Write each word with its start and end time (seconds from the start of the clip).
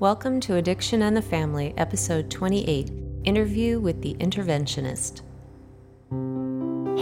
Welcome 0.00 0.40
to 0.40 0.56
Addiction 0.56 1.02
and 1.02 1.14
the 1.14 1.20
Family, 1.20 1.74
episode 1.76 2.30
28 2.30 2.90
Interview 3.24 3.78
with 3.78 4.00
the 4.00 4.14
Interventionist. 4.14 5.20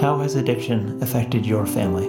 How 0.00 0.18
has 0.18 0.34
addiction 0.34 1.00
affected 1.00 1.46
your 1.46 1.64
family? 1.64 2.06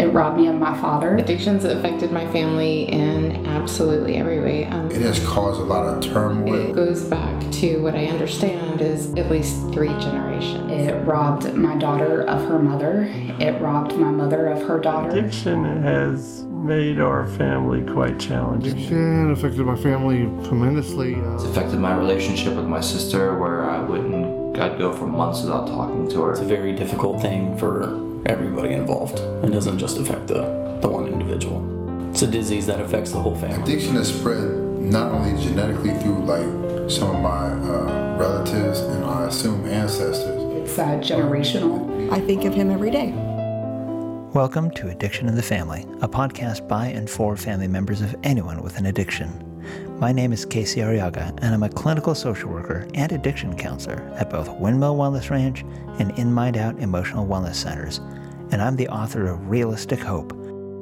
It 0.00 0.06
robbed 0.06 0.36
me 0.36 0.46
of 0.46 0.54
my 0.54 0.80
father. 0.80 1.16
Addictions 1.16 1.64
affected 1.64 2.12
my 2.12 2.30
family 2.30 2.84
in 2.92 3.44
absolutely 3.44 4.18
every 4.18 4.38
way. 4.38 4.66
Um, 4.66 4.88
It 4.92 5.02
has 5.02 5.18
caused 5.26 5.60
a 5.60 5.64
lot 5.64 5.84
of 5.84 6.00
turmoil. 6.00 6.70
it 6.70 6.72
goes 6.72 7.02
back 7.02 7.50
to 7.54 7.82
what 7.82 7.96
I 7.96 8.06
understand 8.06 8.80
is 8.80 9.12
at 9.14 9.28
least 9.32 9.56
three 9.72 9.88
generations. 9.98 10.70
It 10.70 11.04
robbed 11.04 11.52
my 11.54 11.76
daughter 11.76 12.22
of 12.22 12.46
her 12.48 12.60
mother. 12.60 13.08
It 13.40 13.60
robbed 13.60 13.96
my 13.96 14.12
mother 14.12 14.46
of 14.46 14.62
her 14.68 14.78
daughter. 14.78 15.10
Addiction 15.10 15.82
has 15.82 16.44
made 16.62 17.00
our 17.00 17.26
family 17.26 17.82
quite 17.92 18.18
challenging. 18.20 18.72
Addiction 18.72 19.30
affected 19.32 19.66
my 19.66 19.76
family 19.76 20.20
tremendously. 20.46 21.14
It's 21.14 21.44
Uh, 21.44 21.48
affected 21.48 21.80
my 21.80 21.94
relationship 21.96 22.54
with 22.54 22.66
my 22.66 22.80
sister, 22.80 23.36
where 23.38 23.68
I 23.68 23.82
wouldn't, 23.82 24.58
I'd 24.58 24.78
go 24.78 24.92
for 24.92 25.06
months 25.06 25.42
without 25.42 25.66
talking 25.66 26.08
to 26.08 26.22
her. 26.22 26.30
It's 26.32 26.40
a 26.40 26.44
very 26.44 26.72
difficult 26.72 27.20
thing 27.20 27.56
for 27.56 27.98
everybody 28.26 28.74
involved. 28.74 29.18
It 29.42 29.50
doesn't 29.50 29.78
just 29.78 29.98
affect 29.98 30.28
the, 30.28 30.42
the 30.80 30.88
one 30.88 31.06
individual. 31.08 31.60
It's 32.10 32.22
a 32.22 32.26
disease 32.26 32.66
that 32.66 32.80
affects 32.80 33.10
the 33.10 33.18
whole 33.18 33.34
family. 33.36 33.62
Addiction 33.62 33.96
is 33.96 34.08
spread 34.08 34.44
not 34.80 35.10
only 35.12 35.40
genetically 35.42 35.94
through 36.00 36.20
like 36.24 36.90
some 36.90 37.10
of 37.16 37.20
my 37.22 37.46
uh, 37.72 38.16
relatives 38.18 38.80
and 38.80 39.04
I 39.04 39.26
assume 39.26 39.64
ancestors. 39.66 40.28
It's 40.62 40.78
uh, 40.78 40.98
generational. 41.00 42.12
I 42.12 42.20
think 42.20 42.44
of 42.44 42.54
him 42.54 42.70
every 42.70 42.90
day. 42.90 43.14
Welcome 44.34 44.70
to 44.70 44.88
Addiction 44.88 45.28
in 45.28 45.34
the 45.34 45.42
Family, 45.42 45.82
a 46.00 46.08
podcast 46.08 46.66
by 46.66 46.86
and 46.86 47.08
for 47.08 47.36
family 47.36 47.68
members 47.68 48.00
of 48.00 48.16
anyone 48.22 48.62
with 48.62 48.78
an 48.78 48.86
addiction. 48.86 49.28
My 50.00 50.10
name 50.10 50.32
is 50.32 50.46
Casey 50.46 50.80
Arriaga, 50.80 51.38
and 51.42 51.54
I'm 51.54 51.62
a 51.64 51.68
clinical 51.68 52.14
social 52.14 52.48
worker 52.48 52.88
and 52.94 53.12
addiction 53.12 53.54
counselor 53.54 54.00
at 54.16 54.30
both 54.30 54.48
Windmill 54.58 54.96
Wellness 54.96 55.28
Ranch 55.28 55.66
and 55.98 56.18
In 56.18 56.32
Mind 56.32 56.56
Out 56.56 56.78
Emotional 56.78 57.26
Wellness 57.26 57.56
Centers. 57.56 57.98
And 58.52 58.62
I'm 58.62 58.76
the 58.76 58.88
author 58.88 59.26
of 59.26 59.50
Realistic 59.50 60.00
Hope, 60.00 60.30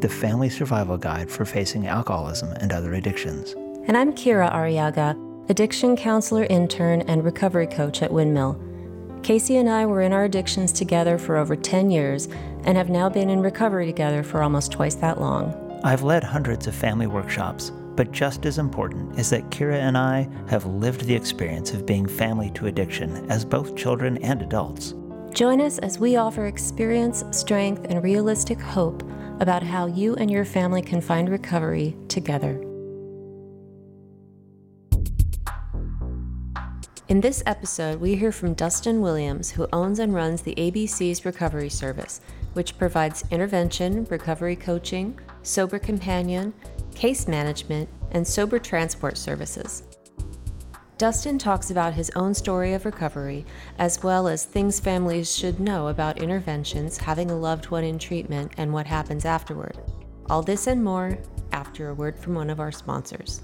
the 0.01 0.09
family 0.09 0.49
survival 0.49 0.97
guide 0.97 1.29
for 1.29 1.45
facing 1.45 1.89
alcoholism 1.89 2.53
and 2.61 2.73
other 2.73 2.95
addictions. 2.95 3.57
And 3.89 3.97
I'm 3.97 4.13
Kira 4.13 4.55
Arriaga, 4.55 5.51
addiction 5.51 5.97
counselor, 5.97 6.45
intern, 6.45 7.03
and 7.03 7.25
recovery 7.25 7.67
coach 7.67 8.01
at 8.01 8.13
Windmill. 8.13 8.70
Casey 9.23 9.59
and 9.59 9.69
I 9.69 9.85
were 9.85 10.03
in 10.03 10.13
our 10.13 10.25
addictions 10.25 10.73
together 10.73 11.19
for 11.19 11.37
over 11.37 11.55
10 11.55 11.91
years 11.91 12.29
and 12.65 12.77
have 12.77 12.89
now 12.89 13.09
been 13.09 13.29
in 13.29 13.41
recovery 13.41 13.87
together 13.87 14.23
for 14.23 14.43
almost 14.43 14.73
twice 14.73 14.95
that 14.97 15.21
long. 15.21 15.55
I've 15.85 16.03
led 16.03 16.25
hundreds 16.25 16.67
of 16.67 16.75
family 16.75 17.07
workshops, 17.07 17.71
but 17.97 18.13
just 18.13 18.47
as 18.47 18.59
important 18.59 19.19
is 19.19 19.31
that 19.31 19.51
Kira 19.51 19.79
and 19.79 19.97
I 19.97 20.29
have 20.49 20.65
lived 20.65 21.03
the 21.03 21.15
experience 21.15 21.73
of 21.73 21.87
being 21.87 22.07
family 22.07 22.51
to 22.53 22.67
addiction 22.67 23.31
as 23.31 23.45
both 23.45 23.77
children 23.77 24.17
and 24.19 24.41
adults. 24.43 24.95
Join 25.33 25.61
us 25.61 25.79
as 25.79 25.99
we 25.99 26.17
offer 26.17 26.47
experience, 26.47 27.23
strength, 27.31 27.87
and 27.89 28.03
realistic 28.03 28.61
hope 28.61 29.03
about 29.39 29.63
how 29.63 29.87
you 29.87 30.17
and 30.17 30.31
your 30.31 30.45
family 30.45 30.83
can 30.83 31.01
find 31.01 31.29
recovery 31.29 31.97
together. 32.09 32.70
In 37.11 37.21
this 37.21 37.43
episode, 37.45 38.01
we 38.01 38.15
hear 38.15 38.31
from 38.31 38.55
Dustin 38.55 39.01
Williams, 39.01 39.51
who 39.51 39.67
owns 39.73 39.99
and 39.99 40.15
runs 40.15 40.43
the 40.43 40.55
ABC's 40.55 41.25
Recovery 41.25 41.69
Service, 41.69 42.21
which 42.53 42.79
provides 42.79 43.25
intervention, 43.33 44.05
recovery 44.09 44.55
coaching, 44.55 45.19
sober 45.43 45.81
companion, 45.81 46.55
case 46.95 47.27
management, 47.27 47.89
and 48.13 48.25
sober 48.25 48.61
transport 48.61 49.19
services. 49.19 49.83
Dustin 50.99 51.37
talks 51.37 51.73
about 51.73 51.95
his 51.95 52.13
own 52.15 52.33
story 52.33 52.75
of 52.75 52.85
recovery, 52.85 53.45
as 53.79 54.05
well 54.05 54.29
as 54.29 54.45
things 54.45 54.79
families 54.79 55.35
should 55.37 55.59
know 55.59 55.89
about 55.89 56.23
interventions, 56.23 56.97
having 56.97 57.33
a 57.33 57.37
loved 57.37 57.71
one 57.73 57.83
in 57.83 57.99
treatment, 57.99 58.53
and 58.57 58.73
what 58.73 58.87
happens 58.87 59.25
afterward. 59.25 59.77
All 60.29 60.45
this 60.45 60.69
and 60.69 60.85
more 60.85 61.19
after 61.51 61.89
a 61.89 61.95
word 61.95 62.17
from 62.17 62.37
one 62.37 62.51
of 62.51 62.61
our 62.61 62.71
sponsors. 62.71 63.41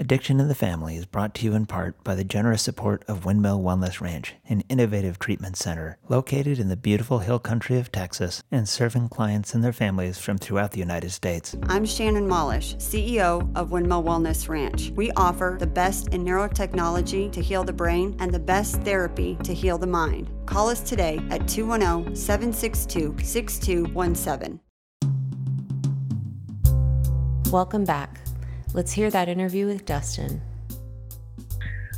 Addiction 0.00 0.40
in 0.40 0.48
the 0.48 0.54
Family 0.54 0.96
is 0.96 1.04
brought 1.04 1.34
to 1.34 1.44
you 1.44 1.52
in 1.52 1.66
part 1.66 2.02
by 2.02 2.14
the 2.14 2.24
generous 2.24 2.62
support 2.62 3.04
of 3.06 3.26
Windmill 3.26 3.60
Wellness 3.60 4.00
Ranch, 4.00 4.34
an 4.48 4.62
innovative 4.70 5.18
treatment 5.18 5.58
center 5.58 5.98
located 6.08 6.58
in 6.58 6.70
the 6.70 6.76
beautiful 6.76 7.18
hill 7.18 7.38
country 7.38 7.78
of 7.78 7.92
Texas 7.92 8.42
and 8.50 8.66
serving 8.66 9.10
clients 9.10 9.52
and 9.52 9.62
their 9.62 9.74
families 9.74 10.16
from 10.16 10.38
throughout 10.38 10.70
the 10.70 10.78
United 10.78 11.10
States. 11.10 11.54
I'm 11.64 11.84
Shannon 11.84 12.26
Malish, 12.26 12.76
CEO 12.76 13.54
of 13.54 13.72
Windmill 13.72 14.02
Wellness 14.02 14.48
Ranch. 14.48 14.88
We 14.96 15.10
offer 15.18 15.58
the 15.60 15.66
best 15.66 16.08
in 16.14 16.24
neurotechnology 16.24 17.30
to 17.32 17.42
heal 17.42 17.62
the 17.62 17.74
brain 17.74 18.16
and 18.20 18.32
the 18.32 18.38
best 18.38 18.80
therapy 18.80 19.36
to 19.44 19.52
heal 19.52 19.76
the 19.76 19.86
mind. 19.86 20.30
Call 20.46 20.70
us 20.70 20.80
today 20.80 21.20
at 21.28 21.42
oh, 21.42 21.46
210 21.46 22.16
762 22.16 23.16
6217. 23.22 24.60
Welcome 27.52 27.84
back. 27.84 28.29
Let's 28.72 28.92
hear 28.92 29.10
that 29.10 29.28
interview 29.28 29.66
with 29.66 29.84
Dustin. 29.84 30.40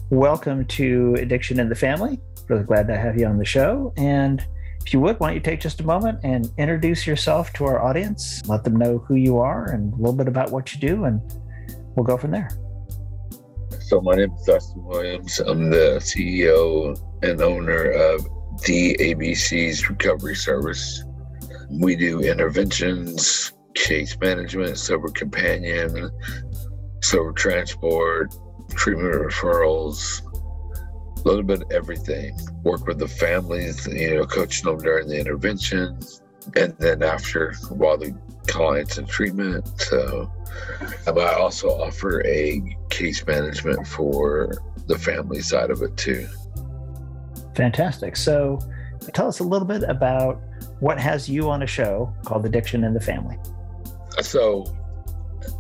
Welcome 0.09 0.65
to 0.67 1.15
Addiction 1.19 1.61
in 1.61 1.69
the 1.69 1.75
Family. 1.75 2.19
Really 2.49 2.65
glad 2.65 2.89
to 2.89 2.97
have 2.97 3.19
you 3.19 3.27
on 3.27 3.37
the 3.37 3.45
show. 3.45 3.93
And 3.99 4.43
if 4.81 4.95
you 4.95 5.01
would, 5.01 5.21
why 5.21 5.29
don't 5.29 5.35
you 5.35 5.43
take 5.43 5.61
just 5.61 5.83
a 5.83 5.85
moment 5.85 6.21
and 6.23 6.51
introduce 6.57 7.07
yourself 7.07 7.53
to 7.55 7.67
our 7.67 7.83
audience? 7.83 8.41
Let 8.49 8.65
them 8.65 8.77
know 8.77 9.05
who 9.07 9.17
you 9.17 9.39
are 9.39 9.71
and 9.71 9.93
a 9.93 9.97
little 9.97 10.15
bit 10.15 10.29
about 10.29 10.51
what 10.51 10.73
you 10.73 10.81
do, 10.81 11.05
and 11.05 11.21
we'll 11.95 12.07
go 12.07 12.17
from 12.17 12.31
there. 12.31 12.49
So 13.81 14.01
my 14.01 14.15
name 14.15 14.33
is 14.33 14.43
Dustin 14.47 14.83
Williams. 14.83 15.41
I'm 15.41 15.69
the 15.69 16.01
CEO 16.01 16.99
and 17.23 17.43
owner 17.43 17.91
of 17.91 18.25
the 18.65 18.97
ABC's 18.99 19.91
Recovery 19.91 20.37
Service. 20.37 21.05
We 21.69 21.97
do 21.97 22.21
interventions, 22.21 23.53
case 23.75 24.17
management, 24.21 24.79
sober 24.79 25.09
companion, 25.09 26.11
sober 27.03 27.33
transport, 27.33 28.35
treatment 28.71 29.13
referrals, 29.13 30.23
a 31.25 31.29
little 31.29 31.43
bit 31.43 31.63
of 31.63 31.71
everything. 31.71 32.37
Work 32.65 32.87
with 32.87 32.99
the 32.99 33.09
families, 33.09 33.87
you 33.87 34.17
know, 34.17 34.27
coaching 34.27 34.71
them 34.71 34.79
during 34.79 35.09
the 35.09 35.19
intervention, 35.19 35.99
and 36.57 36.75
then 36.79 37.03
after 37.03 37.55
while 37.69 37.99
the 37.99 38.17
clients 38.47 38.99
in 38.99 39.07
treatment. 39.07 39.69
So 39.81 40.31
um, 41.07 41.19
I 41.19 41.35
also 41.35 41.69
offer 41.69 42.25
a 42.27 42.77
case 42.91 43.25
management 43.27 43.87
for 43.87 44.53
the 44.87 44.99
family 44.99 45.41
side 45.41 45.71
of 45.71 45.83
it 45.83 45.97
too. 45.97 46.27
Fantastic. 47.55 48.17
So 48.17 48.59
tell 49.13 49.29
us 49.29 49.41
a 49.41 49.45
little 49.45 49.67
bit 49.67 49.83
about 49.85 50.41
what 50.81 50.99
has 50.99 51.29
you 51.29 51.51
on 51.51 51.63
a 51.63 51.67
show 51.67 52.13
called 52.25 52.45
Addiction 52.47 52.85
in 52.85 52.95
the 52.95 53.01
Family. 53.01 53.39
So, 54.21 54.65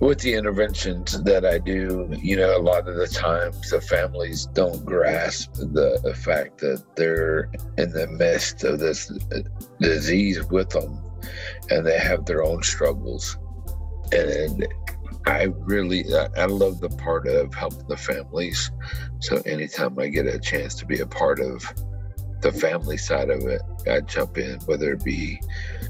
with 0.00 0.20
the 0.20 0.34
interventions 0.34 1.22
that 1.22 1.44
I 1.44 1.58
do, 1.58 2.08
you 2.20 2.36
know, 2.36 2.56
a 2.56 2.60
lot 2.60 2.88
of 2.88 2.96
the 2.96 3.06
times 3.06 3.70
the 3.70 3.80
families 3.80 4.46
don't 4.46 4.84
grasp 4.84 5.54
the, 5.54 6.12
fact 6.24 6.58
that 6.58 6.82
they're 6.94 7.50
in 7.78 7.90
the 7.90 8.06
midst 8.06 8.64
of 8.64 8.78
this 8.78 9.10
uh, 9.10 9.40
disease 9.80 10.42
with 10.50 10.70
them 10.70 11.02
and 11.70 11.86
they 11.86 11.98
have 11.98 12.26
their 12.26 12.42
own 12.42 12.62
struggles. 12.62 13.38
And 14.12 14.66
I 15.26 15.44
really, 15.60 16.04
I 16.36 16.46
love 16.46 16.80
the 16.80 16.90
part 16.90 17.26
of 17.26 17.54
helping 17.54 17.86
the 17.88 17.96
families. 17.96 18.70
So, 19.20 19.36
anytime 19.46 19.98
I 19.98 20.08
get 20.08 20.26
a 20.26 20.38
chance 20.38 20.74
to 20.76 20.86
be 20.86 21.00
a 21.00 21.06
part 21.06 21.40
of 21.40 21.64
the 22.40 22.52
family 22.52 22.96
side 22.96 23.30
of 23.30 23.42
it, 23.46 23.62
I 23.88 24.00
jump 24.00 24.36
in, 24.36 24.58
whether 24.66 24.92
it 24.92 25.04
be 25.04 25.40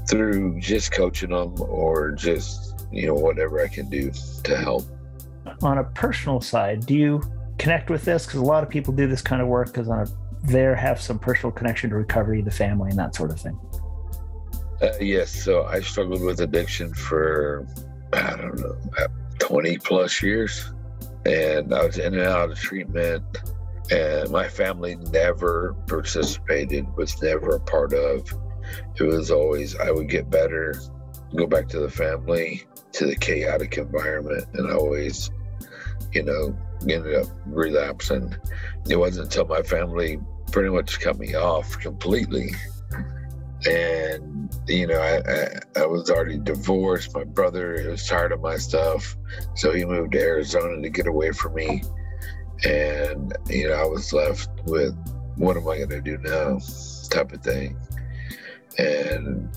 through 0.09 0.59
just 0.59 0.91
coaching 0.91 1.31
them 1.31 1.55
or 1.59 2.11
just, 2.11 2.72
you 2.93 3.07
know, 3.07 3.15
whatever 3.15 3.63
I 3.63 3.67
can 3.67 3.89
do 3.89 4.11
to 4.43 4.57
help. 4.57 4.83
On 5.61 5.77
a 5.77 5.83
personal 5.83 6.41
side, 6.41 6.85
do 6.85 6.93
you 6.93 7.21
connect 7.57 7.89
with 7.89 8.05
this? 8.05 8.25
Because 8.25 8.39
a 8.39 8.45
lot 8.45 8.63
of 8.63 8.69
people 8.69 8.93
do 8.93 9.07
this 9.07 9.21
kind 9.21 9.41
of 9.41 9.47
work 9.47 9.67
because 9.67 9.89
on 9.89 9.99
a 9.99 10.07
there 10.43 10.75
have 10.75 11.01
some 11.01 11.17
personal 11.17 11.51
connection 11.51 11.89
to 11.89 11.95
recovery, 11.95 12.41
the 12.41 12.51
family, 12.51 12.89
and 12.89 12.99
that 12.99 13.15
sort 13.15 13.31
of 13.31 13.39
thing. 13.39 13.57
Uh, 14.81 14.91
yes, 14.99 15.31
so 15.31 15.63
I 15.63 15.79
struggled 15.79 16.21
with 16.21 16.41
addiction 16.41 16.93
for, 16.93 17.65
I 18.11 18.35
don't 18.35 18.59
know, 18.59 18.75
about 18.91 19.11
20 19.39 19.77
plus 19.77 20.21
years. 20.21 20.71
And 21.25 21.73
I 21.73 21.85
was 21.85 21.97
in 21.97 22.13
and 22.13 22.23
out 22.23 22.51
of 22.51 22.59
treatment. 22.59 23.23
And 23.89 24.29
my 24.31 24.47
family 24.47 24.95
never 25.11 25.75
participated, 25.87 26.85
was 26.97 27.21
never 27.21 27.55
a 27.55 27.59
part 27.59 27.93
of. 27.93 28.27
It 28.99 29.03
was 29.03 29.31
always, 29.31 29.77
I 29.77 29.91
would 29.91 30.09
get 30.09 30.29
better, 30.29 30.75
go 31.35 31.47
back 31.47 31.69
to 31.69 31.79
the 31.79 31.89
family, 31.89 32.65
to 32.93 33.05
the 33.05 33.15
chaotic 33.15 33.77
environment, 33.77 34.45
and 34.53 34.69
I 34.69 34.75
always, 34.75 35.29
you 36.11 36.23
know, 36.23 36.55
ended 36.81 37.15
up 37.15 37.27
relapsing. 37.45 38.35
It 38.89 38.97
wasn't 38.97 39.25
until 39.25 39.45
my 39.45 39.61
family 39.61 40.19
pretty 40.51 40.69
much 40.69 40.99
cut 40.99 41.17
me 41.17 41.35
off 41.35 41.77
completely. 41.79 42.51
And 43.65 44.53
you 44.67 44.87
know 44.87 44.99
I, 44.99 45.21
I, 45.31 45.81
I 45.83 45.85
was 45.85 46.09
already 46.09 46.37
divorced. 46.37 47.15
My 47.15 47.23
brother 47.23 47.85
was 47.89 48.05
tired 48.05 48.31
of 48.31 48.41
my 48.41 48.57
stuff. 48.57 49.15
So 49.55 49.71
he 49.71 49.85
moved 49.85 50.11
to 50.11 50.19
arizona 50.19 50.81
to 50.81 50.89
get 50.89 51.07
away 51.07 51.31
from 51.31 51.55
me. 51.55 51.81
And 52.65 53.35
you 53.49 53.69
know 53.69 53.75
i 53.75 53.85
was 53.85 54.13
left 54.13 54.49
with 54.65 54.95
what 55.37 55.57
am 55.57 55.67
i 55.67 55.77
going 55.77 55.89
to 55.89 56.01
do 56.01 56.17
now 56.19 56.59
type 57.09 57.31
of 57.31 57.41
thing. 57.41 57.77
And 58.77 59.49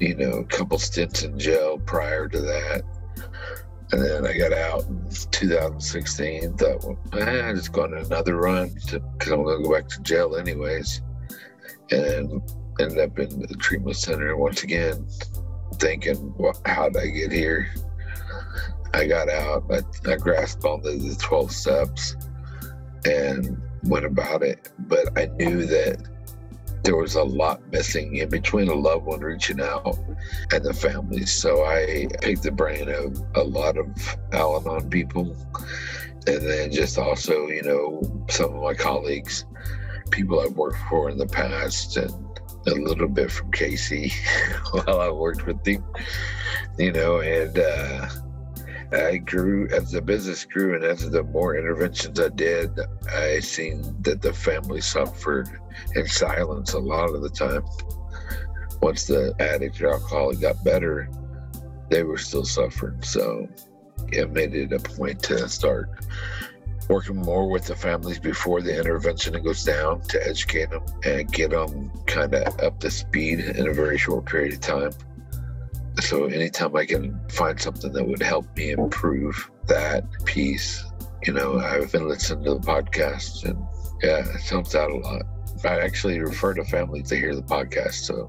you 0.00 0.14
know 0.14 0.38
a 0.38 0.44
couple 0.44 0.78
stints 0.78 1.22
in 1.22 1.38
jail 1.38 1.78
prior 1.78 2.28
to 2.28 2.40
that 2.40 2.82
and 3.92 4.02
then 4.02 4.26
I 4.26 4.36
got 4.36 4.54
out 4.54 4.86
in 4.86 5.06
2016. 5.30 6.56
Thought, 6.56 6.84
well, 6.84 6.98
eh, 7.12 7.50
I 7.50 7.52
just 7.52 7.72
going 7.72 7.92
another 7.92 8.36
run 8.36 8.70
because 8.70 9.30
I'm 9.30 9.42
going 9.42 9.58
to 9.58 9.68
go 9.68 9.74
back 9.74 9.88
to 9.88 10.00
jail 10.00 10.34
anyways. 10.36 11.02
And 11.90 12.40
ended 12.80 12.98
up 12.98 13.18
in 13.18 13.40
the 13.40 13.54
treatment 13.58 13.96
center 13.98 14.34
once 14.34 14.62
again, 14.62 15.06
thinking, 15.74 16.32
well, 16.38 16.58
how 16.64 16.88
did 16.88 17.02
I 17.02 17.06
get 17.08 17.32
here? 17.32 17.68
I 18.94 19.06
got 19.06 19.28
out, 19.28 19.64
I, 19.70 20.10
I 20.10 20.16
grasped 20.16 20.64
onto 20.64 20.96
the 20.96 21.14
12 21.16 21.52
steps 21.52 22.16
and 23.04 23.60
went 23.84 24.06
about 24.06 24.42
it. 24.42 24.70
But 24.78 25.18
I 25.18 25.26
knew 25.36 25.66
that 25.66 25.98
there 26.82 26.96
was 26.96 27.14
a 27.14 27.22
lot 27.22 27.60
missing 27.70 28.16
in 28.16 28.28
between 28.28 28.68
a 28.68 28.74
loved 28.74 29.04
one 29.04 29.20
reaching 29.20 29.60
out 29.60 29.98
and 30.52 30.64
the 30.64 30.74
family. 30.74 31.26
So 31.26 31.64
I 31.64 32.08
picked 32.20 32.42
the 32.42 32.50
brain 32.50 32.88
of 32.88 33.22
a 33.36 33.42
lot 33.42 33.76
of 33.76 33.86
Al 34.32 34.56
Anon 34.56 34.90
people. 34.90 35.36
And 36.26 36.48
then 36.48 36.70
just 36.70 36.98
also, 36.98 37.48
you 37.48 37.62
know, 37.62 38.24
some 38.28 38.54
of 38.54 38.62
my 38.62 38.74
colleagues, 38.74 39.44
people 40.10 40.40
I've 40.40 40.52
worked 40.52 40.78
for 40.88 41.10
in 41.10 41.18
the 41.18 41.26
past, 41.26 41.96
and 41.96 42.12
a 42.66 42.74
little 42.74 43.08
bit 43.08 43.30
from 43.30 43.50
Casey 43.50 44.12
while 44.70 45.00
I 45.00 45.10
worked 45.10 45.46
with 45.46 45.66
him, 45.66 45.84
you 46.78 46.92
know, 46.92 47.20
and 47.20 47.58
uh, 47.58 48.08
I 48.92 49.16
grew 49.16 49.68
as 49.68 49.90
the 49.90 50.02
business 50.02 50.44
grew 50.44 50.74
and 50.74 50.84
as 50.84 51.08
the 51.08 51.22
more 51.22 51.56
interventions 51.56 52.20
I 52.20 52.28
did, 52.28 52.78
I 53.10 53.40
seen 53.40 53.82
that 54.02 54.20
the 54.20 54.32
family 54.32 54.80
suffered 54.80 55.48
in 55.94 56.06
silence 56.06 56.74
a 56.74 56.78
lot 56.78 57.14
of 57.14 57.22
the 57.22 57.30
time. 57.30 57.64
Once 58.82 59.06
the 59.06 59.34
addict 59.40 59.80
or 59.80 59.92
alcoholic 59.92 60.40
got 60.40 60.62
better, 60.64 61.08
they 61.88 62.02
were 62.02 62.18
still 62.18 62.44
suffering. 62.44 63.00
So 63.02 63.48
it 64.08 64.30
made 64.30 64.54
it 64.54 64.72
a 64.72 64.78
point 64.78 65.22
to 65.24 65.48
start 65.48 66.04
working 66.88 67.16
more 67.16 67.48
with 67.48 67.66
the 67.66 67.76
families 67.76 68.18
before 68.18 68.60
the 68.60 68.78
intervention 68.78 69.40
goes 69.42 69.64
down 69.64 70.02
to 70.02 70.26
educate 70.26 70.70
them 70.70 70.82
and 71.04 71.32
get 71.32 71.50
them 71.50 71.90
kind 72.06 72.34
of 72.34 72.60
up 72.60 72.78
to 72.80 72.90
speed 72.90 73.40
in 73.40 73.68
a 73.68 73.72
very 73.72 73.96
short 73.96 74.26
period 74.26 74.52
of 74.52 74.60
time. 74.60 74.90
So 76.02 76.26
anytime 76.26 76.74
I 76.74 76.84
can 76.84 77.18
find 77.30 77.58
something 77.60 77.92
that 77.92 78.06
would 78.06 78.22
help 78.22 78.44
me 78.56 78.72
improve 78.72 79.50
that 79.68 80.04
piece, 80.24 80.84
you 81.22 81.32
know, 81.32 81.60
I've 81.60 81.92
been 81.92 82.08
listening 82.08 82.44
to 82.44 82.54
the 82.54 82.60
podcast 82.60 83.44
and 83.44 83.56
yeah, 84.02 84.18
it 84.18 84.42
helps 84.42 84.74
out 84.74 84.90
a 84.90 84.96
lot. 84.96 85.22
I 85.64 85.78
actually 85.78 86.18
refer 86.18 86.54
to 86.54 86.64
family 86.64 87.02
to 87.04 87.16
hear 87.16 87.36
the 87.36 87.42
podcast. 87.42 87.94
So 88.04 88.26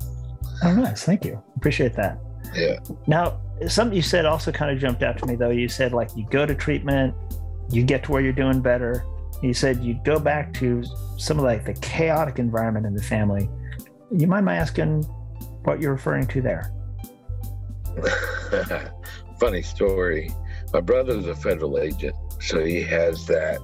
Oh 0.62 0.74
nice. 0.74 1.04
Thank 1.04 1.26
you. 1.26 1.42
Appreciate 1.58 1.94
that. 1.96 2.20
Yeah. 2.54 2.78
Now 3.08 3.42
something 3.68 3.96
you 3.96 4.04
said 4.04 4.26
also 4.26 4.52
kind 4.52 4.72
of 4.72 4.78
jumped 4.78 5.02
out 5.02 5.18
to 5.18 5.26
me 5.26 5.36
though. 5.36 5.50
You 5.50 5.68
said 5.68 5.94
like 5.94 6.16
you 6.16 6.28
go 6.30 6.46
to 6.46 6.54
treatment, 6.54 7.16
you 7.72 7.84
get 7.84 8.04
to 8.04 8.12
where 8.12 8.22
you're 8.22 8.34
doing 8.34 8.62
better. 8.62 9.04
You 9.42 9.56
said 9.56 9.84
you'd 9.84 10.06
go 10.06 10.20
back 10.20 10.54
to 10.56 10.84
some 11.18 11.40
of 11.40 11.44
like 11.44 11.66
the 11.66 11.74
chaotic 11.74 12.38
environment 12.38 12.86
in 12.86 12.94
the 12.94 13.04
family. 13.04 13.50
You 14.12 14.28
mind 14.28 14.46
my 14.46 14.56
asking 14.56 15.04
what 15.64 15.82
you're 15.82 15.94
referring 15.94 16.28
to 16.28 16.42
there? 16.42 16.72
Funny 19.40 19.62
story. 19.62 20.30
My 20.74 20.82
brother's 20.82 21.28
a 21.28 21.36
federal 21.36 21.80
agent, 21.80 22.16
so 22.40 22.64
he 22.64 22.82
has 22.84 23.26
that, 23.28 23.60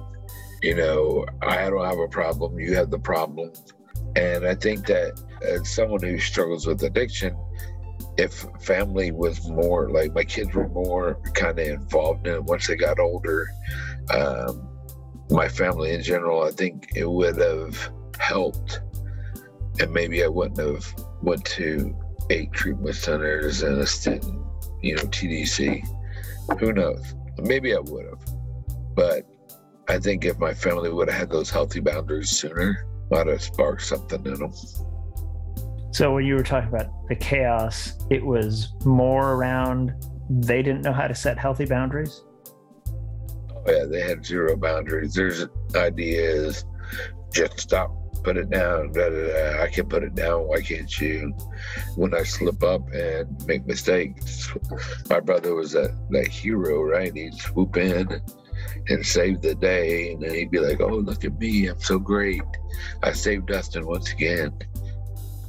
you 0.62 0.74
know, 0.74 1.26
I 1.42 1.70
don't 1.70 1.84
have 1.84 1.98
a 1.98 2.08
problem, 2.08 2.58
you 2.58 2.74
have 2.74 2.90
the 2.90 2.98
problem. 2.98 3.52
And 4.16 4.46
I 4.46 4.54
think 4.54 4.86
that 4.86 5.20
as 5.42 5.70
someone 5.70 6.02
who 6.02 6.18
struggles 6.18 6.66
with 6.66 6.82
addiction, 6.82 7.36
if 8.16 8.44
family 8.60 9.12
was 9.12 9.48
more 9.48 9.90
like 9.90 10.14
my 10.14 10.24
kids 10.24 10.52
were 10.54 10.68
more 10.68 11.20
kind 11.34 11.58
of 11.58 11.66
involved 11.66 12.26
in 12.26 12.34
it 12.34 12.44
once 12.44 12.66
they 12.66 12.76
got 12.76 12.98
older, 12.98 13.48
um, 14.10 14.68
my 15.30 15.48
family 15.48 15.94
in 15.94 16.02
general, 16.02 16.42
I 16.42 16.50
think 16.50 16.88
it 16.94 17.08
would 17.08 17.38
have 17.38 17.90
helped. 18.18 18.80
And 19.78 19.92
maybe 19.92 20.24
I 20.24 20.28
wouldn't 20.28 20.58
have 20.58 20.84
went 21.22 21.44
to 21.46 21.94
eight 22.30 22.52
treatment 22.52 22.96
centers 22.96 23.62
and 23.62 23.78
a 23.78 23.86
stint, 23.86 24.24
you 24.80 24.96
know, 24.96 25.02
TDC. 25.02 25.86
Who 26.58 26.72
knows? 26.72 27.14
Maybe 27.38 27.74
I 27.74 27.80
would 27.80 28.06
have. 28.06 28.24
But 28.94 29.26
I 29.88 29.98
think 29.98 30.24
if 30.24 30.38
my 30.38 30.54
family 30.54 30.90
would 30.90 31.08
have 31.10 31.18
had 31.18 31.30
those 31.30 31.50
healthy 31.50 31.80
boundaries 31.80 32.30
sooner, 32.30 32.86
might 33.10 33.26
have 33.26 33.42
sparked 33.42 33.82
something 33.82 34.24
in 34.24 34.34
them. 34.34 34.52
So 35.92 36.14
when 36.14 36.24
you 36.24 36.34
were 36.34 36.44
talking 36.44 36.68
about 36.68 36.86
the 37.08 37.16
chaos, 37.16 37.94
it 38.10 38.24
was 38.24 38.72
more 38.84 39.32
around 39.32 39.92
they 40.30 40.62
didn't 40.62 40.82
know 40.82 40.92
how 40.92 41.08
to 41.08 41.14
set 41.14 41.36
healthy 41.36 41.64
boundaries. 41.64 42.22
Oh 42.86 43.64
yeah, 43.66 43.84
they 43.84 44.00
had 44.00 44.24
zero 44.24 44.56
boundaries. 44.56 45.14
There's 45.14 45.46
ideas, 45.74 46.64
just 47.32 47.58
stop 47.58 47.90
put 48.22 48.36
it 48.36 48.50
down. 48.50 48.92
Da, 48.92 49.08
da, 49.08 49.26
da. 49.26 49.62
I 49.62 49.68
can 49.68 49.88
put 49.88 50.02
it 50.02 50.14
down. 50.14 50.46
Why 50.46 50.60
can't 50.60 51.00
you? 51.00 51.34
When 51.96 52.14
I 52.14 52.22
slip 52.22 52.62
up 52.62 52.90
and 52.92 53.46
make 53.46 53.66
mistakes, 53.66 54.52
my 55.08 55.20
brother 55.20 55.54
was 55.54 55.72
that, 55.72 55.96
that 56.10 56.28
hero, 56.28 56.82
right? 56.82 57.14
He'd 57.14 57.34
swoop 57.34 57.76
in 57.76 58.20
and 58.88 59.06
save 59.06 59.40
the 59.40 59.54
day. 59.54 60.12
And 60.12 60.22
then 60.22 60.34
he'd 60.34 60.50
be 60.50 60.60
like, 60.60 60.80
oh, 60.80 60.88
look 60.88 61.24
at 61.24 61.38
me. 61.38 61.66
I'm 61.66 61.80
so 61.80 61.98
great. 61.98 62.42
I 63.02 63.12
saved 63.12 63.46
Dustin 63.46 63.86
once 63.86 64.12
again. 64.12 64.52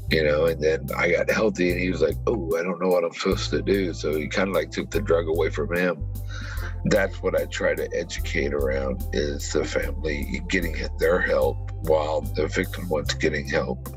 You 0.09 0.25
know, 0.25 0.47
and 0.47 0.61
then 0.61 0.89
I 0.97 1.11
got 1.11 1.29
healthy 1.29 1.71
and 1.71 1.79
he 1.79 1.89
was 1.89 2.01
like, 2.01 2.17
oh, 2.27 2.57
I 2.57 2.63
don't 2.63 2.81
know 2.81 2.89
what 2.89 3.05
I'm 3.05 3.13
supposed 3.13 3.49
to 3.51 3.61
do. 3.61 3.93
So 3.93 4.13
he 4.17 4.27
kind 4.27 4.49
of 4.49 4.55
like 4.55 4.69
took 4.69 4.91
the 4.91 4.99
drug 4.99 5.27
away 5.29 5.49
from 5.49 5.73
him 5.73 6.03
that's 6.85 7.21
what 7.21 7.39
I 7.39 7.45
try 7.45 7.75
to 7.75 7.89
educate 7.95 8.53
around 8.53 9.03
is 9.13 9.51
the 9.53 9.63
family 9.63 10.41
getting 10.47 10.75
their 10.97 11.19
help 11.19 11.71
while 11.81 12.21
the 12.21 12.47
victim 12.47 12.89
wants 12.89 13.13
getting 13.13 13.47
help. 13.47 13.89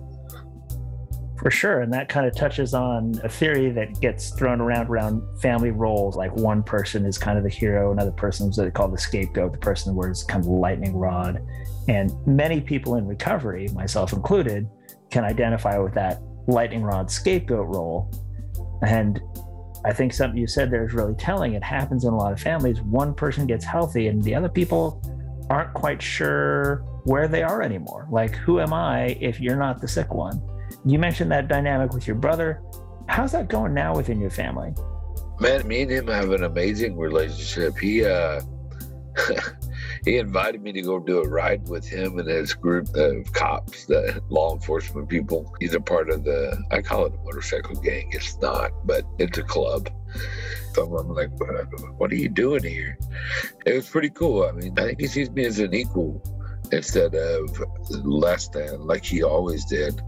For 1.39 1.51
sure. 1.51 1.81
And 1.81 1.93
that 1.93 2.09
kind 2.09 2.27
of 2.27 2.35
touches 2.35 2.75
on 2.75 3.21
a 3.23 3.29
theory 3.29 3.71
that 3.73 4.01
gets 4.01 4.31
thrown 4.31 4.61
around 4.61 4.89
around 4.89 5.23
family 5.41 5.73
roles. 5.73 6.17
Like 6.17 6.35
one 6.35 6.63
person 6.63 7.05
is 7.05 7.19
kind 7.19 7.37
of 7.37 7.45
the 7.45 7.51
hero, 7.51 7.93
another 7.93 8.13
person 8.13 8.49
is 8.49 8.57
what 8.57 8.65
they 8.65 8.71
call 8.71 8.89
the 8.89 8.99
scapegoat, 8.99 9.53
the 9.53 9.59
person 9.59 9.95
where 9.95 10.09
it's 10.09 10.23
kind 10.23 10.43
of 10.43 10.49
lightning 10.49 10.97
rod. 10.97 11.45
And 11.89 12.13
many 12.27 12.61
people 12.61 12.97
in 12.97 13.07
recovery, 13.07 13.69
myself 13.75 14.13
included, 14.13 14.69
can 15.11 15.25
identify 15.25 15.77
with 15.77 15.93
that 15.95 16.23
lightning 16.47 16.83
rod 16.83 17.11
scapegoat 17.11 17.67
role. 17.67 18.11
And 18.87 19.21
I 19.85 19.93
think 19.93 20.13
something 20.13 20.39
you 20.39 20.47
said 20.47 20.71
there 20.71 20.87
is 20.87 20.95
really 20.95 21.15
telling. 21.15 21.55
It 21.55 21.63
happens 21.63 22.05
in 22.05 22.13
a 22.13 22.17
lot 22.17 22.33
of 22.33 22.41
families. 22.41 22.81
One 22.81 23.15
person 23.15 23.47
gets 23.47 23.65
healthy 23.65 24.09
and 24.09 24.23
the 24.23 24.35
other 24.35 24.49
people 24.49 25.03
aren't 25.51 25.75
quite 25.75 26.01
sure 26.01 26.77
where 27.05 27.29
they 27.29 27.43
are 27.43 27.63
anymore. 27.63 28.09
Like, 28.11 28.35
who 28.35 28.61
am 28.61 28.73
I 28.73 29.19
if 29.21 29.41
you're 29.41 29.57
not 29.57 29.81
the 29.81 29.89
sick 29.89 30.15
one? 30.15 30.41
You 30.87 30.99
mentioned 30.99 31.31
that 31.33 31.49
dynamic 31.49 31.93
with 31.93 32.07
your 32.07 32.17
brother. 32.17 32.63
How's 33.09 33.33
that 33.33 33.49
going 33.49 33.75
now 33.75 33.95
within 33.95 34.21
your 34.21 34.31
family? 34.31 34.73
Man, 35.39 35.67
me 35.69 35.83
and 35.83 35.91
him 35.91 36.07
have 36.09 36.31
an 36.31 36.45
amazing 36.45 36.97
relationship. 36.97 37.77
He 37.77 38.05
uh 38.05 38.41
he 40.05 40.19
invited 40.19 40.63
me 40.63 40.73
to 40.73 40.83
go 40.83 40.99
do 40.99 41.23
a 41.23 41.29
ride 41.29 41.67
with 41.69 41.89
him 41.89 42.19
and 42.19 42.29
his 42.29 42.53
group 42.53 42.95
of 42.95 43.33
cops, 43.33 43.87
the 43.87 44.23
law 44.29 44.55
enforcement 44.55 45.09
people. 45.09 45.55
He's 45.61 45.75
a 45.75 45.81
part 45.81 46.11
of 46.11 46.25
the, 46.25 46.63
I 46.71 46.83
call 46.83 47.07
it 47.07 47.15
a 47.15 47.25
motorcycle 47.25 47.77
gang. 47.77 48.11
It's 48.13 48.37
not, 48.39 48.71
but 48.87 49.05
it's 49.19 49.39
a 49.39 49.43
club. 49.43 49.89
So 50.75 50.85
I'm 50.97 51.09
like, 51.09 51.31
what 51.99 52.13
are 52.13 52.17
you 52.17 52.29
doing 52.29 52.63
here? 52.63 52.99
It 53.65 53.75
was 53.75 53.89
pretty 53.89 54.11
cool. 54.11 54.45
I 54.45 54.53
mean, 54.53 54.79
I 54.79 54.87
think 54.87 55.01
he 55.01 55.07
sees 55.07 55.31
me 55.31 55.45
as 55.47 55.59
an 55.59 55.73
equal 55.73 56.23
instead 56.73 57.15
of 57.15 57.63
less 57.91 58.49
than, 58.49 58.87
like 58.87 59.05
he 59.05 59.23
always 59.23 59.65
did. 59.65 60.01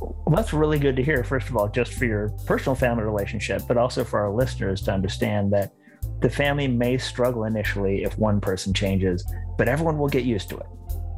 Well, 0.00 0.36
that's 0.36 0.52
really 0.52 0.78
good 0.78 0.94
to 0.96 1.02
hear, 1.02 1.24
first 1.24 1.48
of 1.48 1.56
all, 1.56 1.68
just 1.68 1.94
for 1.94 2.04
your 2.04 2.28
personal 2.46 2.76
family 2.76 3.02
relationship, 3.02 3.62
but 3.66 3.76
also 3.76 4.04
for 4.04 4.20
our 4.20 4.32
listeners 4.32 4.80
to 4.82 4.92
understand 4.92 5.52
that 5.52 5.72
the 6.20 6.30
family 6.30 6.68
may 6.68 6.98
struggle 6.98 7.44
initially 7.44 8.02
if 8.02 8.18
one 8.18 8.40
person 8.40 8.72
changes, 8.72 9.24
but 9.56 9.68
everyone 9.68 9.98
will 9.98 10.08
get 10.08 10.24
used 10.24 10.48
to 10.50 10.56
it, 10.56 10.66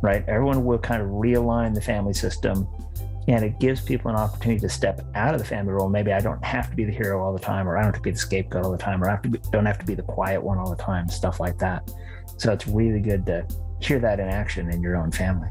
right? 0.02 0.25
Everyone 0.28 0.64
will 0.64 0.78
kind 0.78 1.02
of 1.02 1.09
realign 1.09 1.75
the 1.75 1.80
family 1.80 2.12
system 2.12 2.69
and 3.28 3.45
it 3.45 3.59
gives 3.61 3.80
people 3.80 4.11
an 4.11 4.16
opportunity 4.16 4.61
to 4.61 4.69
step 4.69 5.04
out 5.14 5.35
of 5.35 5.40
the 5.40 5.47
family 5.47 5.73
role. 5.73 5.88
Maybe 5.88 6.12
I 6.12 6.21
don't 6.21 6.45
have 6.45 6.71
to 6.71 6.76
be 6.76 6.85
the 6.85 6.92
hero 6.92 7.23
all 7.23 7.33
the 7.33 7.38
time, 7.38 7.69
or 7.69 7.76
I 7.76 7.83
don't 7.83 7.92
have 7.92 7.97
to 7.97 8.00
be 8.00 8.11
the 8.11 8.19
scapegoat 8.19 8.64
all 8.64 8.73
the 8.73 8.78
time, 8.78 9.02
or 9.02 9.09
I 9.09 9.12
have 9.12 9.23
be, 9.23 9.38
don't 9.52 9.66
have 9.66 9.78
to 9.78 9.85
be 9.85 9.95
the 9.95 10.02
quiet 10.02 10.42
one 10.42 10.59
all 10.59 10.71
the 10.71 10.83
time, 10.83 11.09
stuff 11.09 11.38
like 11.38 11.59
that. 11.59 11.88
So 12.38 12.52
it's 12.52 12.66
really 12.66 13.00
good 13.00 13.26
to 13.26 13.47
hear 13.80 13.99
that 14.00 14.21
in 14.21 14.28
action 14.28 14.73
in 14.73 14.83
your 14.83 14.97
own 14.97 15.12
family. 15.12 15.49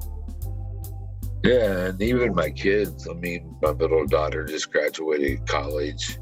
Yeah, 1.44 1.88
and 1.88 2.02
even 2.02 2.36
my 2.36 2.50
kids. 2.50 3.08
I 3.08 3.14
mean, 3.14 3.56
my 3.62 3.72
middle 3.74 4.06
daughter 4.06 4.44
just 4.44 4.72
graduated 4.72 5.48
college. 5.48 6.18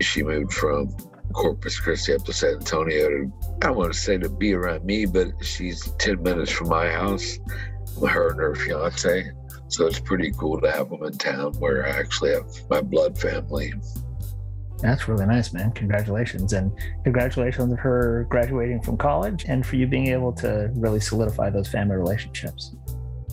She 0.00 0.22
moved 0.22 0.52
from 0.54 0.88
Corpus 1.32 1.78
Christi 1.78 2.14
up 2.14 2.24
to 2.24 2.32
San 2.32 2.54
Antonio 2.54 3.08
to, 3.08 3.32
I 3.62 3.70
want 3.70 3.92
to 3.92 3.98
say 3.98 4.18
to 4.18 4.28
be 4.28 4.54
around 4.54 4.84
me, 4.84 5.06
but 5.06 5.28
she's 5.42 5.90
10 5.98 6.22
minutes 6.22 6.50
from 6.50 6.68
my 6.68 6.88
house, 6.88 7.38
her 8.06 8.30
and 8.30 8.40
her 8.40 8.54
fiance. 8.54 9.30
So 9.68 9.86
it's 9.86 9.98
pretty 9.98 10.32
cool 10.32 10.60
to 10.60 10.70
have 10.70 10.90
them 10.90 11.02
in 11.02 11.18
town 11.18 11.54
where 11.54 11.86
I 11.86 11.90
actually 11.90 12.32
have 12.32 12.46
my 12.70 12.80
blood 12.80 13.18
family. 13.18 13.74
That's 14.78 15.08
really 15.08 15.26
nice, 15.26 15.52
man. 15.52 15.72
Congratulations. 15.72 16.52
And 16.52 16.70
congratulations 17.02 17.72
on 17.72 17.76
her 17.78 18.26
graduating 18.28 18.82
from 18.82 18.96
college 18.96 19.44
and 19.48 19.64
for 19.64 19.76
you 19.76 19.86
being 19.86 20.08
able 20.08 20.32
to 20.34 20.70
really 20.74 21.00
solidify 21.00 21.50
those 21.50 21.68
family 21.68 21.96
relationships. 21.96 22.76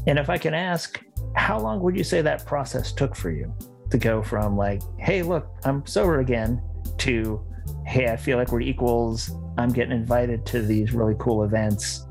And 0.08 0.18
if 0.18 0.30
I 0.30 0.38
can 0.38 0.54
ask, 0.54 1.02
how 1.36 1.60
long 1.60 1.82
would 1.82 1.98
you 1.98 2.04
say 2.04 2.22
that 2.22 2.46
process 2.46 2.92
took 2.92 3.16
for 3.16 3.30
you 3.30 3.54
to 3.90 3.98
go 3.98 4.22
from 4.22 4.58
like, 4.58 4.82
hey, 4.98 5.22
look, 5.22 5.48
I'm 5.66 5.86
sober 5.86 6.20
again 6.20 6.62
to, 7.00 7.44
hey, 7.86 8.08
I 8.08 8.16
feel 8.16 8.38
like 8.38 8.52
we're 8.52 8.62
equals. 8.62 9.32
I'm 9.58 9.70
getting 9.70 9.96
invited 9.96 10.46
to 10.48 10.62
these 10.62 10.94
really 10.94 11.16
cool 11.20 11.44
events. 11.44 12.08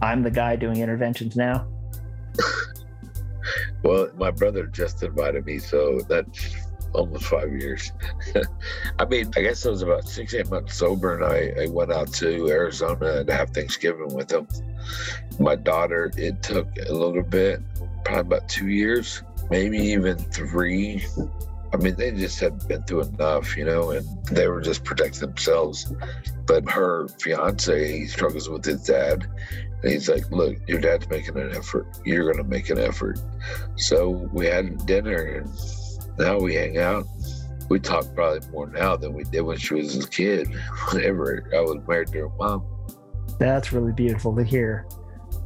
I'm 0.00 0.22
the 0.22 0.30
guy 0.30 0.56
doing 0.56 0.78
interventions 0.78 1.36
now? 1.36 1.66
well, 3.82 4.10
my 4.16 4.30
brother 4.30 4.66
just 4.66 5.02
invited 5.02 5.46
me, 5.46 5.58
so 5.58 6.00
that's 6.08 6.56
almost 6.92 7.24
five 7.24 7.52
years. 7.52 7.92
I 8.98 9.04
mean, 9.04 9.30
I 9.36 9.42
guess 9.42 9.64
I 9.64 9.70
was 9.70 9.82
about 9.82 10.08
six, 10.08 10.34
eight 10.34 10.50
months 10.50 10.74
sober, 10.74 11.16
and 11.16 11.24
I, 11.24 11.62
I 11.64 11.68
went 11.68 11.92
out 11.92 12.12
to 12.14 12.48
Arizona 12.48 13.24
to 13.24 13.34
have 13.34 13.50
Thanksgiving 13.50 14.12
with 14.14 14.30
him. 14.30 14.46
My 15.38 15.56
daughter, 15.56 16.10
it 16.16 16.42
took 16.42 16.68
a 16.88 16.92
little 16.92 17.22
bit, 17.22 17.60
probably 18.04 18.20
about 18.20 18.48
two 18.48 18.68
years, 18.68 19.22
maybe 19.50 19.78
even 19.78 20.18
three. 20.18 21.04
I 21.72 21.78
mean, 21.78 21.94
they 21.96 22.10
just 22.10 22.38
had 22.38 22.66
been 22.68 22.82
through 22.82 23.02
enough, 23.02 23.56
you 23.56 23.64
know, 23.64 23.90
and 23.90 24.06
they 24.26 24.46
were 24.46 24.60
just 24.60 24.84
protecting 24.84 25.20
themselves. 25.20 25.92
But 26.46 26.70
her 26.70 27.08
fiance, 27.20 27.98
he 27.98 28.06
struggles 28.06 28.48
with 28.48 28.64
his 28.64 28.84
dad. 28.84 29.26
And 29.82 29.92
he's 29.92 30.08
like, 30.08 30.30
Look, 30.30 30.56
your 30.68 30.80
dad's 30.80 31.08
making 31.08 31.38
an 31.38 31.54
effort. 31.56 31.86
You're 32.04 32.24
going 32.24 32.44
to 32.44 32.48
make 32.48 32.68
an 32.68 32.78
effort. 32.78 33.18
So 33.76 34.10
we 34.10 34.46
had 34.46 34.84
dinner, 34.84 35.22
and 35.22 35.48
now 36.18 36.38
we 36.38 36.54
hang 36.54 36.78
out. 36.78 37.06
We 37.70 37.80
talk 37.80 38.04
probably 38.14 38.46
more 38.50 38.66
now 38.66 38.96
than 38.96 39.14
we 39.14 39.24
did 39.24 39.40
when 39.40 39.56
she 39.56 39.74
was 39.74 40.04
a 40.04 40.08
kid. 40.08 40.48
Whenever 40.92 41.48
I 41.54 41.60
was 41.60 41.78
married 41.88 42.08
to 42.08 42.18
her 42.18 42.28
mom. 42.38 42.66
That's 43.38 43.72
really 43.72 43.92
beautiful 43.92 44.36
to 44.36 44.44
hear. 44.44 44.86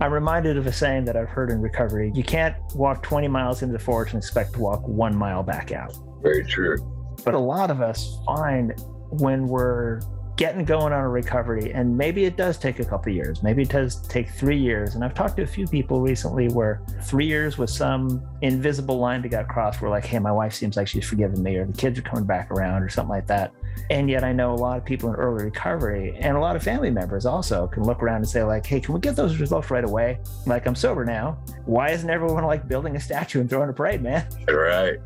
I'm 0.00 0.12
reminded 0.12 0.59
of 0.59 0.66
a 0.66 0.73
saying 0.73 1.04
that 1.04 1.16
I've 1.16 1.28
heard 1.28 1.50
in 1.50 1.61
recovery 1.62 2.12
you 2.14 2.23
can't 2.23 2.54
walk 2.75 3.02
20 3.02 3.28
miles 3.28 3.62
into 3.62 3.73
the 3.73 3.78
forest 3.78 4.12
and 4.12 4.23
expect 4.23 4.54
to 4.54 4.61
walk 4.61 4.87
one 4.87 5.16
mile 5.16 5.42
back 5.42 5.73
out. 5.73 5.97
Very 6.23 6.45
true. 6.45 6.77
But 7.25 7.35
a 7.35 7.39
lot 7.39 7.71
of 7.71 7.81
us 7.81 8.19
find 8.27 8.75
when 9.11 9.47
we're 9.47 10.01
getting 10.37 10.67
going 10.67 10.93
on 10.93 11.01
a 11.01 11.09
recovery 11.09 11.73
and 11.73 11.97
maybe 11.97 12.27
it 12.27 12.37
does 12.37 12.59
take 12.59 12.79
a 12.79 12.85
couple 12.85 13.11
years 13.11 13.43
maybe 13.43 13.63
it 13.63 13.71
does 13.71 14.07
take 14.07 14.29
three 14.29 14.59
years 14.59 14.95
and 14.95 15.03
i've 15.03 15.15
talked 15.15 15.37
to 15.37 15.43
a 15.43 15.47
few 15.47 15.67
people 15.67 16.03
recently 16.03 16.49
where 16.49 16.83
three 17.03 17.27
years 17.27 17.57
was 17.57 17.75
some 17.75 18.23
invisible 18.43 18.99
line 18.99 19.23
that 19.23 19.31
got 19.31 19.49
crossed 19.49 19.81
where 19.81 19.91
like 19.91 20.05
hey 20.05 20.19
my 20.19 20.31
wife 20.31 20.53
seems 20.53 20.77
like 20.77 20.87
she's 20.87 21.07
forgiven 21.07 21.43
me 21.43 21.57
or 21.57 21.65
the 21.65 21.73
kids 21.73 21.99
are 21.99 22.03
coming 22.03 22.27
back 22.27 22.51
around 22.51 22.83
or 22.83 22.89
something 22.89 23.11
like 23.11 23.27
that. 23.27 23.53
And 23.89 24.11
yet 24.11 24.25
i 24.25 24.33
know 24.33 24.53
a 24.53 24.57
lot 24.57 24.77
of 24.77 24.85
people 24.85 25.09
in 25.09 25.17
early 25.17 25.45
recovery 25.45 26.17
and 26.21 26.37
a 26.37 26.41
lot 26.41 26.55
of 26.55 26.63
family 26.63 26.91
members 26.91 27.25
also 27.25 27.67
can 27.67 27.85
look 27.85 28.03
around 28.03 28.17
and 28.17 28.29
say 28.29 28.43
like 28.43 28.67
hey 28.67 28.81
can 28.81 28.95
we 28.95 29.01
get 29.01 29.17
those 29.17 29.39
results 29.39 29.71
right 29.71 29.85
away? 29.85 30.19
Like 30.47 30.67
i'm 30.67 30.75
sober 30.75 31.05
now. 31.05 31.39
Why 31.65 31.91
isn't 31.91 32.11
everyone 32.11 32.45
like 32.45 32.69
building 32.69 32.97
a 32.97 33.01
statue 33.01 33.41
and 33.41 33.49
throwing 33.49 33.71
a 33.71 33.73
parade 33.73 34.03
man? 34.03 34.27
Right 34.49 34.99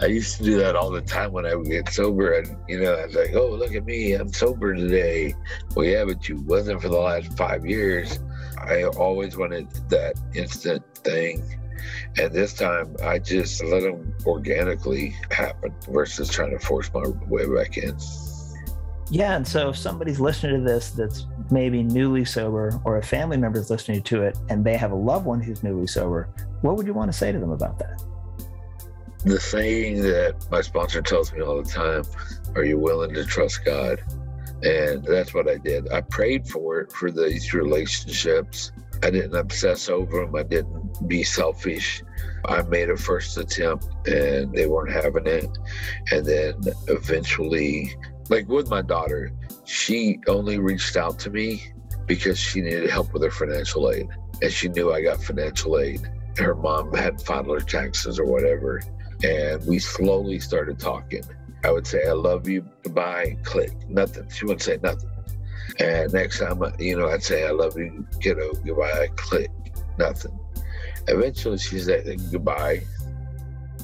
I 0.00 0.06
used 0.06 0.36
to 0.38 0.42
do 0.42 0.58
that 0.58 0.74
all 0.74 0.90
the 0.90 1.00
time 1.00 1.32
when 1.32 1.46
I 1.46 1.54
would 1.54 1.68
get 1.68 1.88
sober, 1.88 2.32
and 2.32 2.56
you 2.68 2.80
know, 2.80 2.94
I 2.94 3.06
was 3.06 3.14
like, 3.14 3.34
"Oh, 3.34 3.50
look 3.50 3.74
at 3.74 3.84
me, 3.84 4.14
I'm 4.14 4.32
sober 4.32 4.74
today." 4.74 5.34
Well, 5.74 5.86
yeah, 5.86 6.04
but 6.04 6.28
you 6.28 6.40
wasn't 6.40 6.82
for 6.82 6.88
the 6.88 6.98
last 6.98 7.36
five 7.36 7.64
years. 7.64 8.18
I 8.58 8.84
always 8.84 9.36
wanted 9.36 9.70
that 9.90 10.14
instant 10.34 10.82
thing, 10.96 11.44
and 12.18 12.32
this 12.32 12.54
time 12.54 12.96
I 13.02 13.18
just 13.18 13.62
let 13.64 13.82
them 13.82 14.14
organically 14.26 15.14
happen 15.30 15.74
versus 15.88 16.28
trying 16.28 16.50
to 16.50 16.58
force 16.58 16.90
my 16.92 17.06
way 17.28 17.46
back 17.46 17.76
in. 17.76 17.96
Yeah, 19.10 19.36
and 19.36 19.46
so 19.46 19.68
if 19.68 19.76
somebody's 19.76 20.18
listening 20.18 20.64
to 20.64 20.72
this 20.72 20.90
that's 20.90 21.26
maybe 21.50 21.82
newly 21.82 22.24
sober, 22.24 22.80
or 22.84 22.96
a 22.96 23.02
family 23.02 23.36
member 23.36 23.60
is 23.60 23.70
listening 23.70 24.02
to 24.04 24.22
it, 24.22 24.38
and 24.48 24.64
they 24.64 24.76
have 24.76 24.92
a 24.92 24.96
loved 24.96 25.26
one 25.26 25.40
who's 25.40 25.62
newly 25.62 25.86
sober, 25.86 26.30
what 26.62 26.76
would 26.76 26.86
you 26.86 26.94
want 26.94 27.12
to 27.12 27.16
say 27.16 27.30
to 27.30 27.38
them 27.38 27.50
about 27.50 27.78
that? 27.78 28.02
The 29.24 29.40
saying 29.40 30.02
that 30.02 30.46
my 30.50 30.60
sponsor 30.60 31.00
tells 31.00 31.32
me 31.32 31.40
all 31.40 31.62
the 31.62 31.70
time 31.70 32.04
are 32.54 32.64
you 32.64 32.78
willing 32.78 33.12
to 33.14 33.24
trust 33.24 33.64
god? 33.64 34.00
And 34.62 35.04
that's 35.04 35.34
what 35.34 35.48
i 35.48 35.56
did. 35.56 35.92
I 35.92 36.02
prayed 36.02 36.46
for 36.46 36.80
it 36.80 36.92
for 36.92 37.10
these 37.10 37.52
relationships. 37.52 38.72
I 39.02 39.10
didn't 39.10 39.34
obsess 39.34 39.88
over 39.88 40.20
them 40.20 40.36
i 40.36 40.42
didn't 40.42 41.08
be 41.08 41.22
selfish. 41.22 42.02
I 42.46 42.62
made 42.62 42.90
a 42.90 42.96
first 42.96 43.36
attempt 43.38 43.88
and 44.06 44.52
they 44.52 44.66
weren't 44.66 44.92
having 44.92 45.26
it. 45.26 45.48
And 46.12 46.24
then 46.24 46.60
eventually 46.88 47.96
like 48.28 48.48
with 48.48 48.68
my 48.68 48.82
daughter 48.82 49.32
she 49.64 50.20
only 50.28 50.58
reached 50.58 50.96
out 50.96 51.18
to 51.20 51.30
me 51.30 51.62
because 52.06 52.38
she 52.38 52.60
needed 52.60 52.90
help 52.90 53.12
with 53.14 53.22
her 53.22 53.30
financial 53.30 53.90
aid. 53.90 54.06
And 54.42 54.52
she 54.52 54.68
knew 54.68 54.92
i 54.92 55.02
got 55.02 55.22
financial 55.22 55.78
aid. 55.78 56.06
Her 56.36 56.54
mom 56.54 56.92
had 56.92 57.22
filed 57.22 57.48
her 57.48 57.60
taxes 57.60 58.18
or 58.18 58.26
whatever 58.26 58.80
and 59.24 59.66
we 59.66 59.78
slowly 59.78 60.38
started 60.38 60.78
talking. 60.78 61.22
I 61.64 61.70
would 61.70 61.86
say, 61.86 62.06
I 62.06 62.12
love 62.12 62.46
you, 62.46 62.68
goodbye, 62.82 63.38
click, 63.42 63.72
nothing. 63.88 64.28
She 64.28 64.44
wouldn't 64.44 64.62
say 64.62 64.78
nothing. 64.82 65.10
And 65.80 66.12
next 66.12 66.40
time, 66.40 66.62
uh, 66.62 66.72
you 66.78 66.96
know, 66.98 67.08
I'd 67.08 67.22
say, 67.22 67.46
I 67.46 67.50
love 67.50 67.78
you, 67.78 68.06
kiddo, 68.20 68.52
goodbye, 68.52 69.08
click, 69.16 69.50
nothing. 69.98 70.38
Eventually, 71.08 71.56
she 71.58 71.78
said 71.78 72.04
goodbye. 72.30 72.82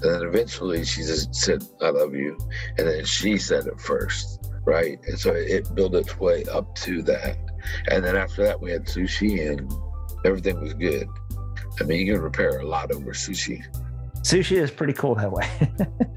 And 0.03 0.15
then 0.15 0.23
eventually, 0.23 0.85
she 0.85 1.03
just 1.03 1.35
said, 1.35 1.65
I 1.81 1.91
love 1.91 2.15
you. 2.15 2.39
And 2.77 2.87
then 2.87 3.05
she 3.05 3.39
said 3.39 3.67
it 3.67 3.81
first, 3.81 4.47
right? 4.65 4.99
And 5.07 5.19
so 5.19 5.33
it 5.33 5.75
built 5.75 5.95
its 5.95 6.19
way 6.19 6.45
up 6.53 6.75
to 6.77 7.03
that. 7.03 7.39
And 7.89 8.05
then 8.05 8.17
after 8.17 8.45
that, 8.45 8.61
we 8.61 8.71
had 8.73 8.87
sushi 8.87 9.51
and 9.51 9.73
everything 10.25 10.61
was 10.61 10.75
good. 10.75 11.09
I 11.81 11.85
mean, 11.85 12.07
you 12.07 12.15
can 12.15 12.23
repair 12.23 12.59
a 12.59 12.67
lot 12.67 12.93
over 12.93 13.13
sushi. 13.13 13.63
Sushi 14.23 14.59
is 14.59 14.71
pretty 14.71 14.93
cool 14.93 15.15
that 15.15 15.33
way. 15.33 15.49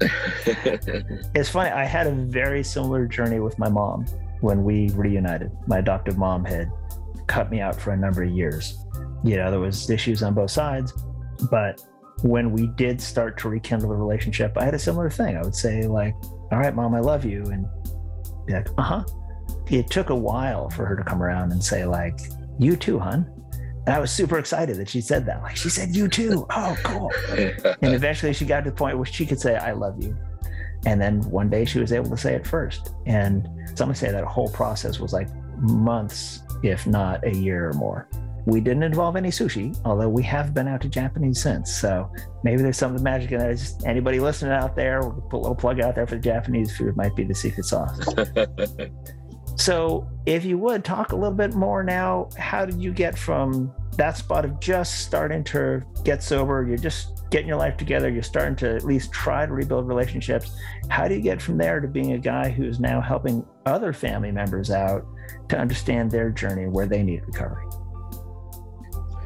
it's 1.34 1.48
funny. 1.48 1.70
I 1.70 1.84
had 1.84 2.06
a 2.06 2.12
very 2.12 2.62
similar 2.62 3.06
journey 3.06 3.40
with 3.40 3.58
my 3.58 3.68
mom 3.68 4.04
when 4.40 4.62
we 4.62 4.90
reunited. 4.90 5.50
My 5.66 5.78
adoptive 5.78 6.18
mom 6.18 6.44
had 6.44 6.70
cut 7.26 7.50
me 7.50 7.60
out 7.60 7.80
for 7.80 7.92
a 7.92 7.96
number 7.96 8.22
of 8.22 8.30
years. 8.30 8.78
You 9.22 9.36
know, 9.36 9.50
there 9.50 9.60
was 9.60 9.88
issues 9.88 10.22
on 10.22 10.34
both 10.34 10.50
sides, 10.50 10.92
but 11.50 11.82
when 12.22 12.52
we 12.52 12.66
did 12.68 13.00
start 13.00 13.38
to 13.38 13.48
rekindle 13.48 13.88
the 13.88 13.96
relationship, 13.96 14.56
I 14.56 14.64
had 14.64 14.74
a 14.74 14.78
similar 14.78 15.08
thing. 15.10 15.36
I 15.36 15.42
would 15.42 15.54
say 15.54 15.86
like, 15.86 16.14
"All 16.52 16.58
right, 16.58 16.74
mom, 16.74 16.94
I 16.94 17.00
love 17.00 17.24
you," 17.24 17.42
and 17.46 17.66
be 18.46 18.52
like, 18.52 18.68
"Uh 18.76 18.82
huh." 18.82 19.04
It 19.70 19.88
took 19.90 20.10
a 20.10 20.14
while 20.14 20.68
for 20.70 20.84
her 20.84 20.94
to 20.94 21.02
come 21.02 21.22
around 21.22 21.52
and 21.52 21.64
say 21.64 21.86
like, 21.86 22.18
"You 22.58 22.76
too, 22.76 22.98
hun." 22.98 23.30
And 23.86 23.94
I 23.94 23.98
was 23.98 24.10
super 24.10 24.38
excited 24.38 24.76
that 24.78 24.88
she 24.88 25.00
said 25.00 25.26
that. 25.26 25.42
Like 25.42 25.56
she 25.56 25.68
said, 25.68 25.94
"You 25.94 26.08
too." 26.08 26.46
Oh, 26.56 26.76
cool. 26.84 27.10
and 27.82 27.94
eventually, 27.94 28.32
she 28.32 28.44
got 28.44 28.64
to 28.64 28.70
the 28.70 28.76
point 28.76 28.96
where 28.96 29.06
she 29.06 29.26
could 29.26 29.40
say, 29.40 29.56
"I 29.56 29.72
love 29.72 30.02
you." 30.02 30.16
And 30.86 31.00
then 31.00 31.20
one 31.30 31.48
day, 31.50 31.64
she 31.64 31.78
was 31.78 31.92
able 31.92 32.10
to 32.10 32.16
say 32.16 32.34
it 32.34 32.46
first. 32.46 32.94
And 33.06 33.48
some 33.74 33.94
say 33.94 34.10
that 34.10 34.24
whole 34.24 34.48
process 34.50 35.00
was 35.00 35.12
like 35.12 35.28
months, 35.58 36.42
if 36.62 36.86
not 36.86 37.24
a 37.26 37.34
year 37.34 37.70
or 37.70 37.72
more. 37.74 38.08
We 38.46 38.60
didn't 38.60 38.82
involve 38.82 39.16
any 39.16 39.30
sushi, 39.30 39.78
although 39.86 40.08
we 40.08 40.22
have 40.24 40.52
been 40.52 40.68
out 40.68 40.82
to 40.82 40.88
Japanese 40.88 41.40
since. 41.40 41.74
So 41.74 42.12
maybe 42.42 42.62
there's 42.62 42.76
some 42.76 42.92
of 42.92 42.98
the 42.98 43.02
magic 43.04 43.32
in 43.32 43.38
that. 43.38 43.50
Just 43.56 43.86
anybody 43.86 44.20
listening 44.20 44.52
out 44.52 44.76
there, 44.76 45.00
we'll 45.00 45.22
put 45.22 45.36
a 45.38 45.38
little 45.38 45.54
plug 45.54 45.80
out 45.80 45.94
there 45.94 46.06
for 46.06 46.16
the 46.16 46.20
Japanese 46.20 46.76
food 46.76 46.94
might 46.96 47.16
be 47.16 47.24
the 47.24 47.34
secret 47.34 47.64
sauce. 47.64 47.98
So, 49.64 50.06
if 50.26 50.44
you 50.44 50.58
would 50.58 50.84
talk 50.84 51.12
a 51.12 51.16
little 51.16 51.32
bit 51.32 51.54
more 51.54 51.82
now, 51.82 52.28
how 52.36 52.66
did 52.66 52.82
you 52.82 52.92
get 52.92 53.16
from 53.16 53.72
that 53.96 54.14
spot 54.18 54.44
of 54.44 54.60
just 54.60 55.00
starting 55.00 55.42
to 55.44 55.82
get 56.04 56.22
sober? 56.22 56.66
You're 56.68 56.76
just 56.76 57.30
getting 57.30 57.48
your 57.48 57.56
life 57.56 57.78
together, 57.78 58.10
you're 58.10 58.22
starting 58.22 58.56
to 58.56 58.76
at 58.76 58.84
least 58.84 59.10
try 59.10 59.46
to 59.46 59.52
rebuild 59.54 59.88
relationships. 59.88 60.54
How 60.90 61.08
do 61.08 61.14
you 61.14 61.22
get 61.22 61.40
from 61.40 61.56
there 61.56 61.80
to 61.80 61.88
being 61.88 62.12
a 62.12 62.18
guy 62.18 62.50
who's 62.50 62.78
now 62.78 63.00
helping 63.00 63.42
other 63.64 63.94
family 63.94 64.30
members 64.30 64.70
out 64.70 65.06
to 65.48 65.58
understand 65.58 66.10
their 66.10 66.28
journey 66.28 66.66
where 66.66 66.86
they 66.86 67.02
need 67.02 67.22
recovery? 67.24 67.64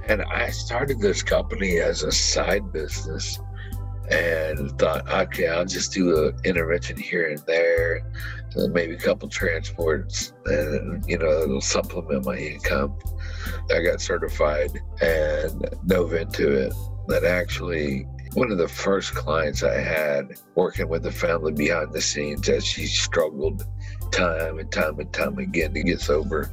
And 0.06 0.22
I 0.22 0.50
started 0.50 1.00
this 1.00 1.20
company 1.20 1.80
as 1.80 2.04
a 2.04 2.12
side 2.12 2.72
business 2.72 3.40
and 4.10 4.76
thought, 4.78 5.08
okay, 5.10 5.48
I'll 5.48 5.64
just 5.64 5.92
do 5.92 6.28
an 6.28 6.36
intervention 6.44 6.96
here 6.96 7.28
and 7.28 7.38
there, 7.46 8.02
and 8.54 8.72
maybe 8.72 8.94
a 8.94 8.98
couple 8.98 9.28
transports, 9.28 10.32
and 10.46 11.04
you 11.06 11.18
know, 11.18 11.42
it'll 11.42 11.60
supplement 11.60 12.24
my 12.24 12.36
income. 12.36 12.98
I 13.70 13.82
got 13.82 14.00
certified 14.00 14.80
and 15.00 15.68
dove 15.86 16.14
into 16.14 16.52
it. 16.52 16.72
That 17.08 17.24
actually 17.24 18.06
one 18.34 18.52
of 18.52 18.58
the 18.58 18.68
first 18.68 19.14
clients 19.14 19.62
I 19.62 19.80
had 19.80 20.34
working 20.54 20.88
with 20.88 21.02
the 21.02 21.10
family 21.10 21.52
behind 21.52 21.92
the 21.92 22.00
scenes 22.00 22.48
as 22.48 22.64
she 22.66 22.86
struggled 22.86 23.64
time 24.12 24.58
and 24.58 24.70
time 24.70 24.98
and 25.00 25.12
time 25.12 25.38
again 25.38 25.72
to 25.74 25.82
get 25.82 26.00
sober. 26.00 26.50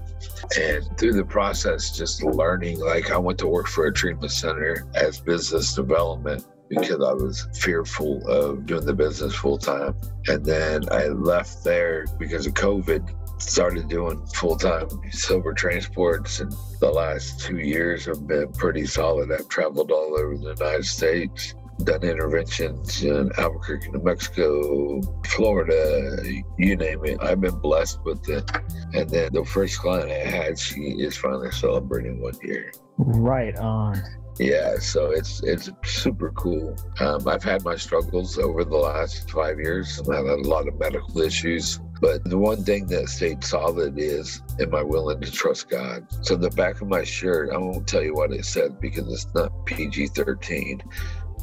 And 0.57 0.85
through 0.97 1.13
the 1.13 1.25
process, 1.25 1.95
just 1.95 2.23
learning, 2.23 2.79
like 2.79 3.11
I 3.11 3.17
went 3.17 3.39
to 3.39 3.47
work 3.47 3.67
for 3.67 3.87
a 3.87 3.93
treatment 3.93 4.31
center 4.31 4.87
as 4.95 5.19
business 5.19 5.73
development 5.73 6.45
because 6.69 7.01
I 7.01 7.13
was 7.13 7.47
fearful 7.53 8.27
of 8.27 8.65
doing 8.65 8.85
the 8.85 8.93
business 8.93 9.35
full 9.35 9.57
time. 9.57 9.95
And 10.27 10.45
then 10.45 10.83
I 10.91 11.07
left 11.07 11.63
there 11.63 12.05
because 12.17 12.47
of 12.47 12.53
COVID, 12.53 13.41
started 13.41 13.87
doing 13.87 14.25
full 14.27 14.57
time 14.57 14.87
sober 15.11 15.53
transports. 15.53 16.39
And 16.39 16.53
the 16.79 16.89
last 16.89 17.41
two 17.41 17.59
years 17.59 18.05
have 18.05 18.27
been 18.27 18.51
pretty 18.53 18.85
solid. 18.85 19.31
I've 19.31 19.47
traveled 19.47 19.91
all 19.91 20.17
over 20.17 20.37
the 20.37 20.55
United 20.57 20.85
States 20.85 21.55
done 21.83 22.03
interventions 22.03 23.03
in 23.03 23.31
Albuquerque, 23.37 23.91
New 23.91 24.01
Mexico, 24.01 25.01
Florida, 25.25 26.23
you 26.57 26.75
name 26.75 27.05
it. 27.05 27.21
I've 27.21 27.41
been 27.41 27.59
blessed 27.59 27.99
with 28.03 28.27
it. 28.29 28.49
And 28.93 29.09
then 29.09 29.33
the 29.33 29.43
first 29.43 29.79
client 29.79 30.09
I 30.09 30.29
had, 30.29 30.57
she 30.57 30.81
is 30.81 31.17
finally 31.17 31.51
celebrating 31.51 32.21
one 32.21 32.35
year. 32.41 32.71
Right 32.97 33.57
on. 33.57 34.01
Yeah, 34.37 34.77
so 34.79 35.11
it's 35.11 35.41
it's 35.43 35.69
super 35.83 36.31
cool. 36.31 36.75
Um, 36.99 37.25
I've 37.27 37.43
had 37.43 37.63
my 37.63 37.77
struggles 37.77 38.37
over 38.37 38.65
the 38.65 38.75
last 38.75 39.29
five 39.31 39.59
years. 39.59 39.99
I've 39.99 40.25
had 40.25 40.39
a 40.39 40.49
lot 40.49 40.67
of 40.67 40.77
medical 40.77 41.21
issues, 41.21 41.79
but 42.01 42.23
the 42.25 42.37
one 42.37 42.63
thing 42.63 42.85
that 42.87 43.07
stayed 43.07 43.45
solid 43.45 43.97
is, 43.97 44.41
am 44.59 44.75
I 44.75 44.83
willing 44.83 45.21
to 45.21 45.31
trust 45.31 45.69
God? 45.69 46.05
So 46.21 46.35
the 46.35 46.49
back 46.49 46.81
of 46.81 46.89
my 46.89 47.03
shirt, 47.03 47.51
I 47.53 47.57
won't 47.57 47.87
tell 47.87 48.03
you 48.03 48.13
what 48.13 48.33
it 48.33 48.45
says 48.45 48.71
because 48.81 49.11
it's 49.11 49.33
not 49.33 49.65
PG 49.65 50.07
13, 50.07 50.81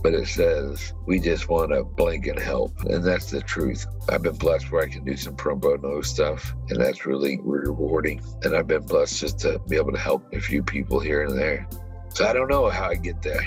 but 0.02 0.12
it 0.12 0.26
says 0.26 0.92
we 1.06 1.18
just 1.18 1.48
want 1.48 1.70
to 1.70 1.84
blink 1.84 2.26
and 2.26 2.38
help 2.38 2.72
and 2.86 3.04
that's 3.04 3.30
the 3.30 3.40
truth 3.40 3.86
i've 4.08 4.22
been 4.22 4.34
blessed 4.34 4.70
where 4.72 4.82
i 4.82 4.88
can 4.88 5.04
do 5.04 5.16
some 5.16 5.36
pro 5.36 5.54
bono 5.54 6.00
stuff 6.00 6.54
and 6.70 6.80
that's 6.80 7.06
really 7.06 7.38
rewarding 7.42 8.20
and 8.42 8.56
i've 8.56 8.66
been 8.66 8.84
blessed 8.84 9.20
just 9.20 9.38
to 9.38 9.60
be 9.68 9.76
able 9.76 9.92
to 9.92 9.98
help 9.98 10.24
a 10.34 10.40
few 10.40 10.62
people 10.62 10.98
here 10.98 11.22
and 11.22 11.38
there 11.38 11.68
so 12.14 12.26
i 12.26 12.32
don't 12.32 12.48
know 12.48 12.68
how 12.68 12.88
i 12.88 12.94
get 12.94 13.20
there. 13.22 13.42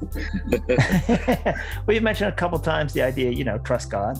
Well 1.86 1.94
you 1.94 2.00
mentioned 2.00 2.32
a 2.32 2.36
couple 2.36 2.58
times 2.58 2.92
the 2.92 3.02
idea 3.02 3.30
you 3.30 3.44
know 3.44 3.58
trust 3.58 3.90
god. 3.90 4.18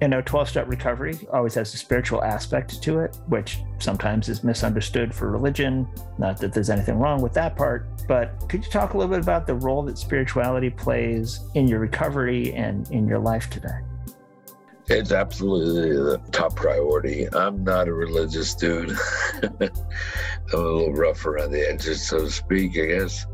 You 0.00 0.08
know 0.08 0.22
12 0.22 0.48
step 0.48 0.68
recovery 0.68 1.18
always 1.32 1.54
has 1.54 1.74
a 1.74 1.76
spiritual 1.76 2.24
aspect 2.24 2.82
to 2.82 3.00
it 3.00 3.16
which 3.28 3.58
sometimes 3.78 4.28
is 4.28 4.42
misunderstood 4.42 5.14
for 5.14 5.30
religion. 5.30 5.86
Not 6.18 6.38
that 6.38 6.52
there's 6.52 6.70
anything 6.70 6.98
wrong 6.98 7.20
with 7.22 7.34
that 7.34 7.56
part 7.56 7.86
but 8.08 8.48
could 8.48 8.64
you 8.64 8.70
talk 8.70 8.94
a 8.94 8.98
little 8.98 9.12
bit 9.12 9.22
about 9.22 9.46
the 9.46 9.54
role 9.54 9.82
that 9.84 9.98
spirituality 9.98 10.70
plays 10.70 11.40
in 11.54 11.68
your 11.68 11.78
recovery 11.78 12.52
and 12.54 12.90
in 12.90 13.06
your 13.06 13.18
life 13.18 13.48
today 13.50 13.78
it's 14.90 15.12
absolutely 15.12 15.90
the 15.90 16.18
top 16.32 16.56
priority. 16.56 17.28
I'm 17.32 17.62
not 17.62 17.86
a 17.86 17.92
religious 17.94 18.54
dude. 18.54 18.96
I'm 19.42 19.70
a 20.52 20.56
little 20.56 20.92
rough 20.92 21.24
around 21.26 21.52
the 21.52 21.68
edges, 21.70 22.08
so 22.08 22.20
to 22.20 22.30
speak, 22.30 22.72
I 22.76 22.86
guess. 22.86 23.24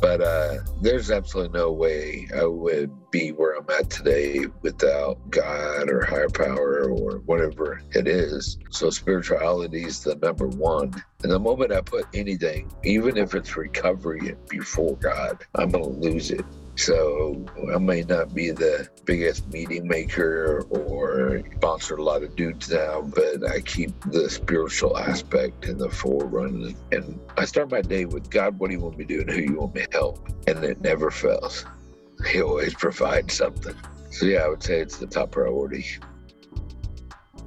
But 0.00 0.20
uh, 0.20 0.58
there's 0.80 1.10
absolutely 1.10 1.58
no 1.58 1.72
way 1.72 2.28
I 2.34 2.44
would 2.44 3.10
be 3.10 3.32
where 3.32 3.56
I'm 3.56 3.68
at 3.70 3.90
today 3.90 4.46
without 4.62 5.18
God 5.30 5.90
or 5.90 6.04
higher 6.04 6.28
power 6.28 6.88
or 6.90 7.18
whatever 7.18 7.80
it 7.90 8.06
is. 8.06 8.58
So 8.70 8.90
spirituality 8.90 9.84
is 9.84 10.02
the 10.04 10.14
number 10.16 10.46
one. 10.46 10.94
And 11.22 11.32
the 11.32 11.40
moment 11.40 11.72
I 11.72 11.80
put 11.80 12.06
anything, 12.14 12.72
even 12.84 13.16
if 13.16 13.34
it's 13.34 13.56
recovery 13.56 14.36
before 14.48 14.96
God, 14.96 15.44
I'm 15.56 15.70
going 15.70 15.84
to 15.84 16.08
lose 16.08 16.30
it. 16.30 16.44
So 16.76 17.44
I 17.72 17.78
may 17.78 18.02
not 18.02 18.34
be 18.34 18.50
the 18.50 18.88
biggest 19.04 19.46
meeting 19.52 19.86
maker 19.86 20.62
or 20.70 21.42
sponsor 21.56 21.96
a 21.96 22.02
lot 22.02 22.22
of 22.22 22.34
dudes 22.34 22.70
now, 22.70 23.02
but 23.02 23.48
I 23.48 23.60
keep 23.60 23.92
the 24.06 24.28
spiritual 24.28 24.98
aspect 24.98 25.66
in 25.66 25.78
the 25.78 25.88
forefront. 25.88 26.76
And 26.90 27.20
I 27.36 27.44
start 27.44 27.70
my 27.70 27.80
day 27.80 28.06
with 28.06 28.28
God, 28.28 28.58
what 28.58 28.70
do 28.70 28.76
you 28.76 28.80
want 28.80 28.98
me 28.98 29.04
to 29.04 29.14
do 29.14 29.20
and 29.20 29.30
who 29.30 29.40
you 29.40 29.60
want 29.60 29.74
me 29.74 29.82
to 29.82 29.92
help? 29.92 30.28
And 30.48 30.64
it 30.64 30.80
never 30.80 31.10
fails. 31.10 31.64
He 32.28 32.40
always 32.40 32.72
provides 32.74 33.34
something. 33.34 33.74
So 34.10 34.24
yeah, 34.26 34.44
I 34.44 34.48
would 34.48 34.62
say 34.62 34.80
it's 34.80 34.96
the 34.96 35.06
top 35.06 35.32
priority. 35.32 35.84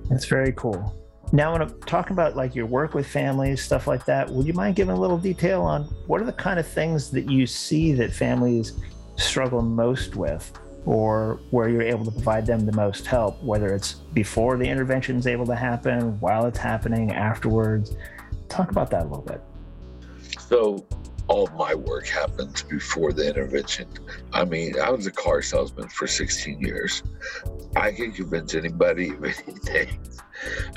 That's 0.10 0.26
very 0.26 0.52
cool. 0.52 0.94
Now, 1.32 1.54
when 1.54 1.62
I'm 1.62 1.80
talking 1.82 2.14
about 2.14 2.36
like 2.36 2.54
your 2.54 2.66
work 2.66 2.94
with 2.94 3.08
families, 3.08 3.64
stuff 3.64 3.88
like 3.88 4.06
that, 4.06 4.30
would 4.30 4.46
you 4.46 4.54
mind 4.54 4.76
giving 4.76 4.96
a 4.96 5.00
little 5.00 5.18
detail 5.18 5.62
on 5.62 5.86
what 6.06 6.22
are 6.22 6.26
the 6.26 6.34
kind 6.34 6.60
of 6.60 6.68
things 6.68 7.10
that 7.12 7.32
you 7.32 7.48
see 7.48 7.94
that 7.94 8.14
families 8.14 8.74
struggle 9.18 9.62
most 9.62 10.16
with 10.16 10.52
or 10.86 11.42
where 11.52 11.68
you're 11.68 11.82
able 11.82 12.06
to 12.06 12.12
provide 12.12 12.46
them 12.46 12.66
the 12.66 12.72
most 12.72 13.06
help, 13.06 13.44
whether 13.44 13.74
it's 13.76 13.96
before 14.14 14.58
the 14.58 14.66
intervention 14.66 15.18
is 15.18 15.28
able 15.28 15.46
to 15.46 15.56
happen, 15.56 16.18
while 16.22 16.46
it's 16.46 16.58
happening, 16.58 17.12
afterwards. 17.12 17.98
Talk 18.48 18.72
about 18.72 18.90
that 18.92 19.02
a 19.02 19.08
little 19.10 19.22
bit. 19.22 19.42
So, 20.40 20.88
all 21.28 21.48
my 21.58 21.76
work 21.76 22.08
happens 22.08 22.64
before 22.64 23.12
the 23.12 23.28
intervention. 23.28 23.88
I 24.32 24.46
mean, 24.46 24.80
I 24.80 24.90
was 24.90 25.08
a 25.08 25.12
car 25.12 25.42
salesman 25.42 25.90
for 25.90 26.08
16 26.08 26.62
years. 26.62 27.04
I 27.76 27.92
can 27.92 28.14
convince 28.14 28.56
anybody 28.56 29.10
of 29.10 29.24
anything. 29.48 30.00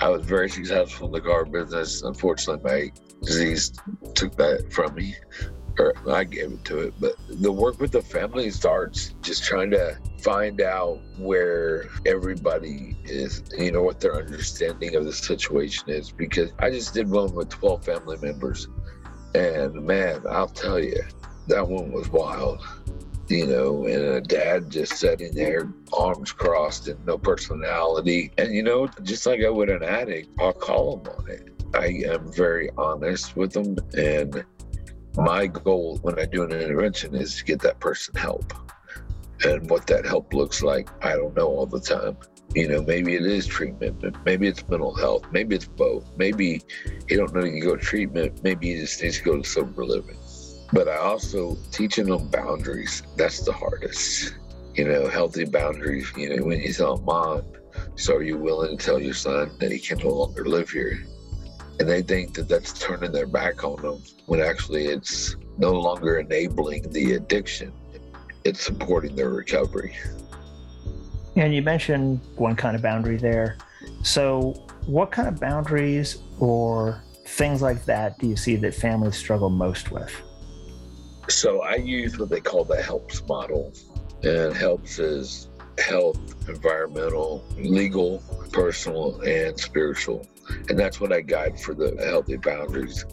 I 0.00 0.08
was 0.08 0.24
very 0.24 0.50
successful 0.50 1.06
in 1.06 1.12
the 1.12 1.20
car 1.20 1.44
business. 1.44 2.02
Unfortunately, 2.02 2.62
my 2.64 2.90
disease 3.24 3.72
took 4.14 4.34
that 4.36 4.72
from 4.72 4.94
me 4.94 5.14
or 5.80 5.94
I 6.12 6.24
gave 6.24 6.52
it 6.52 6.64
to 6.66 6.78
it, 6.80 6.94
but 7.00 7.14
the 7.28 7.50
work 7.50 7.80
with 7.80 7.92
the 7.92 8.02
family 8.02 8.50
starts 8.50 9.14
just 9.22 9.44
trying 9.44 9.70
to 9.70 9.96
find 10.22 10.60
out 10.60 11.00
where 11.18 11.88
everybody 12.04 12.98
is, 13.04 13.42
you 13.56 13.72
know, 13.72 13.82
what 13.82 14.00
their 14.00 14.16
understanding 14.16 14.94
of 14.94 15.04
the 15.04 15.12
situation 15.12 15.88
is. 15.88 16.12
Because 16.12 16.52
I 16.58 16.70
just 16.70 16.92
did 16.92 17.08
one 17.08 17.32
with 17.34 17.48
12 17.48 17.84
family 17.84 18.18
members, 18.18 18.68
and 19.34 19.74
man, 19.74 20.22
I'll 20.28 20.48
tell 20.48 20.78
you, 20.78 21.02
that 21.48 21.66
one 21.66 21.92
was 21.92 22.10
wild. 22.10 22.62
You 23.28 23.46
know, 23.46 23.86
and 23.86 24.02
a 24.02 24.20
dad 24.20 24.70
just 24.70 24.94
sitting 24.94 25.32
there, 25.32 25.72
arms 25.92 26.32
crossed 26.32 26.88
and 26.88 27.06
no 27.06 27.16
personality. 27.16 28.32
And, 28.38 28.52
you 28.52 28.64
know, 28.64 28.88
just 29.04 29.24
like 29.24 29.40
I 29.44 29.48
would 29.48 29.70
an 29.70 29.84
addict, 29.84 30.30
I'll 30.40 30.52
call 30.52 30.96
them 30.96 31.14
on 31.16 31.30
it. 31.30 31.62
I 31.72 32.02
am 32.12 32.32
very 32.32 32.70
honest 32.76 33.36
with 33.36 33.52
them 33.52 33.76
and 33.96 34.44
my 35.16 35.46
goal 35.46 35.98
when 36.02 36.18
I 36.18 36.26
do 36.26 36.42
an 36.44 36.52
intervention 36.52 37.14
is 37.14 37.36
to 37.36 37.44
get 37.44 37.60
that 37.60 37.80
person 37.80 38.14
help. 38.14 38.52
And 39.44 39.68
what 39.70 39.86
that 39.86 40.04
help 40.04 40.34
looks 40.34 40.62
like, 40.62 40.90
I 41.02 41.16
don't 41.16 41.34
know 41.34 41.48
all 41.48 41.66
the 41.66 41.80
time. 41.80 42.16
You 42.54 42.68
know, 42.68 42.82
maybe 42.82 43.14
it 43.14 43.24
is 43.24 43.46
treatment, 43.46 44.16
maybe 44.24 44.48
it's 44.48 44.68
mental 44.68 44.94
health, 44.94 45.24
maybe 45.30 45.54
it's 45.54 45.66
both. 45.66 46.10
Maybe 46.16 46.60
he 47.08 47.16
don't 47.16 47.32
know 47.32 47.44
you 47.44 47.52
can 47.52 47.60
go 47.60 47.76
to 47.76 47.82
treatment, 47.82 48.42
maybe 48.42 48.74
he 48.74 48.80
just 48.80 49.02
needs 49.02 49.18
to 49.18 49.24
go 49.24 49.36
to 49.40 49.44
sober 49.48 49.84
living. 49.84 50.16
But 50.72 50.88
I 50.88 50.96
also 50.96 51.56
teaching 51.72 52.06
them 52.06 52.28
boundaries. 52.28 53.02
That's 53.16 53.44
the 53.44 53.52
hardest. 53.52 54.34
You 54.74 54.84
know, 54.86 55.08
healthy 55.08 55.44
boundaries. 55.44 56.10
You 56.16 56.36
know, 56.36 56.44
when 56.44 56.60
you 56.60 56.72
tell 56.72 56.98
mom, 56.98 57.42
so 57.96 58.16
are 58.16 58.22
you 58.22 58.36
willing 58.36 58.76
to 58.76 58.84
tell 58.84 59.00
your 59.00 59.14
son 59.14 59.50
that 59.58 59.72
he 59.72 59.78
can 59.78 59.98
no 59.98 60.10
longer 60.10 60.44
live 60.44 60.70
here? 60.70 61.04
And 61.80 61.88
they 61.88 62.02
think 62.02 62.34
that 62.34 62.46
that's 62.46 62.78
turning 62.78 63.10
their 63.10 63.26
back 63.26 63.64
on 63.64 63.80
them 63.80 64.02
when 64.26 64.38
actually 64.38 64.84
it's 64.84 65.36
no 65.56 65.72
longer 65.72 66.18
enabling 66.18 66.82
the 66.92 67.14
addiction. 67.14 67.72
It's 68.44 68.62
supporting 68.62 69.16
their 69.16 69.30
recovery. 69.30 69.96
And 71.36 71.54
you 71.54 71.62
mentioned 71.62 72.20
one 72.36 72.54
kind 72.54 72.76
of 72.76 72.82
boundary 72.82 73.16
there. 73.16 73.56
So 74.02 74.62
what 74.84 75.10
kind 75.10 75.26
of 75.26 75.40
boundaries 75.40 76.18
or 76.38 77.02
things 77.26 77.62
like 77.62 77.86
that 77.86 78.18
do 78.18 78.26
you 78.26 78.36
see 78.36 78.56
that 78.56 78.74
families 78.74 79.16
struggle 79.16 79.48
most 79.48 79.90
with? 79.90 80.14
So 81.28 81.62
i 81.62 81.76
use 81.76 82.18
what 82.18 82.28
they 82.28 82.40
call 82.40 82.64
the 82.64 82.82
helps 82.82 83.26
model. 83.26 83.72
And 84.22 84.54
helps 84.54 84.98
is 84.98 85.48
health 85.78 86.18
environmental 86.46 87.42
legal 87.56 88.22
personal 88.52 89.18
and 89.22 89.58
spiritual 89.58 90.26
and 90.68 90.78
that's 90.78 91.00
what 91.00 91.12
I 91.12 91.20
guide 91.20 91.60
for 91.60 91.74
the 91.74 91.96
healthy 92.04 92.36
boundaries. 92.36 93.04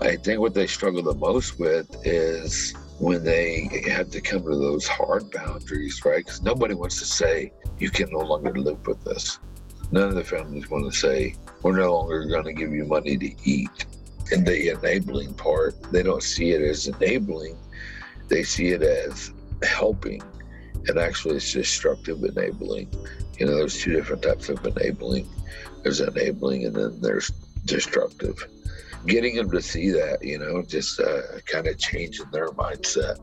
I 0.00 0.16
think 0.16 0.40
what 0.40 0.54
they 0.54 0.66
struggle 0.66 1.02
the 1.02 1.14
most 1.14 1.58
with 1.58 1.88
is 2.06 2.74
when 2.98 3.24
they 3.24 3.82
have 3.88 4.10
to 4.10 4.20
come 4.20 4.42
to 4.42 4.56
those 4.56 4.86
hard 4.86 5.30
boundaries, 5.30 6.00
right? 6.04 6.24
Because 6.24 6.42
nobody 6.42 6.74
wants 6.74 6.98
to 7.00 7.04
say, 7.04 7.52
you 7.78 7.90
can 7.90 8.10
no 8.10 8.20
longer 8.20 8.52
live 8.52 8.86
with 8.86 9.02
this. 9.04 9.38
None 9.90 10.08
of 10.08 10.14
the 10.14 10.24
families 10.24 10.70
want 10.70 10.90
to 10.92 10.98
say, 10.98 11.34
we're 11.62 11.76
no 11.76 11.94
longer 11.94 12.24
going 12.26 12.44
to 12.44 12.52
give 12.52 12.72
you 12.72 12.84
money 12.84 13.16
to 13.16 13.34
eat. 13.44 13.86
And 14.32 14.46
the 14.46 14.70
enabling 14.70 15.34
part, 15.34 15.74
they 15.92 16.02
don't 16.02 16.22
see 16.22 16.52
it 16.52 16.62
as 16.62 16.86
enabling, 16.86 17.58
they 18.28 18.42
see 18.42 18.68
it 18.68 18.82
as 18.82 19.32
helping. 19.62 20.22
And 20.86 20.98
actually, 20.98 21.36
it's 21.36 21.52
destructive 21.52 22.22
enabling. 22.22 22.90
You 23.38 23.46
know, 23.46 23.56
there's 23.56 23.78
two 23.80 23.92
different 23.92 24.22
types 24.22 24.48
of 24.48 24.64
enabling 24.64 25.28
there's 25.84 26.00
enabling 26.00 26.64
and 26.64 26.74
then 26.74 27.00
there's 27.00 27.30
destructive. 27.66 28.48
Getting 29.06 29.36
them 29.36 29.50
to 29.50 29.60
see 29.60 29.90
that, 29.90 30.24
you 30.24 30.38
know, 30.38 30.62
just 30.62 30.98
uh, 30.98 31.20
kind 31.46 31.66
of 31.66 31.78
changing 31.78 32.26
their 32.32 32.48
mindset. 32.48 33.18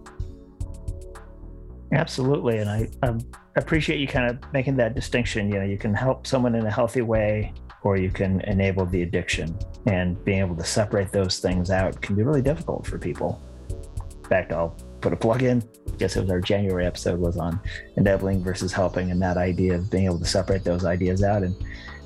Absolutely. 1.92 2.60
And 2.60 2.70
I, 2.70 2.88
I 3.04 3.18
appreciate 3.56 4.00
you 4.00 4.08
kind 4.08 4.30
of 4.30 4.54
making 4.54 4.78
that 4.78 4.94
distinction. 4.94 5.52
You 5.52 5.60
know, 5.60 5.66
you 5.66 5.78
can 5.78 5.94
help 5.94 6.26
someone 6.26 6.56
in 6.56 6.66
a 6.66 6.72
healthy 6.72 7.02
way 7.02 7.54
or 7.84 7.98
you 7.98 8.12
can 8.12 8.42
enable 8.42 8.86
the 8.86 9.02
addiction. 9.02 9.58
And 9.88 10.24
being 10.24 10.40
able 10.40 10.56
to 10.56 10.64
separate 10.64 11.12
those 11.12 11.40
things 11.40 11.72
out 11.72 12.00
can 12.02 12.16
be 12.16 12.22
really 12.22 12.44
difficult 12.44 12.86
for 12.86 13.00
people. 13.00 13.42
In 13.70 14.30
fact, 14.30 14.54
I'll 14.54 14.78
put 15.02 15.14
a 15.14 15.18
plug 15.18 15.42
in. 15.42 15.64
I 15.92 15.96
guess 15.98 16.16
it 16.16 16.22
was 16.22 16.30
our 16.30 16.40
January 16.40 16.86
episode 16.86 17.20
was 17.20 17.38
on 17.38 17.60
enabling 17.98 18.44
versus 18.44 18.72
helping 18.72 19.10
and 19.10 19.22
that 19.24 19.38
idea 19.38 19.76
of 19.76 19.90
being 19.90 20.06
able 20.06 20.20
to 20.20 20.26
separate 20.26 20.64
those 20.64 20.86
ideas 20.86 21.24
out. 21.24 21.42
And 21.42 21.56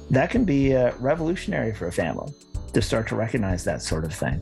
that 0.10 0.30
can 0.30 0.46
be 0.46 0.76
uh, 0.76 0.94
revolutionary 1.00 1.74
for 1.74 1.88
a 1.88 1.92
family 1.92 2.32
to 2.74 2.82
start 2.82 3.08
to 3.08 3.16
recognize 3.16 3.64
that 3.64 3.82
sort 3.82 4.04
of 4.04 4.14
thing. 4.14 4.42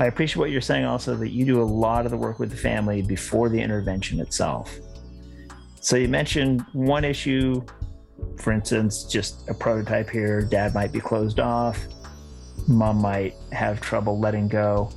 I 0.00 0.06
appreciate 0.06 0.38
what 0.38 0.50
you're 0.50 0.60
saying 0.60 0.84
also 0.84 1.14
that 1.16 1.30
you 1.30 1.44
do 1.44 1.60
a 1.60 1.64
lot 1.64 2.04
of 2.04 2.10
the 2.10 2.16
work 2.16 2.38
with 2.38 2.50
the 2.50 2.56
family 2.56 3.02
before 3.02 3.48
the 3.48 3.60
intervention 3.60 4.20
itself. 4.20 4.74
So 5.80 5.96
you 5.96 6.08
mentioned 6.08 6.64
one 6.72 7.04
issue, 7.04 7.62
for 8.38 8.52
instance, 8.52 9.04
just 9.04 9.48
a 9.48 9.54
prototype 9.54 10.08
here, 10.08 10.42
dad 10.42 10.74
might 10.74 10.92
be 10.92 11.00
closed 11.00 11.40
off, 11.40 11.78
mom 12.68 12.98
might 13.02 13.34
have 13.52 13.80
trouble 13.80 14.18
letting 14.18 14.48
go. 14.48 14.90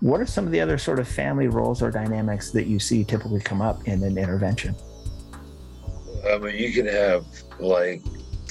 What 0.00 0.20
are 0.20 0.26
some 0.26 0.46
of 0.46 0.52
the 0.52 0.60
other 0.60 0.78
sort 0.78 0.98
of 0.98 1.08
family 1.08 1.48
roles 1.48 1.82
or 1.82 1.90
dynamics 1.90 2.50
that 2.52 2.66
you 2.66 2.78
see 2.78 3.04
typically 3.04 3.40
come 3.40 3.60
up 3.60 3.86
in 3.86 4.02
an 4.02 4.16
intervention? 4.16 4.76
I 6.26 6.38
mean, 6.38 6.56
you 6.56 6.72
can 6.72 6.86
have 6.86 7.26
like 7.58 8.02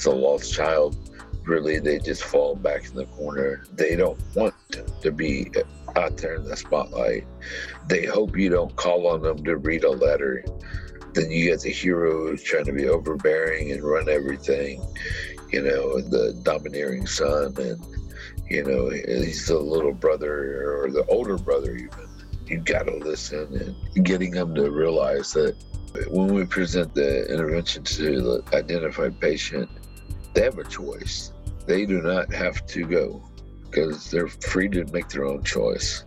the 0.04 0.10
lost 0.10 0.52
child. 0.52 0.96
Really, 1.44 1.78
they 1.78 1.98
just 1.98 2.24
fall 2.24 2.54
back 2.54 2.86
in 2.86 2.94
the 2.94 3.06
corner. 3.06 3.64
They 3.72 3.96
don't 3.96 4.20
want 4.34 4.54
to 5.00 5.10
be 5.10 5.50
out 5.96 6.16
there 6.18 6.34
in 6.34 6.44
the 6.44 6.56
spotlight. 6.56 7.26
They 7.86 8.04
hope 8.04 8.36
you 8.36 8.50
don't 8.50 8.74
call 8.76 9.06
on 9.06 9.22
them 9.22 9.42
to 9.44 9.56
read 9.56 9.84
a 9.84 9.90
letter. 9.90 10.44
Then 11.14 11.30
you 11.30 11.50
get 11.50 11.60
the 11.60 11.70
hero 11.70 12.36
trying 12.36 12.66
to 12.66 12.72
be 12.72 12.86
overbearing 12.86 13.72
and 13.72 13.82
run 13.82 14.10
everything, 14.10 14.84
you 15.50 15.62
know, 15.62 16.00
the 16.00 16.38
domineering 16.42 17.06
son 17.06 17.54
and 17.56 17.82
you 18.48 18.64
know, 18.64 18.88
he's 18.88 19.46
the 19.46 19.58
little 19.58 19.92
brother 19.92 20.82
or 20.82 20.90
the 20.90 21.04
older 21.06 21.36
brother, 21.36 21.74
even. 21.74 22.08
You 22.46 22.58
got 22.58 22.84
to 22.84 22.96
listen 22.96 23.76
and 23.94 24.06
getting 24.06 24.30
them 24.30 24.54
to 24.54 24.70
realize 24.70 25.32
that 25.34 25.54
when 26.08 26.32
we 26.32 26.46
present 26.46 26.94
the 26.94 27.30
intervention 27.30 27.84
to 27.84 28.20
the 28.20 28.56
identified 28.56 29.20
patient, 29.20 29.68
they 30.38 30.44
have 30.44 30.58
a 30.58 30.64
choice. 30.64 31.32
They 31.66 31.84
do 31.84 32.00
not 32.00 32.32
have 32.32 32.64
to 32.66 32.84
go 32.86 33.28
because 33.64 34.08
they're 34.08 34.28
free 34.28 34.68
to 34.68 34.84
make 34.92 35.08
their 35.08 35.24
own 35.24 35.42
choice. 35.42 36.04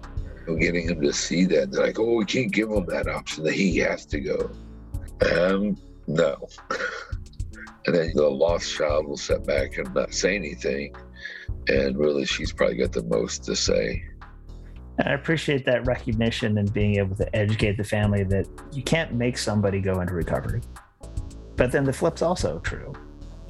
And 0.47 0.57
getting 0.57 0.87
them 0.87 1.01
to 1.01 1.11
see 1.11 1.43
that, 1.45 1.71
they're 1.71 1.85
like, 1.85 1.99
oh, 1.99 2.15
we 2.15 2.23
can't 2.23 2.49
give 2.49 2.69
him 2.69 2.85
that 2.85 3.07
option 3.07 3.43
that 3.43 3.53
he 3.53 3.75
has 3.79 4.05
to 4.05 4.21
go. 4.21 4.49
Um, 5.35 5.75
no. 6.07 6.47
and 7.85 7.93
then 7.93 8.11
the 8.15 8.23
lost 8.23 8.73
child 8.73 9.05
will 9.05 9.17
sit 9.17 9.45
back 9.45 9.77
and 9.77 9.93
not 9.93 10.13
say 10.13 10.37
anything 10.37 10.95
and 11.67 11.97
really 11.97 12.25
she's 12.25 12.53
probably 12.53 12.77
got 12.77 12.93
the 12.93 13.03
most 13.03 13.43
to 13.43 13.55
say. 13.55 14.01
I 15.03 15.11
appreciate 15.11 15.65
that 15.65 15.85
recognition 15.85 16.57
and 16.57 16.71
being 16.73 16.95
able 16.95 17.17
to 17.17 17.35
educate 17.35 17.75
the 17.75 17.83
family 17.83 18.23
that 18.23 18.47
you 18.71 18.81
can't 18.81 19.13
make 19.13 19.37
somebody 19.37 19.81
go 19.81 19.99
into 19.99 20.13
recovery. 20.13 20.61
But 21.57 21.73
then 21.73 21.83
the 21.83 21.93
flip's 21.93 22.21
also 22.21 22.59
true. 22.59 22.93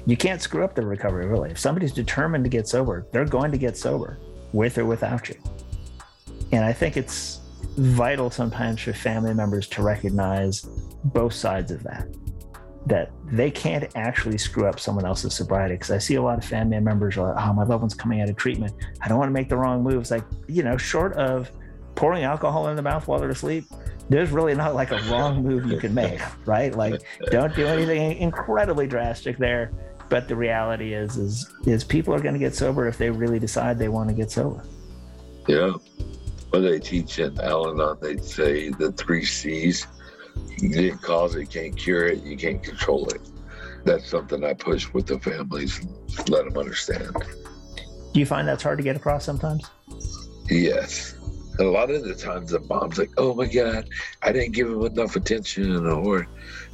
You 0.06 0.16
can't 0.16 0.42
screw 0.42 0.64
up 0.64 0.74
the 0.74 0.84
recovery, 0.84 1.26
really. 1.26 1.50
If 1.50 1.58
somebody's 1.58 1.92
determined 1.92 2.44
to 2.44 2.50
get 2.50 2.66
sober, 2.66 3.06
they're 3.12 3.24
going 3.24 3.52
to 3.52 3.58
get 3.58 3.76
sober 3.76 4.18
with 4.52 4.78
or 4.78 4.84
without 4.84 5.28
you. 5.28 5.36
And 6.50 6.64
I 6.64 6.72
think 6.72 6.96
it's 6.96 7.40
vital 7.76 8.30
sometimes 8.30 8.80
for 8.80 8.92
family 8.92 9.32
members 9.32 9.68
to 9.68 9.82
recognize 9.82 10.62
both 11.04 11.32
sides 11.32 11.70
of 11.70 11.82
that 11.84 12.08
that 12.86 13.12
they 13.26 13.50
can't 13.50 13.90
actually 13.94 14.36
screw 14.36 14.66
up 14.66 14.80
someone 14.80 15.06
else's 15.06 15.34
sobriety. 15.34 15.74
Because 15.74 15.92
I 15.92 15.98
see 15.98 16.16
a 16.16 16.22
lot 16.22 16.38
of 16.38 16.44
family 16.44 16.80
members 16.80 17.16
are 17.16 17.32
like, 17.32 17.44
oh, 17.44 17.52
my 17.52 17.62
loved 17.62 17.82
one's 17.82 17.94
coming 17.94 18.20
out 18.20 18.28
of 18.28 18.36
treatment. 18.36 18.74
I 19.00 19.08
don't 19.08 19.18
want 19.18 19.28
to 19.28 19.32
make 19.32 19.48
the 19.48 19.56
wrong 19.56 19.82
moves. 19.82 20.10
Like, 20.10 20.24
you 20.48 20.62
know, 20.62 20.76
short 20.76 21.12
of 21.14 21.50
pouring 21.94 22.24
alcohol 22.24 22.68
in 22.68 22.76
the 22.76 22.82
mouth 22.82 23.06
while 23.06 23.20
they're 23.20 23.30
asleep, 23.30 23.66
there's 24.08 24.30
really 24.30 24.54
not 24.54 24.74
like 24.74 24.90
a 24.90 24.98
wrong 25.10 25.42
move 25.42 25.66
you 25.66 25.78
can 25.78 25.94
make, 25.94 26.20
right? 26.46 26.74
Like, 26.74 27.02
don't 27.30 27.54
do 27.54 27.66
anything 27.66 28.16
incredibly 28.18 28.86
drastic 28.86 29.38
there. 29.38 29.70
But 30.12 30.28
the 30.28 30.36
reality 30.36 30.92
is, 30.92 31.16
is, 31.16 31.54
is 31.64 31.84
people 31.84 32.12
are 32.12 32.20
going 32.20 32.34
to 32.34 32.38
get 32.38 32.54
sober 32.54 32.86
if 32.86 32.98
they 32.98 33.08
really 33.08 33.38
decide 33.38 33.78
they 33.78 33.88
want 33.88 34.10
to 34.10 34.14
get 34.14 34.30
sober. 34.30 34.62
Yeah. 35.48 35.72
Well, 36.52 36.60
they 36.60 36.80
teach 36.80 37.18
in 37.18 37.40
Al-Anon, 37.40 37.96
they 38.02 38.18
say 38.18 38.68
the 38.68 38.92
three 38.92 39.24
C's 39.24 39.86
you 40.58 40.68
didn't 40.68 41.00
cause 41.00 41.34
it, 41.34 41.40
you 41.40 41.46
can't 41.46 41.74
cure 41.74 42.08
it, 42.08 42.22
you 42.24 42.36
can't 42.36 42.62
control 42.62 43.08
it. 43.08 43.22
That's 43.86 44.06
something 44.06 44.44
I 44.44 44.52
push 44.52 44.92
with 44.92 45.06
the 45.06 45.18
families, 45.18 45.80
let 46.28 46.44
them 46.44 46.58
understand. 46.58 47.16
Do 48.12 48.20
you 48.20 48.26
find 48.26 48.46
that's 48.46 48.62
hard 48.62 48.76
to 48.80 48.84
get 48.84 48.96
across 48.96 49.24
sometimes? 49.24 49.64
Yes. 50.50 51.14
A 51.58 51.64
lot 51.64 51.90
of 51.90 52.04
the 52.04 52.14
times 52.14 52.50
the 52.50 52.60
mom's 52.60 52.98
like, 52.98 53.12
oh 53.16 53.32
my 53.32 53.46
God, 53.46 53.88
I 54.20 54.30
didn't 54.32 54.52
give 54.52 54.68
him 54.68 54.84
enough 54.84 55.16
attention 55.16 55.86
or 55.86 56.28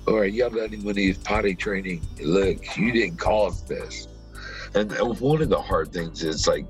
or 0.07 0.25
yelled 0.25 0.57
at 0.57 0.73
him 0.73 0.85
when 0.85 0.97
he 0.97 1.09
was 1.09 1.19
potty 1.19 1.55
training. 1.55 2.03
Look, 2.21 2.77
you 2.77 2.93
didn't 2.93 3.19
cause 3.19 3.63
this. 3.65 4.09
And 4.75 4.93
one 5.21 5.43
of 5.43 5.49
the 5.49 5.61
hard 5.61 5.93
things 5.93 6.23
is 6.23 6.47
like 6.47 6.67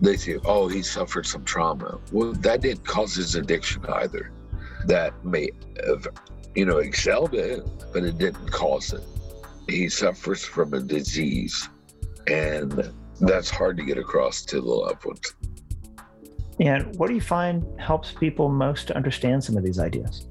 they 0.00 0.16
say, 0.16 0.38
oh, 0.44 0.68
he 0.68 0.82
suffered 0.82 1.26
some 1.26 1.44
trauma. 1.44 1.98
Well, 2.10 2.32
that 2.32 2.60
didn't 2.60 2.84
cause 2.84 3.14
his 3.14 3.36
addiction 3.36 3.84
either 3.86 4.32
that 4.86 5.24
may 5.24 5.50
have, 5.86 6.08
you 6.56 6.64
know, 6.64 6.78
excelled 6.78 7.34
it, 7.34 7.64
but 7.92 8.02
it 8.02 8.18
didn't 8.18 8.50
cause 8.50 8.92
it. 8.92 9.02
He 9.68 9.88
suffers 9.88 10.44
from 10.44 10.74
a 10.74 10.80
disease, 10.80 11.68
and 12.26 12.92
that's 13.20 13.48
hard 13.48 13.76
to 13.76 13.84
get 13.84 13.96
across 13.96 14.42
to 14.46 14.60
the 14.60 14.66
loved 14.66 15.04
ones. 15.04 15.34
And 16.58 16.94
what 16.96 17.06
do 17.08 17.14
you 17.14 17.20
find 17.20 17.64
helps 17.80 18.10
people 18.10 18.48
most 18.48 18.88
to 18.88 18.96
understand 18.96 19.42
some 19.44 19.56
of 19.56 19.62
these 19.62 19.78
ideas? 19.78 20.26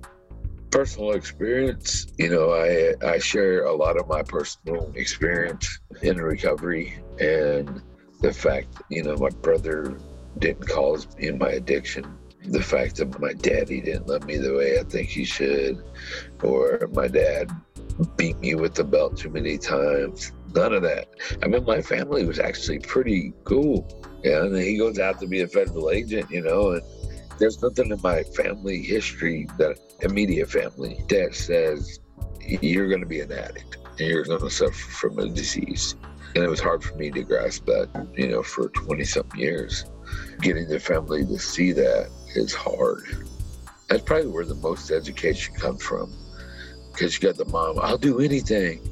Personal 0.71 1.11
experience. 1.11 2.07
You 2.17 2.29
know, 2.29 2.51
I 2.51 2.95
I 3.05 3.19
share 3.19 3.65
a 3.65 3.73
lot 3.73 3.97
of 3.97 4.07
my 4.07 4.23
personal 4.23 4.91
experience 4.95 5.79
in 6.01 6.17
recovery 6.17 6.97
and 7.19 7.81
the 8.21 8.31
fact, 8.31 8.81
you 8.89 9.03
know, 9.03 9.15
my 9.17 9.29
brother 9.29 9.97
didn't 10.39 10.67
cause 10.67 11.07
me 11.17 11.31
my 11.31 11.49
addiction 11.49 12.17
the 12.45 12.61
fact 12.61 12.95
that 12.97 13.19
my 13.19 13.33
daddy 13.33 13.81
didn't 13.81 14.07
love 14.07 14.25
me 14.25 14.37
the 14.37 14.53
way 14.53 14.79
I 14.79 14.83
think 14.83 15.09
he 15.09 15.23
should, 15.23 15.83
or 16.41 16.89
my 16.93 17.07
dad 17.07 17.51
beat 18.17 18.39
me 18.39 18.55
with 18.55 18.73
the 18.73 18.83
belt 18.83 19.17
too 19.17 19.29
many 19.29 19.57
times. 19.57 20.31
None 20.55 20.73
of 20.73 20.81
that. 20.83 21.07
I 21.43 21.47
mean, 21.47 21.63
my 21.65 21.81
family 21.81 22.25
was 22.25 22.39
actually 22.39 22.79
pretty 22.79 23.33
cool. 23.43 23.87
Yeah, 24.23 24.43
and 24.43 24.55
he 24.57 24.77
goes 24.77 24.99
out 24.99 25.19
to 25.19 25.27
be 25.27 25.41
a 25.41 25.47
federal 25.47 25.91
agent, 25.91 26.29
you 26.29 26.41
know, 26.41 26.71
and 26.71 26.81
there's 27.41 27.61
nothing 27.63 27.89
in 27.89 27.99
my 28.03 28.21
family 28.21 28.83
history 28.83 29.47
that 29.57 29.75
immediate 30.01 30.47
family 30.47 31.03
that 31.09 31.33
says 31.33 31.99
you're 32.39 32.87
going 32.87 33.01
to 33.01 33.07
be 33.07 33.19
an 33.19 33.31
addict 33.31 33.77
and 33.97 34.07
you're 34.07 34.23
going 34.23 34.39
to 34.39 34.49
suffer 34.49 34.73
from 34.73 35.17
a 35.17 35.27
disease. 35.27 35.95
And 36.35 36.43
it 36.43 36.47
was 36.49 36.59
hard 36.59 36.83
for 36.83 36.95
me 36.95 37.09
to 37.09 37.23
grasp 37.23 37.65
that, 37.65 37.89
you 38.15 38.27
know, 38.27 38.43
for 38.43 38.69
20 38.69 39.03
something 39.03 39.39
years. 39.39 39.85
Getting 40.41 40.67
the 40.67 40.79
family 40.79 41.25
to 41.25 41.39
see 41.39 41.71
that 41.71 42.11
is 42.35 42.53
hard. 42.53 43.25
That's 43.89 44.03
probably 44.03 44.27
where 44.27 44.45
the 44.45 44.55
most 44.55 44.91
education 44.91 45.55
comes 45.55 45.81
from. 45.81 46.13
Because 46.91 47.15
you 47.15 47.21
got 47.21 47.37
the 47.37 47.45
mom, 47.45 47.79
I'll 47.81 47.97
do 47.97 48.19
anything. 48.19 48.87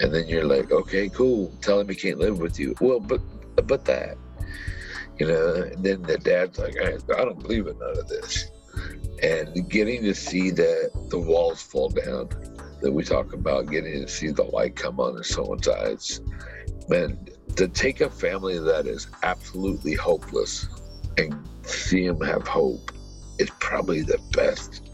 And 0.00 0.12
then 0.12 0.26
you're 0.26 0.44
like, 0.44 0.72
okay, 0.72 1.08
cool. 1.08 1.52
Tell 1.60 1.78
him 1.78 1.88
he 1.88 1.94
can't 1.94 2.18
live 2.18 2.40
with 2.40 2.58
you. 2.58 2.74
Well, 2.80 2.98
but 2.98 3.20
but 3.66 3.84
that. 3.84 4.18
You 5.18 5.26
know, 5.26 5.54
and 5.54 5.84
then 5.84 6.02
the 6.02 6.18
dad's 6.18 6.58
like, 6.58 6.76
I, 6.80 6.94
I 7.14 7.24
don't 7.24 7.40
believe 7.40 7.66
in 7.66 7.78
none 7.78 7.98
of 7.98 8.08
this. 8.08 8.50
And 9.22 9.68
getting 9.68 10.02
to 10.02 10.14
see 10.14 10.50
that 10.50 11.08
the 11.10 11.18
walls 11.18 11.60
fall 11.60 11.88
down 11.88 12.28
that 12.80 12.92
we 12.92 13.02
talk 13.02 13.32
about, 13.32 13.70
getting 13.70 14.02
to 14.02 14.08
see 14.08 14.28
the 14.28 14.44
light 14.44 14.76
come 14.76 15.00
on 15.00 15.16
in 15.16 15.24
someone's 15.24 15.66
eyes. 15.66 16.20
Man, 16.88 17.18
to 17.56 17.66
take 17.66 18.00
a 18.00 18.08
family 18.08 18.58
that 18.58 18.86
is 18.86 19.08
absolutely 19.24 19.94
hopeless 19.94 20.68
and 21.16 21.34
see 21.62 22.06
them 22.06 22.20
have 22.20 22.46
hope 22.46 22.92
is 23.38 23.50
probably 23.58 24.02
the 24.02 24.18
best. 24.32 24.90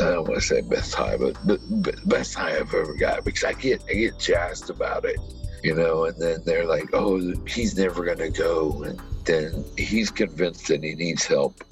I 0.00 0.10
don't 0.10 0.28
want 0.28 0.40
to 0.40 0.46
say 0.46 0.62
best 0.62 0.94
high, 0.94 1.16
but, 1.16 1.36
but 1.46 2.08
best 2.08 2.34
high 2.34 2.56
I've 2.56 2.72
ever 2.74 2.94
got 2.94 3.24
because 3.24 3.44
I 3.44 3.52
get 3.52 3.82
I 3.88 3.94
get 3.94 4.18
jazzed 4.18 4.70
about 4.70 5.04
it, 5.04 5.18
you 5.62 5.74
know. 5.74 6.04
And 6.04 6.20
then 6.20 6.40
they're 6.44 6.66
like, 6.66 6.90
"Oh, 6.92 7.18
he's 7.46 7.76
never 7.78 8.04
gonna 8.04 8.30
go," 8.30 8.82
and 8.82 9.00
then 9.26 9.64
he's 9.76 10.10
convinced 10.10 10.68
that 10.68 10.82
he 10.82 10.94
needs 10.94 11.24
help, 11.24 11.62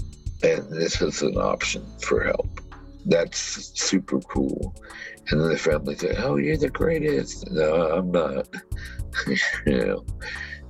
and 0.42 0.68
this 0.70 1.00
is 1.00 1.22
an 1.22 1.36
option 1.36 1.84
for 2.00 2.24
help. 2.24 2.60
That's 3.06 3.38
super 3.80 4.20
cool. 4.20 4.74
And 5.28 5.40
then 5.40 5.48
the 5.48 5.58
family 5.58 5.94
say, 5.94 6.14
"Oh, 6.18 6.36
you're 6.36 6.56
the 6.56 6.70
greatest." 6.70 7.50
No, 7.50 7.90
I'm 7.92 8.10
not. 8.10 8.48
you 9.66 9.86
know, 9.86 10.04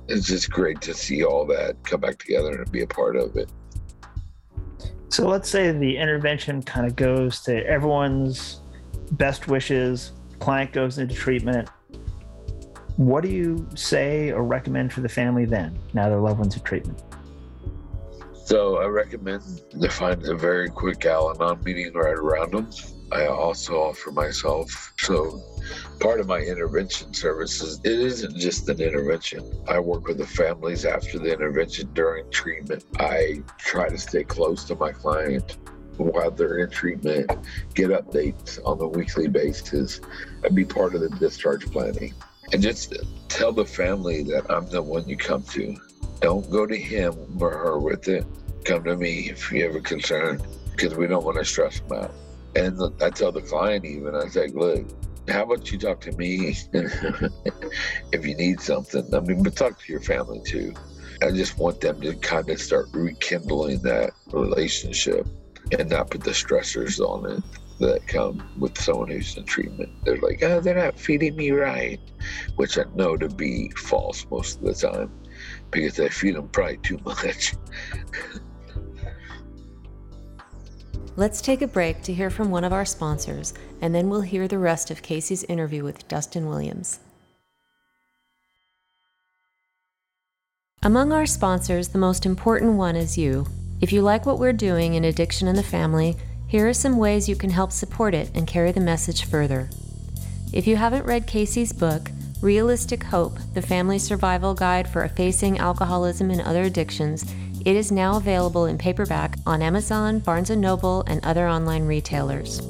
it's 0.07 0.27
just 0.27 0.49
great 0.51 0.81
to 0.81 0.93
see 0.93 1.23
all 1.23 1.45
that 1.47 1.83
come 1.83 2.01
back 2.01 2.19
together 2.19 2.61
and 2.61 2.71
be 2.71 2.81
a 2.81 2.87
part 2.87 3.15
of 3.15 3.35
it. 3.35 3.49
So 5.09 5.27
let's 5.27 5.49
say 5.49 5.71
the 5.71 5.97
intervention 5.97 6.61
kind 6.61 6.85
of 6.85 6.95
goes 6.95 7.41
to 7.43 7.65
everyone's 7.65 8.59
best 9.11 9.47
wishes, 9.47 10.11
client 10.39 10.73
goes 10.73 10.97
into 10.97 11.15
treatment. 11.15 11.69
What 12.97 13.23
do 13.23 13.29
you 13.29 13.67
say 13.75 14.31
or 14.31 14.43
recommend 14.43 14.93
for 14.93 15.01
the 15.01 15.09
family 15.09 15.43
then, 15.43 15.77
now 15.93 16.07
their 16.07 16.19
loved 16.19 16.39
one's 16.39 16.55
in 16.55 16.63
treatment? 16.63 17.03
So 18.45 18.77
I 18.77 18.85
recommend 18.85 19.41
to 19.81 19.89
find 19.89 20.23
a 20.25 20.35
very 20.35 20.69
quick 20.69 21.05
Al 21.05 21.31
Anon 21.31 21.61
meeting 21.63 21.91
right 21.93 22.13
around 22.13 22.51
them. 22.53 22.69
I 23.11 23.25
also 23.25 23.81
offer 23.81 24.11
myself. 24.11 24.93
So 24.97 25.41
part 25.99 26.21
of 26.21 26.27
my 26.27 26.39
intervention 26.39 27.13
services, 27.13 27.81
it 27.83 27.99
isn't 27.99 28.37
just 28.37 28.69
an 28.69 28.79
intervention. 28.79 29.43
I 29.67 29.79
work 29.79 30.07
with 30.07 30.19
the 30.19 30.27
families 30.27 30.85
after 30.85 31.19
the 31.19 31.33
intervention 31.33 31.91
during 31.93 32.31
treatment. 32.31 32.85
I 32.97 33.41
try 33.57 33.89
to 33.89 33.97
stay 33.97 34.23
close 34.23 34.63
to 34.65 34.75
my 34.75 34.93
client 34.93 35.57
while 35.97 36.31
they're 36.31 36.59
in 36.59 36.69
treatment, 36.69 37.31
get 37.73 37.89
updates 37.89 38.59
on 38.65 38.79
a 38.79 38.87
weekly 38.87 39.27
basis, 39.27 39.99
and 40.43 40.55
be 40.55 40.63
part 40.63 40.95
of 40.95 41.01
the 41.01 41.09
discharge 41.09 41.69
planning. 41.71 42.13
And 42.51 42.61
just 42.61 42.93
tell 43.29 43.51
the 43.51 43.65
family 43.65 44.23
that 44.23 44.49
I'm 44.49 44.67
the 44.67 44.81
one 44.81 45.07
you 45.07 45.17
come 45.17 45.43
to. 45.43 45.75
Don't 46.21 46.49
go 46.49 46.65
to 46.65 46.77
him 46.77 47.13
or 47.39 47.51
her 47.51 47.79
with 47.79 48.07
it. 48.07 48.25
Come 48.63 48.83
to 48.85 48.95
me 48.95 49.29
if 49.29 49.51
you 49.51 49.63
have 49.65 49.75
a 49.75 49.81
concern 49.81 50.41
because 50.71 50.95
we 50.95 51.07
don't 51.07 51.23
want 51.23 51.37
to 51.37 51.45
stress 51.45 51.79
them 51.79 51.99
out. 51.99 52.13
And 52.55 52.79
I 53.01 53.09
tell 53.09 53.31
the 53.31 53.41
client 53.41 53.85
even, 53.85 54.15
I 54.15 54.27
say, 54.27 54.47
look, 54.47 54.85
how 55.27 55.43
about 55.43 55.71
you 55.71 55.77
talk 55.77 56.01
to 56.01 56.11
me 56.13 56.55
if 56.73 58.25
you 58.25 58.35
need 58.35 58.61
something? 58.61 59.13
I 59.13 59.19
mean, 59.19 59.43
but 59.43 59.55
talk 59.55 59.79
to 59.79 59.91
your 59.91 60.01
family 60.01 60.41
too. 60.45 60.73
I 61.21 61.31
just 61.31 61.57
want 61.57 61.81
them 61.81 61.99
to 62.01 62.15
kind 62.15 62.49
of 62.49 62.61
start 62.61 62.87
rekindling 62.91 63.81
that 63.83 64.11
relationship 64.31 65.27
and 65.71 65.89
not 65.89 66.11
put 66.11 66.23
the 66.23 66.31
stressors 66.31 66.99
on 66.99 67.31
it 67.31 67.43
that 67.79 68.07
come 68.07 68.47
with 68.57 68.79
someone 68.79 69.09
who's 69.09 69.35
in 69.37 69.43
treatment. 69.43 69.89
They're 70.03 70.17
like, 70.17 70.41
oh, 70.43 70.59
they're 70.59 70.75
not 70.75 70.99
feeding 70.99 71.35
me 71.35 71.51
right, 71.51 71.99
which 72.55 72.77
I 72.77 72.83
know 72.95 73.17
to 73.17 73.29
be 73.29 73.69
false 73.71 74.25
most 74.29 74.59
of 74.59 74.65
the 74.65 74.73
time 74.73 75.11
because 75.71 75.99
I 75.99 76.09
feed 76.09 76.35
them 76.35 76.47
probably 76.49 76.77
too 76.77 76.99
much. 77.05 77.53
Let's 81.17 81.41
take 81.41 81.61
a 81.61 81.67
break 81.67 82.01
to 82.03 82.13
hear 82.13 82.29
from 82.29 82.51
one 82.51 82.65
of 82.65 82.73
our 82.73 82.83
sponsors, 82.83 83.53
and 83.81 83.95
then 83.95 84.09
we'll 84.09 84.19
hear 84.21 84.49
the 84.49 84.59
rest 84.59 84.91
of 84.91 85.01
Casey's 85.01 85.45
interview 85.45 85.81
with 85.81 86.07
Dustin 86.09 86.47
Williams. 86.47 86.99
Among 90.83 91.13
our 91.13 91.25
sponsors, 91.25 91.87
the 91.87 91.97
most 91.97 92.25
important 92.25 92.73
one 92.73 92.95
is 92.95 93.17
you. 93.17 93.47
If 93.81 93.93
you 93.93 94.01
like 94.01 94.25
what 94.25 94.39
we're 94.39 94.53
doing 94.53 94.93
in 94.93 95.05
Addiction 95.05 95.47
in 95.47 95.55
the 95.55 95.63
Family, 95.63 96.17
here 96.47 96.67
are 96.67 96.73
some 96.73 96.97
ways 96.97 97.27
you 97.27 97.35
can 97.35 97.49
help 97.49 97.71
support 97.71 98.13
it 98.13 98.29
and 98.35 98.47
carry 98.47 98.71
the 98.71 98.79
message 98.79 99.25
further. 99.25 99.69
If 100.53 100.67
you 100.67 100.75
haven't 100.75 101.05
read 101.05 101.27
Casey's 101.27 101.73
book, 101.73 102.11
Realistic 102.41 103.03
Hope 103.03 103.37
The 103.53 103.61
Family 103.61 103.97
Survival 103.97 104.53
Guide 104.53 104.87
for 104.87 105.07
Facing 105.07 105.57
Alcoholism 105.57 106.29
and 106.29 106.41
Other 106.41 106.63
Addictions, 106.63 107.25
it 107.65 107.75
is 107.75 107.91
now 107.91 108.17
available 108.17 108.67
in 108.67 108.77
paperback 108.77 109.37
on 109.47 109.63
Amazon, 109.63 110.19
Barnes 110.19 110.49
& 110.49 110.55
Noble, 110.55 111.03
and 111.07 111.25
other 111.25 111.47
online 111.47 111.85
retailers. 111.85 112.61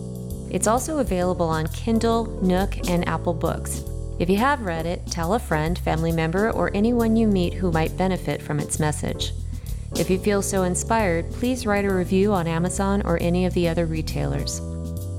It's 0.50 0.68
also 0.68 1.00
available 1.00 1.48
on 1.48 1.68
Kindle, 1.68 2.28
Nook, 2.42 2.88
and 2.88 3.06
Apple 3.10 3.34
Books. 3.34 3.84
If 4.20 4.30
you 4.30 4.38
have 4.38 4.62
read 4.62 4.86
it, 4.86 5.06
tell 5.08 5.34
a 5.34 5.40
friend, 5.40 5.78
family 5.78 6.14
member, 6.14 6.50
or 6.52 6.72
anyone 6.74 7.18
you 7.18 7.28
meet 7.28 7.54
who 7.54 7.74
might 7.74 7.98
benefit 7.98 8.42
from 8.42 8.62
its 8.62 8.80
message. 8.80 9.34
If 9.98 10.10
you 10.10 10.20
feel 10.20 10.42
so 10.42 10.64
inspired, 10.64 11.32
please 11.32 11.66
write 11.66 11.86
a 11.86 11.94
review 11.94 12.34
on 12.34 12.48
Amazon 12.48 13.02
or 13.06 13.18
any 13.22 13.46
of 13.46 13.54
the 13.54 13.70
other 13.70 13.86
retailers. 13.86 14.60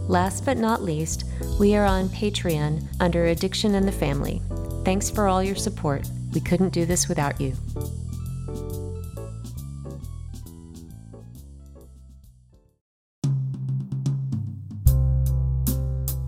Last 0.06 0.44
but 0.44 0.58
not 0.58 0.82
least, 0.82 1.24
we 1.58 1.74
are 1.74 1.86
on 1.86 2.10
Patreon 2.10 2.86
under 3.00 3.24
Addiction 3.24 3.74
and 3.74 3.88
the 3.88 3.92
Family. 3.92 4.42
Thanks 4.84 5.08
for 5.08 5.28
all 5.28 5.42
your 5.42 5.56
support. 5.56 6.06
We 6.34 6.42
couldn't 6.42 6.74
do 6.74 6.84
this 6.84 7.08
without 7.08 7.40
you. 7.40 7.54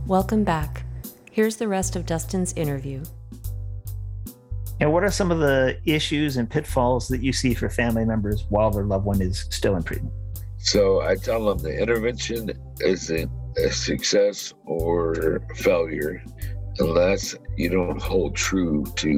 Welcome 0.06 0.42
back. 0.42 0.84
Here's 1.30 1.56
the 1.56 1.68
rest 1.68 1.96
of 1.96 2.06
Dustin's 2.06 2.54
interview. 2.54 3.02
And 4.80 4.92
what 4.92 5.02
are 5.02 5.10
some 5.10 5.30
of 5.30 5.40
the 5.40 5.78
issues 5.84 6.36
and 6.36 6.48
pitfalls 6.48 7.08
that 7.08 7.22
you 7.22 7.32
see 7.32 7.54
for 7.54 7.68
family 7.68 8.04
members 8.04 8.44
while 8.48 8.70
their 8.70 8.84
loved 8.84 9.04
one 9.04 9.20
is 9.20 9.46
still 9.50 9.76
in 9.76 9.82
treatment? 9.82 10.14
So 10.58 11.00
I 11.02 11.16
tell 11.16 11.44
them 11.46 11.58
the 11.58 11.76
intervention 11.76 12.52
isn't 12.80 13.30
a 13.56 13.70
success 13.70 14.54
or 14.66 15.40
failure 15.56 16.22
unless 16.78 17.34
you 17.56 17.70
don't 17.70 18.00
hold 18.00 18.36
true 18.36 18.84
to 18.96 19.12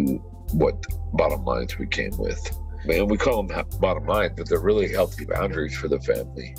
what 0.52 0.82
bottom 1.12 1.44
lines 1.44 1.78
we 1.78 1.86
came 1.86 2.16
with. 2.16 2.58
And 2.88 3.10
we 3.10 3.18
call 3.18 3.42
them 3.42 3.66
bottom 3.80 4.06
lines, 4.06 4.32
but 4.36 4.48
they're 4.48 4.60
really 4.60 4.90
healthy 4.90 5.26
boundaries 5.26 5.76
for 5.76 5.88
the 5.88 6.00
family. 6.00 6.54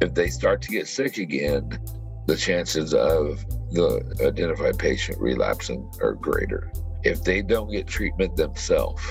If 0.00 0.14
they 0.14 0.28
start 0.28 0.62
to 0.62 0.70
get 0.70 0.88
sick 0.88 1.18
again, 1.18 1.78
the 2.26 2.36
chances 2.36 2.94
of 2.94 3.44
the 3.70 4.16
identified 4.26 4.78
patient 4.78 5.18
relapsing 5.20 5.90
are 6.00 6.14
greater. 6.14 6.72
If 7.04 7.24
they 7.24 7.42
don't 7.42 7.70
get 7.70 7.86
treatment 7.86 8.36
themselves, 8.36 9.02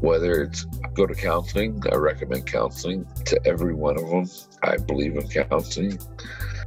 whether 0.00 0.42
it's 0.42 0.64
go 0.94 1.06
to 1.06 1.14
counseling, 1.14 1.82
I 1.90 1.96
recommend 1.96 2.46
counseling 2.46 3.06
to 3.26 3.40
every 3.46 3.74
one 3.74 3.96
of 3.96 4.08
them. 4.08 4.28
I 4.62 4.76
believe 4.76 5.16
in 5.16 5.28
counseling. 5.28 5.98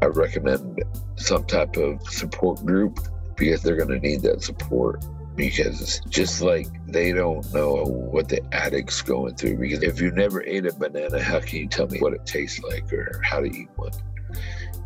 I 0.02 0.06
recommend 0.08 0.84
some 1.18 1.46
type 1.46 1.78
of 1.78 2.02
support 2.10 2.66
group 2.66 3.00
because 3.36 3.62
they're 3.62 3.76
going 3.76 3.90
to 3.90 4.00
need 4.00 4.22
that 4.24 4.42
support. 4.42 5.04
Because 5.36 6.00
just 6.08 6.42
like 6.42 6.68
they 6.88 7.12
don't 7.12 7.54
know 7.54 7.84
what 7.84 8.30
the 8.30 8.42
addict's 8.54 9.02
going 9.02 9.36
through, 9.36 9.58
because 9.58 9.84
if 9.84 10.00
you 10.00 10.12
never 10.12 10.42
ate 10.44 10.66
a 10.66 10.74
banana, 10.74 11.22
how 11.22 11.42
can 11.42 11.60
you 11.60 11.68
tell 11.68 11.88
me 11.88 12.00
what 12.00 12.14
it 12.14 12.26
tastes 12.26 12.62
like 12.62 12.92
or 12.94 13.20
how 13.22 13.42
to 13.42 13.48
eat 13.48 13.68
one? 13.76 13.92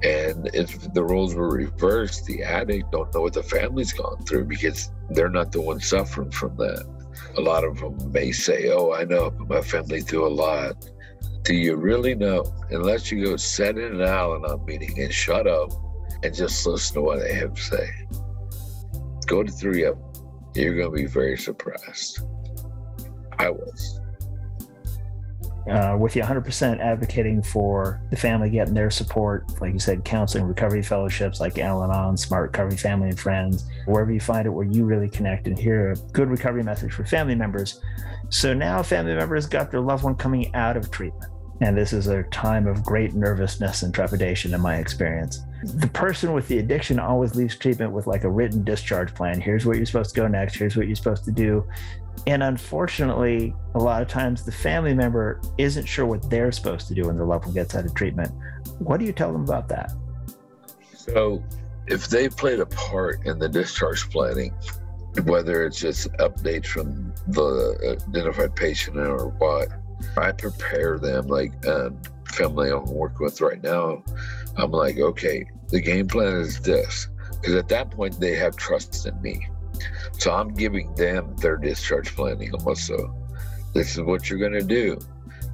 And 0.01 0.49
if 0.53 0.93
the 0.93 1.03
roles 1.03 1.35
were 1.35 1.49
reversed, 1.49 2.25
the 2.25 2.43
addict 2.43 2.91
don't 2.91 3.13
know 3.13 3.21
what 3.21 3.33
the 3.33 3.43
family's 3.43 3.91
gone 3.91 4.23
through 4.23 4.45
because 4.45 4.91
they're 5.09 5.29
not 5.29 5.51
the 5.51 5.61
ones 5.61 5.87
suffering 5.87 6.31
from 6.31 6.55
that. 6.57 6.85
A 7.37 7.41
lot 7.41 7.65
of 7.65 7.79
them 7.79 8.11
may 8.11 8.31
say, 8.31 8.69
"Oh, 8.71 8.93
I 8.93 9.03
know, 9.03 9.29
but 9.29 9.49
my 9.49 9.61
family 9.61 10.01
through 10.01 10.27
a 10.27 10.29
lot." 10.29 10.89
Do 11.43 11.53
you 11.53 11.75
really 11.75 12.15
know? 12.15 12.45
Unless 12.69 13.11
you 13.11 13.25
go 13.25 13.35
sit 13.35 13.77
in 13.77 13.95
an 13.95 14.01
Al-Anon 14.01 14.63
meeting 14.65 14.99
and 14.99 15.13
shut 15.13 15.47
up 15.47 15.71
and 16.23 16.33
just 16.33 16.65
listen 16.65 16.95
to 16.95 17.01
what 17.01 17.19
they 17.19 17.33
have 17.33 17.53
to 17.53 17.61
say. 17.61 17.89
Go 19.25 19.43
to 19.43 19.51
three 19.51 19.83
of 19.83 19.97
them. 19.97 20.23
You're 20.55 20.75
going 20.75 20.91
to 20.91 20.95
be 20.95 21.05
very 21.05 21.37
surprised. 21.37 22.21
I 23.37 23.49
was 23.49 23.99
uh, 25.69 25.97
with 25.97 26.15
you 26.15 26.21
100% 26.21 26.79
advocating 26.79 27.41
for 27.41 28.01
the 28.09 28.15
family 28.15 28.49
getting 28.49 28.73
their 28.73 28.89
support, 28.89 29.45
like 29.61 29.73
you 29.73 29.79
said, 29.79 30.03
counseling, 30.03 30.45
recovery 30.45 30.81
fellowships 30.81 31.39
like 31.39 31.57
Al 31.57 31.83
Anon, 31.83 32.17
Smart 32.17 32.43
Recovery 32.43 32.77
Family 32.77 33.09
and 33.09 33.19
Friends, 33.19 33.65
wherever 33.85 34.11
you 34.11 34.19
find 34.19 34.45
it 34.45 34.49
where 34.49 34.65
you 34.65 34.85
really 34.85 35.09
connect 35.09 35.47
and 35.47 35.57
hear 35.57 35.91
a 35.91 35.95
good 36.11 36.29
recovery 36.29 36.63
message 36.63 36.93
for 36.93 37.05
family 37.05 37.35
members. 37.35 37.81
So 38.29 38.53
now 38.53 38.83
family 38.83 39.15
members 39.15 39.47
got 39.47 39.71
their 39.71 39.81
loved 39.81 40.03
one 40.03 40.15
coming 40.15 40.53
out 40.55 40.77
of 40.77 40.91
treatment. 40.91 41.31
And 41.61 41.77
this 41.77 41.91
is 41.91 42.07
a 42.07 42.23
time 42.23 42.67
of 42.67 42.83
great 42.83 43.13
nervousness 43.13 43.83
and 43.83 43.93
trepidation, 43.93 44.53
in 44.53 44.61
my 44.61 44.77
experience. 44.77 45.41
The 45.63 45.87
person 45.87 46.31
with 46.31 46.47
the 46.47 46.59
addiction 46.59 46.99
always 46.99 47.35
leaves 47.35 47.57
treatment 47.57 47.91
with 47.91 48.07
like 48.07 48.23
a 48.23 48.29
written 48.29 48.63
discharge 48.63 49.13
plan. 49.13 49.41
Here's 49.41 49.65
what 49.65 49.75
you're 49.75 49.85
supposed 49.85 50.15
to 50.15 50.21
go 50.21 50.27
next. 50.27 50.55
Here's 50.55 50.77
what 50.77 50.87
you're 50.87 50.95
supposed 50.95 51.25
to 51.25 51.31
do. 51.31 51.67
And 52.27 52.43
unfortunately, 52.43 53.55
a 53.75 53.79
lot 53.79 54.01
of 54.01 54.07
times 54.07 54.43
the 54.43 54.51
family 54.51 54.93
member 54.93 55.41
isn't 55.57 55.85
sure 55.85 56.05
what 56.05 56.29
they're 56.29 56.51
supposed 56.51 56.87
to 56.87 56.93
do 56.93 57.03
when 57.07 57.17
their 57.17 57.25
loved 57.25 57.45
one 57.45 57.53
gets 57.53 57.75
out 57.75 57.85
of 57.85 57.93
treatment. 57.93 58.31
What 58.79 58.99
do 58.99 59.05
you 59.05 59.13
tell 59.13 59.31
them 59.31 59.43
about 59.43 59.67
that? 59.69 59.91
So, 60.95 61.43
if 61.87 62.07
they 62.07 62.29
played 62.29 62.59
a 62.59 62.65
part 62.67 63.25
in 63.25 63.39
the 63.39 63.49
discharge 63.49 64.09
planning, 64.09 64.53
whether 65.23 65.63
it's 65.63 65.79
just 65.79 66.11
updates 66.13 66.67
from 66.67 67.13
the 67.27 67.99
identified 68.07 68.55
patient 68.55 68.97
or 68.97 69.29
what, 69.39 69.69
I 70.17 70.31
prepare 70.31 70.99
them 70.99 71.27
like 71.27 71.65
um, 71.67 71.99
family 72.25 72.69
I'm 72.69 72.85
working 72.85 73.25
with 73.25 73.41
right 73.41 73.61
now. 73.61 74.03
I'm 74.55 74.71
like, 74.71 74.97
okay, 74.97 75.45
the 75.69 75.81
game 75.81 76.07
plan 76.07 76.35
is 76.35 76.59
this. 76.59 77.07
Because 77.41 77.55
at 77.55 77.69
that 77.69 77.91
point, 77.91 78.19
they 78.19 78.35
have 78.35 78.55
trust 78.55 79.05
in 79.05 79.19
me. 79.21 79.47
So 80.19 80.33
I'm 80.33 80.53
giving 80.53 80.93
them 80.95 81.33
their 81.37 81.55
discharge 81.55 82.13
planning 82.13 82.53
also. 82.65 83.15
This 83.73 83.93
is 83.93 84.01
what 84.01 84.29
you're 84.29 84.39
going 84.39 84.51
to 84.51 84.61
do. 84.61 84.99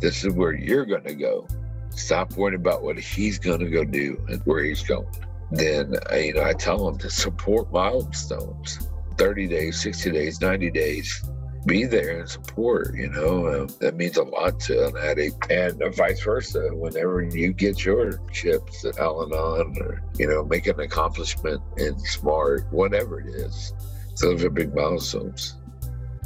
This 0.01 0.25
is 0.25 0.33
where 0.33 0.53
you're 0.53 0.85
going 0.85 1.03
to 1.03 1.13
go. 1.13 1.47
Stop 1.91 2.33
worrying 2.33 2.59
about 2.59 2.81
what 2.83 2.99
he's 2.99 3.37
going 3.37 3.59
to 3.59 3.69
go 3.69 3.85
do 3.85 4.19
and 4.27 4.41
where 4.45 4.63
he's 4.63 4.81
going. 4.81 5.07
Then, 5.51 5.93
you 6.13 6.33
know, 6.33 6.43
I 6.43 6.53
tell 6.53 6.83
them 6.83 6.97
to 6.99 7.09
support 7.11 7.71
milestones 7.71 8.89
30 9.17 9.47
days, 9.47 9.81
60 9.81 10.11
days, 10.11 10.41
90 10.41 10.71
days. 10.71 11.23
be 11.67 11.85
there 11.85 12.19
and 12.19 12.29
support. 12.29 12.95
You 12.95 13.09
know, 13.09 13.45
uh, 13.45 13.67
that 13.79 13.95
means 13.95 14.17
a 14.17 14.23
lot 14.23 14.59
to 14.61 14.87
an 14.87 14.97
addict, 14.97 15.51
and 15.51 15.81
vice 15.95 16.23
versa. 16.23 16.69
Whenever 16.73 17.21
you 17.21 17.53
get 17.53 17.85
your 17.85 18.19
chips 18.31 18.83
at 18.85 18.97
Al-Anon, 18.97 19.77
or 19.81 20.03
you 20.17 20.27
know, 20.27 20.43
make 20.43 20.67
an 20.67 20.79
accomplishment 20.79 21.61
in 21.77 21.97
smart, 21.99 22.65
whatever 22.71 23.19
it 23.19 23.27
is, 23.27 23.73
those 24.21 24.43
are 24.43 24.49
big 24.49 24.73
milestones. 24.73 25.55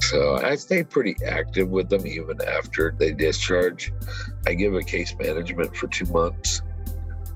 So 0.02 0.36
I 0.38 0.56
stay 0.56 0.84
pretty 0.84 1.15
active 1.25 1.69
with 1.69 1.89
them 1.89 2.08
even 2.08 2.41
after 2.41 2.95
they 2.97 3.12
discharge. 3.12 3.91
I 4.47 4.54
give 4.54 4.73
a 4.73 4.82
case 4.82 5.13
management 5.19 5.75
for 5.75 5.88
two 5.88 6.06
months, 6.06 6.62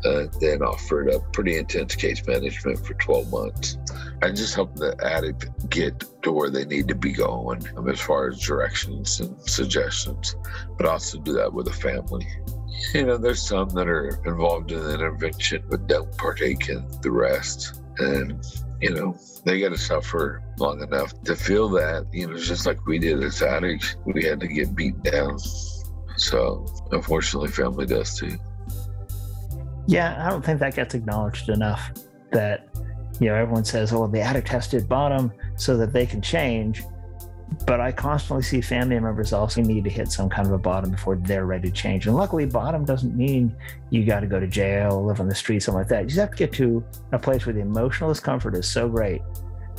uh, 0.05 0.27
then 0.39 0.61
offered 0.61 1.09
a 1.09 1.19
pretty 1.19 1.57
intense 1.57 1.95
case 1.95 2.25
management 2.25 2.85
for 2.85 2.93
12 2.95 3.31
months. 3.31 3.77
I 4.21 4.31
just 4.31 4.55
help 4.55 4.75
the 4.75 4.95
addict 5.03 5.69
get 5.69 6.05
to 6.23 6.31
where 6.31 6.49
they 6.49 6.65
need 6.65 6.87
to 6.87 6.95
be 6.95 7.11
going 7.11 7.67
um, 7.75 7.89
as 7.89 7.99
far 7.99 8.29
as 8.29 8.39
directions 8.39 9.19
and 9.19 9.37
suggestions, 9.41 10.35
but 10.77 10.87
also 10.87 11.19
do 11.19 11.33
that 11.33 11.53
with 11.53 11.67
a 11.67 11.73
family. 11.73 12.27
You 12.93 13.05
know, 13.05 13.17
there's 13.17 13.41
some 13.41 13.69
that 13.69 13.87
are 13.87 14.19
involved 14.25 14.71
in 14.71 14.83
the 14.83 14.93
intervention 14.93 15.63
but 15.69 15.87
don't 15.87 16.17
partake 16.17 16.69
in 16.69 16.85
the 17.01 17.11
rest. 17.11 17.81
And, 17.99 18.43
you 18.81 18.93
know, 18.93 19.17
they 19.45 19.59
got 19.59 19.69
to 19.69 19.77
suffer 19.77 20.43
long 20.57 20.81
enough 20.81 21.13
to 21.23 21.35
feel 21.35 21.69
that, 21.69 22.07
you 22.11 22.27
know, 22.27 22.37
just 22.37 22.65
like 22.65 22.85
we 22.85 22.99
did 22.99 23.23
as 23.23 23.41
addicts, 23.41 23.95
we 24.05 24.23
had 24.23 24.39
to 24.39 24.47
get 24.47 24.75
beat 24.75 25.01
down. 25.03 25.39
So, 26.17 26.65
unfortunately, 26.91 27.49
family 27.49 27.85
does 27.85 28.17
too. 28.17 28.37
Yeah, 29.87 30.25
I 30.25 30.29
don't 30.29 30.43
think 30.43 30.59
that 30.59 30.75
gets 30.75 30.93
acknowledged 30.93 31.49
enough. 31.49 31.91
That, 32.31 32.67
you 33.19 33.27
know, 33.27 33.35
everyone 33.35 33.65
says, 33.65 33.93
oh, 33.93 34.07
the 34.07 34.21
addict 34.21 34.47
has 34.49 34.67
to 34.69 34.81
bottom 34.81 35.31
so 35.55 35.77
that 35.77 35.93
they 35.93 36.05
can 36.05 36.21
change. 36.21 36.83
But 37.65 37.79
I 37.79 37.91
constantly 37.91 38.43
see 38.43 38.61
family 38.61 38.99
members 38.99 39.33
also 39.33 39.61
need 39.61 39.83
to 39.83 39.89
hit 39.89 40.11
some 40.11 40.29
kind 40.29 40.47
of 40.47 40.53
a 40.53 40.57
bottom 40.57 40.91
before 40.91 41.15
they're 41.15 41.45
ready 41.45 41.69
to 41.69 41.73
change. 41.73 42.07
And 42.07 42.15
luckily, 42.15 42.45
bottom 42.45 42.85
doesn't 42.85 43.15
mean 43.15 43.55
you 43.89 44.05
got 44.05 44.21
to 44.21 44.27
go 44.27 44.39
to 44.39 44.47
jail, 44.47 45.05
live 45.05 45.19
on 45.19 45.27
the 45.27 45.35
street, 45.35 45.61
something 45.61 45.79
like 45.79 45.89
that. 45.89 46.01
You 46.03 46.07
just 46.07 46.19
have 46.19 46.31
to 46.31 46.37
get 46.37 46.51
to 46.53 46.83
a 47.11 47.19
place 47.19 47.45
where 47.45 47.53
the 47.53 47.61
emotional 47.61 48.09
discomfort 48.09 48.55
is 48.55 48.67
so 48.67 48.89
great 48.89 49.21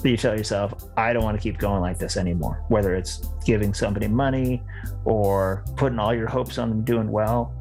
that 0.02 0.08
you 0.08 0.16
tell 0.16 0.36
yourself, 0.36 0.74
I 0.96 1.12
don't 1.12 1.24
want 1.24 1.36
to 1.36 1.42
keep 1.42 1.58
going 1.58 1.80
like 1.80 1.98
this 1.98 2.16
anymore. 2.16 2.64
Whether 2.68 2.94
it's 2.94 3.28
giving 3.44 3.72
somebody 3.72 4.08
money 4.08 4.62
or 5.04 5.64
putting 5.76 5.98
all 5.98 6.14
your 6.14 6.28
hopes 6.28 6.58
on 6.58 6.68
them 6.68 6.84
doing 6.84 7.10
well. 7.10 7.54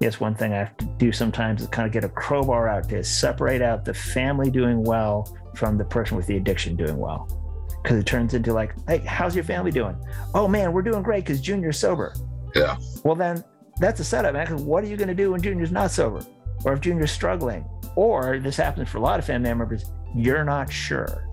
Yes, 0.00 0.18
one 0.18 0.34
thing 0.34 0.52
I 0.52 0.58
have 0.58 0.76
to 0.78 0.86
do 0.98 1.12
sometimes 1.12 1.62
is 1.62 1.68
kind 1.68 1.86
of 1.86 1.92
get 1.92 2.04
a 2.04 2.08
crowbar 2.08 2.68
out 2.68 2.88
to 2.88 3.04
separate 3.04 3.62
out 3.62 3.84
the 3.84 3.94
family 3.94 4.50
doing 4.50 4.82
well 4.82 5.36
from 5.54 5.78
the 5.78 5.84
person 5.84 6.16
with 6.16 6.26
the 6.26 6.36
addiction 6.36 6.74
doing 6.74 6.96
well 6.96 7.43
because 7.84 7.98
it 7.98 8.06
turns 8.06 8.32
into 8.32 8.54
like, 8.54 8.74
hey, 8.88 8.98
how's 8.98 9.34
your 9.34 9.44
family 9.44 9.70
doing? 9.70 9.94
Oh 10.34 10.48
man, 10.48 10.72
we're 10.72 10.82
doing 10.82 11.02
great 11.02 11.22
because 11.22 11.40
Junior's 11.40 11.78
sober. 11.78 12.14
Yeah. 12.54 12.76
Well, 13.04 13.14
then 13.14 13.44
that's 13.76 14.00
a 14.00 14.04
setup, 14.04 14.32
man. 14.32 14.46
Because 14.46 14.62
what 14.62 14.82
are 14.82 14.86
you 14.86 14.96
going 14.96 15.08
to 15.08 15.14
do 15.14 15.32
when 15.32 15.42
Junior's 15.42 15.70
not 15.70 15.90
sober, 15.90 16.24
or 16.64 16.72
if 16.72 16.80
Junior's 16.80 17.12
struggling, 17.12 17.68
or 17.94 18.38
this 18.38 18.56
happens 18.56 18.88
for 18.88 18.98
a 18.98 19.02
lot 19.02 19.18
of 19.18 19.26
family 19.26 19.50
members, 19.50 19.84
you're 20.16 20.44
not 20.44 20.72
sure. 20.72 21.28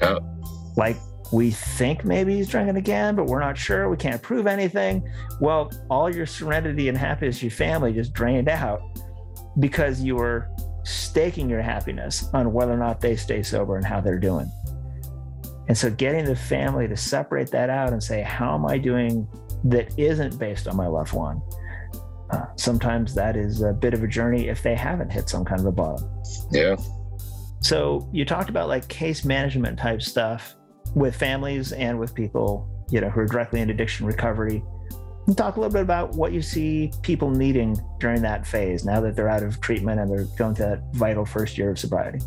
Yeah. 0.00 0.18
Like 0.74 0.96
we 1.32 1.50
think 1.50 2.02
maybe 2.02 2.34
he's 2.34 2.48
drinking 2.48 2.76
again, 2.76 3.14
but 3.14 3.26
we're 3.26 3.40
not 3.40 3.58
sure. 3.58 3.90
We 3.90 3.98
can't 3.98 4.22
prove 4.22 4.46
anything. 4.46 5.06
Well, 5.38 5.70
all 5.90 6.12
your 6.12 6.26
serenity 6.26 6.88
and 6.88 6.96
happiness, 6.96 7.42
your 7.42 7.52
family 7.52 7.92
just 7.92 8.14
drained 8.14 8.48
out 8.48 8.80
because 9.58 10.00
you 10.00 10.16
were 10.16 10.48
staking 10.82 11.50
your 11.50 11.60
happiness 11.60 12.28
on 12.32 12.54
whether 12.54 12.72
or 12.72 12.78
not 12.78 13.00
they 13.00 13.16
stay 13.16 13.42
sober 13.42 13.76
and 13.76 13.84
how 13.84 14.00
they're 14.00 14.18
doing. 14.18 14.50
And 15.70 15.78
so 15.78 15.88
getting 15.88 16.24
the 16.24 16.34
family 16.34 16.88
to 16.88 16.96
separate 16.96 17.52
that 17.52 17.70
out 17.70 17.92
and 17.92 18.02
say, 18.02 18.22
how 18.22 18.56
am 18.56 18.66
I 18.66 18.76
doing 18.76 19.28
that 19.62 19.96
isn't 19.96 20.36
based 20.36 20.66
on 20.66 20.76
my 20.76 20.88
loved 20.88 21.12
one? 21.12 21.40
Uh, 22.28 22.46
sometimes 22.56 23.14
that 23.14 23.36
is 23.36 23.62
a 23.62 23.72
bit 23.72 23.94
of 23.94 24.02
a 24.02 24.08
journey 24.08 24.48
if 24.48 24.64
they 24.64 24.74
haven't 24.74 25.10
hit 25.10 25.28
some 25.28 25.44
kind 25.44 25.60
of 25.60 25.66
a 25.66 25.70
bottom. 25.70 26.10
Yeah. 26.50 26.74
So 27.60 28.10
you 28.12 28.24
talked 28.24 28.50
about 28.50 28.66
like 28.66 28.88
case 28.88 29.24
management 29.24 29.78
type 29.78 30.02
stuff 30.02 30.56
with 30.96 31.14
families 31.14 31.70
and 31.70 32.00
with 32.00 32.16
people, 32.16 32.68
you 32.90 33.00
know, 33.00 33.08
who 33.08 33.20
are 33.20 33.26
directly 33.26 33.60
in 33.60 33.70
addiction 33.70 34.06
recovery. 34.06 34.64
And 35.28 35.38
talk 35.38 35.54
a 35.54 35.60
little 35.60 35.72
bit 35.72 35.82
about 35.82 36.14
what 36.14 36.32
you 36.32 36.42
see 36.42 36.90
people 37.02 37.30
needing 37.30 37.78
during 38.00 38.22
that 38.22 38.44
phase 38.44 38.84
now 38.84 39.00
that 39.02 39.14
they're 39.14 39.28
out 39.28 39.44
of 39.44 39.60
treatment 39.60 40.00
and 40.00 40.10
they're 40.10 40.26
going 40.36 40.56
to 40.56 40.62
that 40.62 40.82
vital 40.94 41.24
first 41.24 41.56
year 41.56 41.70
of 41.70 41.78
sobriety 41.78 42.18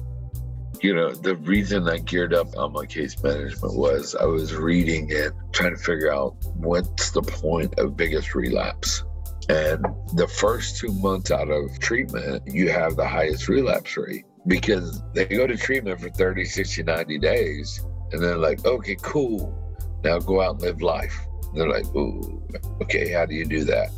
you 0.84 0.94
know, 0.94 1.14
the 1.14 1.38
reason 1.38 1.88
I 1.88 1.98
geared 2.00 2.34
up 2.34 2.58
on 2.58 2.74
my 2.74 2.86
case 2.86 3.22
management 3.24 3.74
was 3.74 4.16
I 4.16 4.26
was 4.26 4.54
reading 4.54 5.08
it, 5.10 5.32
trying 5.54 5.76
to 5.76 5.82
figure 5.82 6.14
out 6.14 6.36
what's 6.56 7.12
the 7.12 7.22
point 7.22 7.80
of 7.80 7.96
biggest 7.96 8.36
relapse. 8.36 9.06
And 9.48 9.86
the 10.16 10.28
first 10.28 10.78
two 10.78 10.92
months 10.92 11.32
out 11.32 11.50
of 11.50 11.80
treatment, 11.80 12.44
you 12.46 12.70
have 12.70 12.98
the 12.98 13.08
highest 13.08 13.48
relapse 13.48 13.96
rate 13.96 14.26
because 14.46 15.02
they 15.14 15.26
go 15.26 15.48
to 15.48 15.56
treatment 15.56 16.02
for 16.02 16.10
30, 16.10 16.44
60, 16.44 16.84
90 16.84 17.18
days. 17.18 17.82
And 18.12 18.22
they're 18.22 18.38
like, 18.38 18.66
okay, 18.66 18.98
cool. 19.02 19.58
Now 20.04 20.20
go 20.20 20.42
out 20.42 20.56
and 20.56 20.62
live 20.64 20.82
life. 20.82 21.18
And 21.44 21.62
they're 21.62 21.70
like, 21.70 21.86
ooh, 21.96 22.44
okay, 22.82 23.10
how 23.14 23.26
do 23.26 23.36
you 23.36 23.46
do 23.46 23.64
that? 23.66 23.90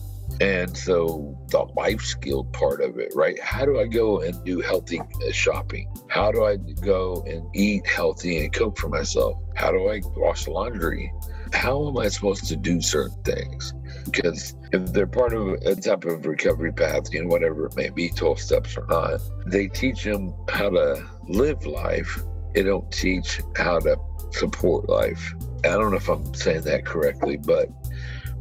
And 0.42 0.76
so 0.76 1.38
the 1.50 1.64
life 1.78 2.02
skill 2.02 2.44
part 2.46 2.82
of 2.82 2.98
it, 3.00 3.14
right? 3.16 3.42
How 3.42 3.66
do 3.66 3.80
I 3.80 3.86
go 3.86 4.20
and 4.20 4.44
do 4.44 4.60
healthy 4.60 5.00
uh, 5.00 5.32
shopping? 5.32 5.88
How 6.10 6.32
do 6.32 6.44
I 6.44 6.58
go 6.58 7.24
and 7.28 7.48
eat 7.56 7.88
healthy 7.88 8.44
and 8.44 8.52
cook 8.52 8.78
for 8.78 8.90
myself? 8.90 9.38
How 9.56 9.72
do 9.72 9.90
I 9.90 10.02
wash 10.16 10.48
laundry? 10.48 11.12
How 11.54 11.88
am 11.88 11.98
I 11.98 12.10
supposed 12.10 12.48
to 12.48 12.58
do 12.58 12.82
certain 12.82 13.22
things? 13.24 13.74
Because 14.04 14.56
if 14.74 14.92
they're 14.92 15.08
part 15.08 15.34
of 15.34 15.48
a 15.48 15.76
type 15.76 16.04
of 16.04 16.26
recovery 16.26 16.74
path, 16.74 17.14
you 17.14 17.24
know, 17.24 17.30
whatever 17.30 17.68
it 17.68 17.76
may 17.76 17.90
be, 17.90 18.10
12 18.10 18.40
steps 18.40 18.78
or 18.78 18.86
not, 18.88 19.22
they 19.46 19.68
teach 19.68 20.04
them 20.04 20.34
how 20.50 20.70
to 20.70 21.08
live 21.30 21.66
life. 21.66 22.20
They 22.54 22.64
don't 22.64 22.92
teach 22.92 23.42
how 23.56 23.80
to 23.80 23.98
support 24.32 24.90
life. 24.90 25.34
I 25.64 25.70
don't 25.70 25.92
know 25.92 25.98
if 25.98 26.10
I'm 26.10 26.34
saying 26.34 26.62
that 26.62 26.86
correctly, 26.86 27.38
but 27.38 27.70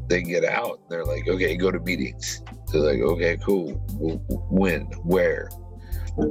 they 0.08 0.22
get 0.22 0.44
out 0.44 0.80
they're 0.88 1.04
like, 1.04 1.26
okay, 1.28 1.56
go 1.56 1.70
to 1.70 1.80
meetings. 1.80 2.42
They're 2.72 2.82
like, 2.82 3.00
okay, 3.00 3.36
cool. 3.38 3.72
When? 4.50 4.82
Where? 5.02 5.48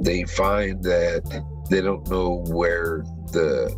They 0.00 0.24
find 0.24 0.82
that 0.84 1.44
they 1.68 1.80
don't 1.80 2.08
know 2.08 2.44
where 2.48 3.04
the 3.32 3.74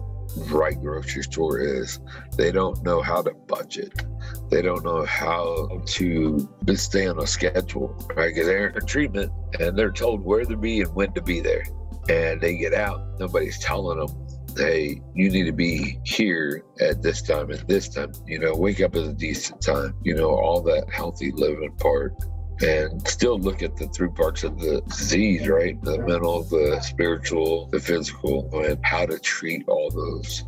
right 0.48 0.80
grocery 0.80 1.22
store 1.22 1.60
is. 1.60 1.98
They 2.36 2.52
don't 2.52 2.82
know 2.84 3.00
how 3.00 3.22
to 3.22 3.32
budget. 3.32 4.04
They 4.50 4.62
don't 4.62 4.84
know 4.84 5.04
how 5.04 5.82
to 5.84 6.48
stay 6.74 7.06
on 7.06 7.18
a 7.18 7.26
schedule, 7.26 7.88
right? 8.14 8.34
Because 8.34 8.46
they're 8.46 8.68
in 8.68 8.86
treatment 8.86 9.32
and 9.58 9.76
they're 9.76 9.92
told 9.92 10.24
where 10.24 10.44
to 10.44 10.56
be 10.56 10.82
and 10.82 10.94
when 10.94 11.12
to 11.14 11.22
be 11.22 11.40
there. 11.40 11.64
And 12.08 12.40
they 12.40 12.56
get 12.56 12.74
out, 12.74 13.18
nobody's 13.18 13.58
telling 13.58 13.98
them 13.98 14.25
hey, 14.56 15.00
you 15.14 15.30
need 15.30 15.44
to 15.44 15.52
be 15.52 15.98
here 16.04 16.64
at 16.80 17.02
this 17.02 17.22
time 17.22 17.50
at 17.50 17.66
this 17.68 17.88
time. 17.88 18.12
You 18.26 18.38
know, 18.38 18.54
wake 18.54 18.80
up 18.80 18.94
at 18.96 19.02
a 19.02 19.12
decent 19.12 19.60
time. 19.60 19.94
You 20.02 20.14
know, 20.14 20.30
all 20.30 20.62
that 20.62 20.90
healthy 20.90 21.32
living 21.32 21.74
part. 21.76 22.14
And 22.62 23.06
still 23.06 23.38
look 23.38 23.62
at 23.62 23.76
the 23.76 23.86
three 23.88 24.08
parts 24.08 24.42
of 24.42 24.58
the 24.58 24.80
disease, 24.88 25.46
right? 25.46 25.80
The 25.82 25.98
mental, 25.98 26.42
the 26.42 26.80
spiritual, 26.80 27.68
the 27.70 27.78
physical, 27.78 28.48
and 28.64 28.78
how 28.82 29.04
to 29.04 29.18
treat 29.18 29.68
all 29.68 29.90
those. 29.90 30.42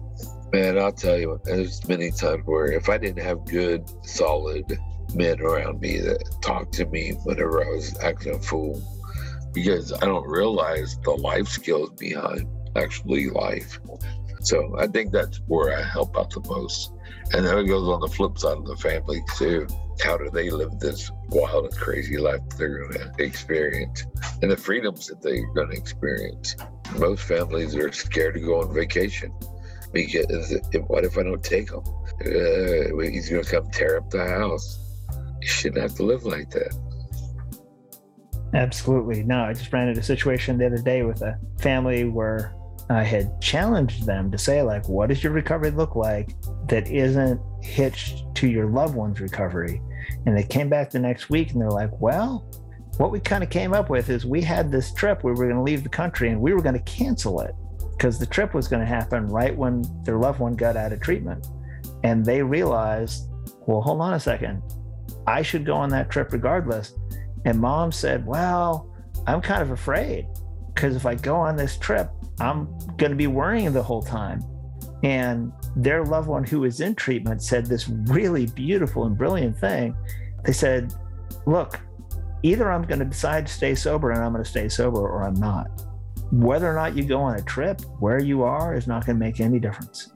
Man, 0.51 0.79
I'll 0.79 0.91
tell 0.91 1.19
you, 1.19 1.39
there's 1.45 1.87
many 1.87 2.11
times 2.11 2.45
where 2.47 2.73
if 2.73 2.89
I 2.89 2.97
didn't 2.97 3.23
have 3.23 3.45
good, 3.45 3.85
solid 4.07 4.79
men 5.15 5.41
around 5.43 5.81
me 5.81 5.99
that 5.99 6.25
talked 6.43 6.73
to 6.75 6.87
me 6.87 7.13
whenever 7.25 7.63
I 7.63 7.69
was 7.69 7.95
acting 7.99 8.35
a 8.35 8.39
fool, 8.39 8.83
because 9.53 9.93
I 9.93 10.07
don't 10.07 10.27
realize 10.27 10.99
the 11.05 11.11
life 11.11 11.49
skills 11.49 11.91
behind 11.99 12.47
actually 12.77 13.31
life. 13.31 13.79
So 14.41 14.77
I 14.79 14.87
think 14.87 15.13
that's 15.13 15.41
where 15.47 15.77
I 15.77 15.83
help 15.83 16.17
out 16.17 16.31
the 16.31 16.41
most. 16.49 16.93
And 17.33 17.47
then 17.47 17.59
it 17.59 17.67
goes 17.67 17.89
on 17.89 18.01
the 18.01 18.09
flip 18.09 18.39
side 18.39 18.57
of 18.57 18.67
the 18.67 18.77
family 18.77 19.23
too. 19.37 19.67
How 20.01 20.17
do 20.17 20.31
they 20.31 20.51
live 20.51 20.79
this 20.79 21.11
wild 21.29 21.65
and 21.65 21.77
crazy 21.77 22.17
life 22.17 22.41
they're 22.57 22.89
going 22.89 22.93
to 22.93 23.23
experience 23.23 24.07
and 24.41 24.51
the 24.51 24.57
freedoms 24.57 25.09
that 25.09 25.21
they're 25.21 25.45
going 25.55 25.71
to 25.71 25.77
experience? 25.77 26.57
Most 26.97 27.23
families 27.25 27.75
are 27.77 27.93
scared 27.93 28.35
to 28.35 28.41
go 28.41 28.63
on 28.63 28.73
vacation 28.73 29.33
because 29.93 30.55
what 30.87 31.05
if 31.05 31.19
I 31.19 31.25
don't 31.25 31.43
take 31.43 31.71
him? 31.71 31.83
Uh, 32.21 32.99
he's 33.03 33.29
going 33.29 33.43
to 33.43 33.51
come 33.51 33.71
tear 33.71 33.99
up 33.99 34.11
the 34.11 34.25
house. 34.25 34.79
You 35.41 35.49
shouldn't 35.49 35.83
have 35.83 35.95
to 35.97 36.05
live 36.05 36.25
like 36.25 36.51
that. 36.51 36.77
Absolutely. 38.55 39.25
No, 39.25 39.43
I 39.43 39.53
just 39.53 39.73
ran 39.73 39.89
into 39.89 40.01
a 40.01 40.05
situation 40.05 40.59
the 40.59 40.67
other 40.67 40.79
day 40.79 41.03
with 41.03 41.23
a 41.23 41.39
family 41.61 42.05
where 42.05 42.55
I 42.91 43.05
had 43.05 43.41
challenged 43.41 44.07
them 44.07 44.31
to 44.31 44.39
say, 44.39 44.63
like, 44.63 44.89
what 44.89 45.11
does 45.11 45.23
your 45.23 45.33
recovery 45.33 45.71
look 45.71 45.95
like 45.95 46.35
that 46.69 46.89
isn't 46.89 47.41
hitched 47.63 48.25
to 48.37 48.49
your 48.49 48.67
loved 48.67 48.95
one's 48.95 49.21
recovery? 49.21 49.83
And 50.25 50.37
they 50.37 50.43
came 50.43 50.71
back 50.71 50.91
the 50.91 50.99
next 50.99 51.29
week 51.29 51.53
and 51.53 51.61
they're 51.61 51.71
like, 51.71 52.01
well, 52.01 52.47
what 52.97 53.11
we 53.13 53.21
kind 53.21 53.45
of 53.45 53.51
came 53.51 53.75
up 53.75 53.91
with 53.91 54.09
is 54.09 54.25
we 54.25 54.41
had 54.41 54.73
this 54.73 54.93
trip 54.95 55.23
where 55.23 55.35
we 55.35 55.41
were 55.41 55.47
going 55.47 55.57
to 55.57 55.63
leave 55.63 55.83
the 55.83 55.89
country 55.89 56.31
and 56.31 56.41
we 56.41 56.55
were 56.55 56.63
going 56.63 56.75
to 56.75 56.83
cancel 56.83 57.41
it 57.41 57.55
because 57.93 58.19
the 58.19 58.27
trip 58.27 58.55
was 58.55 58.69
going 58.69 58.81
to 58.81 58.87
happen 58.87 59.27
right 59.27 59.57
when 59.57 59.85
their 60.05 60.19
loved 60.19 60.41
one 60.41 60.55
got 60.55 60.77
out 60.77 60.93
of 60.93 61.01
treatment. 61.01 61.47
And 62.05 62.25
they 62.25 62.43
realized, 62.43 63.29
well, 63.67 63.83
hold 63.83 64.01
on 64.01 64.15
a 64.15 64.21
second. 64.21 64.63
I 65.27 65.43
should 65.43 65.67
go 65.67 65.75
on 65.75 65.91
that 65.91 66.11
trip 66.11 66.33
regardless. 66.33 66.95
And 67.45 67.61
mom 67.61 67.93
said, 67.93 68.27
well, 68.27 68.95
I'm 69.27 69.43
kind 69.43 69.63
of 69.63 69.73
afraid 69.73 70.27
because 70.75 70.97
if 70.97 71.07
I 71.07 71.17
go 71.17 71.37
on 71.37 71.57
this 71.57 71.77
trip, 71.77 72.11
I'm 72.41 72.67
going 72.97 73.11
to 73.11 73.17
be 73.17 73.27
worrying 73.27 73.73
the 73.73 73.83
whole 73.83 74.03
time. 74.03 74.43
And 75.03 75.53
their 75.77 76.05
loved 76.05 76.29
one 76.29 76.45
who 76.45 76.61
was 76.61 76.81
in 76.81 76.95
treatment 76.95 77.43
said 77.43 77.67
this 77.67 77.89
really 77.89 78.47
beautiful 78.47 79.05
and 79.05 79.17
brilliant 79.17 79.59
thing. 79.59 79.97
They 80.45 80.53
said, 80.53 80.95
Look, 81.47 81.81
either 82.43 82.71
I'm 82.71 82.83
going 82.83 82.99
to 82.99 83.05
decide 83.05 83.47
to 83.47 83.53
stay 83.53 83.75
sober 83.75 84.11
and 84.11 84.23
I'm 84.23 84.33
going 84.33 84.45
to 84.45 84.51
stay 84.51 84.69
sober 84.69 85.01
or 85.01 85.23
I'm 85.23 85.35
not. 85.35 85.85
Whether 86.31 86.71
or 86.71 86.75
not 86.75 86.97
you 86.97 87.05
go 87.05 87.21
on 87.21 87.39
a 87.39 87.43
trip, 87.43 87.81
where 88.01 88.21
you 88.21 88.43
are 88.43 88.75
is 88.75 88.87
not 88.87 89.07
going 89.07 89.19
to 89.19 89.25
make 89.25 89.41
any 89.41 89.59
difference. 89.59 90.13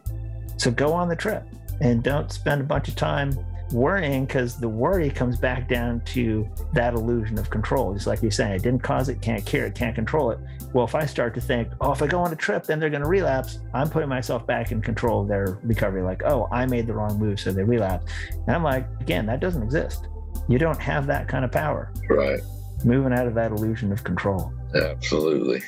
So 0.59 0.71
go 0.71 0.93
on 0.93 1.09
the 1.09 1.17
trip 1.17 1.45
and 1.81 2.03
don't 2.03 2.31
spend 2.31 2.61
a 2.61 2.65
bunch 2.65 2.89
of 2.89 2.97
time 2.97 3.33
worrying 3.73 4.27
because 4.27 4.59
the 4.59 4.69
worry 4.69 5.11
comes 5.11 5.39
back 5.39 5.69
down 5.69 6.01
to 6.03 6.49
that 6.75 6.95
illusion 6.95 7.39
of 7.39 7.51
control. 7.51 7.95
Just 7.95 8.07
like 8.07 8.23
you're 8.23 8.31
saying, 8.31 8.53
it 8.53 8.63
didn't 8.63 8.83
cause 8.83 9.09
it, 9.09 9.21
can't 9.23 9.45
cure 9.45 9.67
it, 9.67 9.75
can't 9.75 9.95
control 9.95 10.31
it. 10.31 10.39
Well, 10.73 10.85
if 10.85 10.95
I 10.95 11.05
start 11.05 11.35
to 11.35 11.41
think, 11.41 11.69
oh, 11.81 11.93
if 11.93 12.03
I 12.03 12.07
go 12.07 12.21
on 12.21 12.33
a 12.33 12.37
trip, 12.37 12.65
then 12.65 12.81
they're 12.81 12.91
going 12.91 13.03
to 13.03 13.09
relapse, 13.09 13.59
I'm 13.75 13.91
putting 13.91 14.09
myself 14.09 14.47
back 14.47 14.73
in 14.73 14.81
control 14.81 15.23
of 15.23 15.29
their 15.29 15.59
recovery. 15.63 16.03
Like, 16.03 16.23
oh, 16.25 16.49
I 16.51 16.65
made 16.67 16.87
the 16.87 16.95
wrong 16.95 17.19
move, 17.19 17.39
so 17.39 17.53
they 17.53 17.63
relapse. 17.63 18.11
And 18.47 18.57
I'm 18.57 18.63
like, 18.63 18.87
again, 19.01 19.27
that 19.27 19.41
doesn't 19.41 19.63
exist. 19.63 20.09
You 20.49 20.59
don't 20.59 20.81
have 20.81 21.07
that 21.07 21.29
kind 21.29 21.45
of 21.45 21.53
power. 21.53 21.93
Right. 22.09 22.41
Moving 22.85 23.13
out 23.13 23.27
of 23.27 23.35
that 23.35 23.53
illusion 23.53 23.93
of 23.93 24.03
control. 24.03 24.53
Absolutely. 24.75 25.63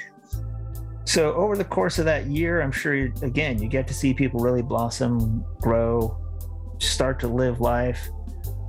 So, 1.05 1.35
over 1.35 1.55
the 1.55 1.65
course 1.65 1.99
of 1.99 2.07
that 2.07 2.27
year, 2.27 2.63
I'm 2.63 2.73
sure, 2.73 2.95
you, 2.95 3.13
again, 3.21 3.61
you 3.61 3.69
get 3.69 3.87
to 3.89 3.95
see 3.95 4.15
people 4.15 4.41
really 4.41 4.63
blossom, 4.63 5.45
grow, 5.61 6.17
start 6.79 7.21
to 7.21 7.29
live 7.29 7.61
life, 7.61 8.09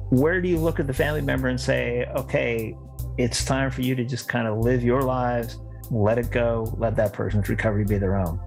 where 0.10 0.42
do 0.42 0.50
you 0.50 0.58
look 0.58 0.80
at 0.80 0.88
the 0.88 0.94
family 0.94 1.22
member 1.22 1.48
and 1.48 1.60
say, 1.60 2.06
okay, 2.16 2.76
it's 3.18 3.46
time 3.46 3.72
for 3.72 3.82
you 3.82 3.96
to 3.96 4.04
just 4.04 4.28
kind 4.28 4.48
of 4.48 4.58
live 4.60 4.84
your 4.84 5.02
lives, 5.02 5.60
let 5.92 6.18
it 6.18 6.32
go, 6.32 6.74
let 6.78 6.96
that 6.96 7.14
person's 7.14 7.50
recovery 7.50 7.86
be 7.86 7.98
their 7.98 8.18
own? 8.18 8.40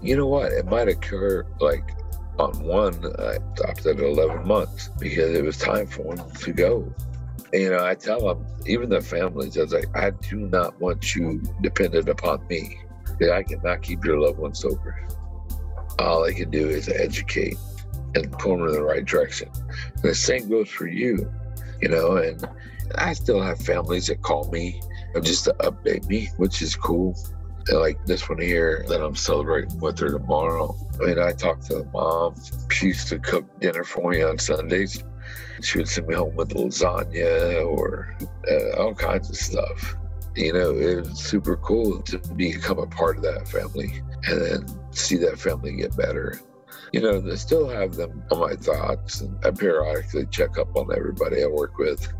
You 0.00 0.16
know 0.16 0.26
what? 0.26 0.52
It 0.52 0.66
might 0.66 0.88
occur 0.88 1.46
like 1.60 1.96
on 2.38 2.52
one, 2.62 2.94
I 3.18 3.38
stopped 3.54 3.86
at 3.86 3.98
11 3.98 4.46
months 4.46 4.90
because 4.98 5.34
it 5.34 5.44
was 5.44 5.56
time 5.56 5.86
for 5.86 6.14
them 6.14 6.30
to 6.30 6.52
go. 6.52 6.94
You 7.52 7.70
know, 7.70 7.84
I 7.84 7.94
tell 7.94 8.20
them, 8.20 8.46
even 8.66 8.90
the 8.90 9.00
families, 9.00 9.56
I 9.56 9.62
was 9.62 9.72
like, 9.72 9.96
I 9.96 10.10
do 10.10 10.36
not 10.36 10.78
want 10.80 11.14
you 11.14 11.42
dependent 11.62 12.08
upon 12.08 12.46
me. 12.48 12.78
I 13.32 13.42
cannot 13.42 13.82
keep 13.82 14.04
your 14.04 14.20
loved 14.20 14.38
one 14.38 14.54
sober. 14.54 15.06
All 15.98 16.24
I 16.24 16.34
can 16.34 16.50
do 16.50 16.68
is 16.68 16.88
educate 16.88 17.56
and 18.14 18.30
pull 18.32 18.58
them 18.58 18.66
in 18.66 18.72
the 18.72 18.82
right 18.82 19.04
direction. 19.04 19.48
And 19.94 20.02
the 20.02 20.14
same 20.14 20.50
goes 20.50 20.68
for 20.68 20.86
you, 20.86 21.32
you 21.80 21.88
know, 21.88 22.16
and 22.16 22.46
I 22.96 23.14
still 23.14 23.40
have 23.40 23.58
families 23.58 24.08
that 24.08 24.20
call 24.20 24.50
me 24.50 24.82
just 25.22 25.44
to 25.44 25.54
update 25.60 26.06
me, 26.08 26.30
which 26.36 26.62
is 26.62 26.76
cool. 26.76 27.16
Like 27.72 28.04
this 28.06 28.28
one 28.28 28.40
here 28.40 28.84
that 28.88 29.02
I'm 29.02 29.16
celebrating 29.16 29.78
with 29.80 29.98
her 29.98 30.10
tomorrow. 30.10 30.76
I 31.00 31.06
mean, 31.06 31.18
I 31.18 31.32
talked 31.32 31.66
to 31.66 31.78
the 31.78 31.84
mom. 31.86 32.36
She 32.70 32.88
used 32.88 33.08
to 33.08 33.18
cook 33.18 33.44
dinner 33.60 33.82
for 33.82 34.10
me 34.10 34.22
on 34.22 34.38
Sundays. 34.38 35.02
She 35.62 35.78
would 35.78 35.88
send 35.88 36.06
me 36.06 36.14
home 36.14 36.36
with 36.36 36.50
lasagna 36.50 37.66
or 37.66 38.16
uh, 38.48 38.80
all 38.80 38.94
kinds 38.94 39.30
of 39.30 39.36
stuff. 39.36 39.96
You 40.36 40.52
know, 40.52 40.70
it 40.76 41.06
was 41.06 41.18
super 41.18 41.56
cool 41.56 42.02
to 42.02 42.18
become 42.34 42.78
a 42.78 42.86
part 42.86 43.16
of 43.16 43.22
that 43.24 43.48
family 43.48 44.00
and 44.24 44.40
then 44.40 44.92
see 44.92 45.16
that 45.16 45.38
family 45.40 45.74
get 45.74 45.96
better 45.96 46.40
you 46.92 47.00
know, 47.00 47.22
I 47.30 47.34
still 47.34 47.68
have 47.68 47.94
them 47.94 48.22
on 48.30 48.40
my 48.40 48.54
thoughts. 48.54 49.20
And 49.20 49.36
I 49.44 49.50
periodically 49.50 50.26
check 50.26 50.58
up 50.58 50.76
on 50.76 50.94
everybody 50.94 51.42
I 51.42 51.46
work 51.46 51.78
with. 51.78 52.12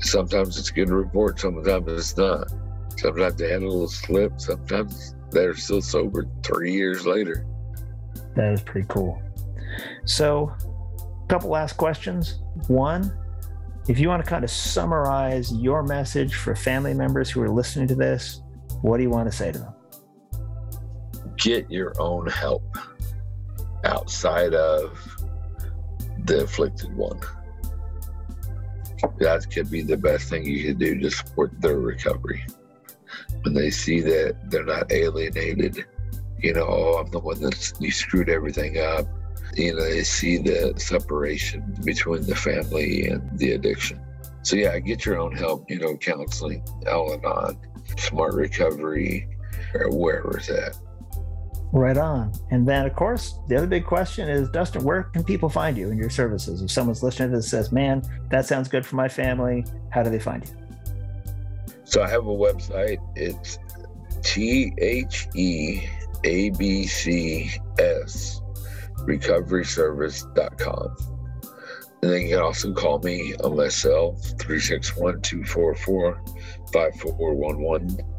Sometimes 0.00 0.58
it's 0.58 0.70
a 0.70 0.72
good 0.72 0.90
report, 0.90 1.40
sometimes 1.40 1.88
it's 1.88 2.16
not. 2.16 2.52
Sometimes 2.96 3.36
they 3.36 3.50
had 3.50 3.62
a 3.62 3.68
little 3.68 3.88
slip, 3.88 4.40
sometimes 4.40 5.14
they're 5.30 5.54
still 5.54 5.80
sober 5.80 6.26
three 6.42 6.72
years 6.72 7.06
later. 7.06 7.46
That 8.34 8.52
is 8.52 8.60
pretty 8.62 8.86
cool. 8.88 9.22
So, 10.04 10.54
a 11.00 11.26
couple 11.28 11.50
last 11.50 11.76
questions. 11.76 12.40
One, 12.68 13.16
if 13.88 13.98
you 13.98 14.08
want 14.08 14.22
to 14.22 14.28
kind 14.28 14.44
of 14.44 14.50
summarize 14.50 15.52
your 15.52 15.82
message 15.82 16.34
for 16.34 16.54
family 16.54 16.94
members 16.94 17.30
who 17.30 17.40
are 17.42 17.48
listening 17.48 17.88
to 17.88 17.94
this, 17.94 18.42
what 18.82 18.98
do 18.98 19.02
you 19.02 19.10
want 19.10 19.30
to 19.30 19.36
say 19.36 19.52
to 19.52 19.58
them? 19.58 19.74
Get 21.36 21.70
your 21.70 21.92
own 21.98 22.26
help 22.26 22.62
outside 23.84 24.54
of 24.54 24.98
the 26.24 26.44
afflicted 26.44 26.94
one. 26.96 27.20
That 29.18 29.50
could 29.50 29.70
be 29.70 29.82
the 29.82 29.96
best 29.96 30.28
thing 30.28 30.44
you 30.46 30.64
could 30.64 30.78
do 30.78 31.00
to 31.00 31.10
support 31.10 31.60
their 31.60 31.78
recovery. 31.78 32.44
When 33.42 33.54
they 33.54 33.70
see 33.70 34.00
that 34.00 34.50
they're 34.50 34.64
not 34.64 34.92
alienated, 34.92 35.84
you 36.38 36.54
know, 36.54 36.66
oh, 36.68 36.98
I'm 36.98 37.10
the 37.10 37.18
one 37.18 37.40
that 37.40 37.72
you 37.80 37.90
screwed 37.90 38.28
everything 38.28 38.78
up. 38.78 39.06
You 39.56 39.74
know, 39.74 39.82
they 39.82 40.02
see 40.04 40.38
the 40.38 40.74
separation 40.76 41.76
between 41.84 42.22
the 42.22 42.36
family 42.36 43.08
and 43.08 43.38
the 43.38 43.52
addiction. 43.52 44.00
So 44.42 44.56
yeah, 44.56 44.78
get 44.78 45.04
your 45.04 45.20
own 45.20 45.36
help, 45.36 45.70
you 45.70 45.78
know, 45.78 45.96
counseling, 45.96 46.64
Al-Anon, 46.86 47.58
smart 47.98 48.34
recovery, 48.34 49.28
or 49.74 49.90
wherever 49.90 50.36
it's 50.38 50.50
at. 50.50 50.76
Right 51.72 51.96
on. 51.96 52.32
And 52.50 52.68
then, 52.68 52.84
of 52.84 52.94
course, 52.94 53.38
the 53.48 53.56
other 53.56 53.66
big 53.66 53.86
question 53.86 54.28
is 54.28 54.50
Dustin, 54.50 54.84
where 54.84 55.04
can 55.04 55.24
people 55.24 55.48
find 55.48 55.76
you 55.76 55.90
and 55.90 55.98
your 55.98 56.10
services? 56.10 56.60
If 56.60 56.70
someone's 56.70 57.02
listening 57.02 57.30
to 57.30 57.36
this 57.36 57.48
says, 57.48 57.72
man, 57.72 58.02
that 58.28 58.44
sounds 58.44 58.68
good 58.68 58.84
for 58.84 58.96
my 58.96 59.08
family, 59.08 59.64
how 59.88 60.02
do 60.02 60.10
they 60.10 60.18
find 60.18 60.44
you? 60.46 60.54
So 61.84 62.02
I 62.02 62.10
have 62.10 62.26
a 62.26 62.30
website. 62.30 62.98
It's 63.16 63.58
T 64.22 64.72
H 64.78 65.28
E 65.34 65.82
A 66.24 66.50
B 66.50 66.86
C 66.86 67.52
S 67.78 68.42
recoveryservice.com. 68.98 70.96
And 72.02 72.10
then 72.10 72.22
you 72.22 72.28
can 72.30 72.40
also 72.40 72.72
call 72.72 72.98
me 72.98 73.34
on 73.44 73.56
my 73.56 73.68
cell 73.68 74.16
361 74.38 75.22
244 75.22 76.20
5411 76.72 78.11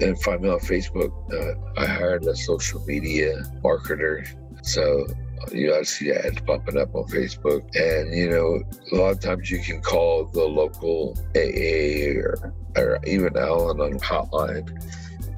and 0.00 0.20
find 0.22 0.42
me 0.42 0.48
on 0.48 0.58
Facebook. 0.60 1.12
Uh, 1.32 1.80
I 1.80 1.86
hired 1.86 2.24
a 2.24 2.34
social 2.34 2.82
media 2.86 3.42
marketer. 3.62 4.26
So 4.62 5.06
you 5.50 5.68
know, 5.68 5.82
see 5.82 6.12
ads 6.12 6.40
popping 6.42 6.78
up 6.78 6.94
on 6.94 7.04
Facebook. 7.04 7.62
And, 7.74 8.14
you 8.14 8.30
know, 8.30 8.62
a 8.92 8.94
lot 8.94 9.12
of 9.12 9.20
times 9.20 9.50
you 9.50 9.60
can 9.60 9.80
call 9.80 10.26
the 10.26 10.44
local 10.44 11.16
AA 11.34 12.20
or, 12.20 12.54
or 12.76 12.98
even 13.06 13.36
Al-Anon 13.36 13.98
hotline 13.98 14.68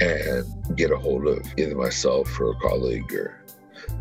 and 0.01 0.77
get 0.77 0.91
a 0.91 0.97
hold 0.97 1.27
of 1.27 1.47
either 1.57 1.77
myself 1.77 2.39
or 2.41 2.51
a 2.51 2.57
colleague 2.57 3.13
or 3.13 3.41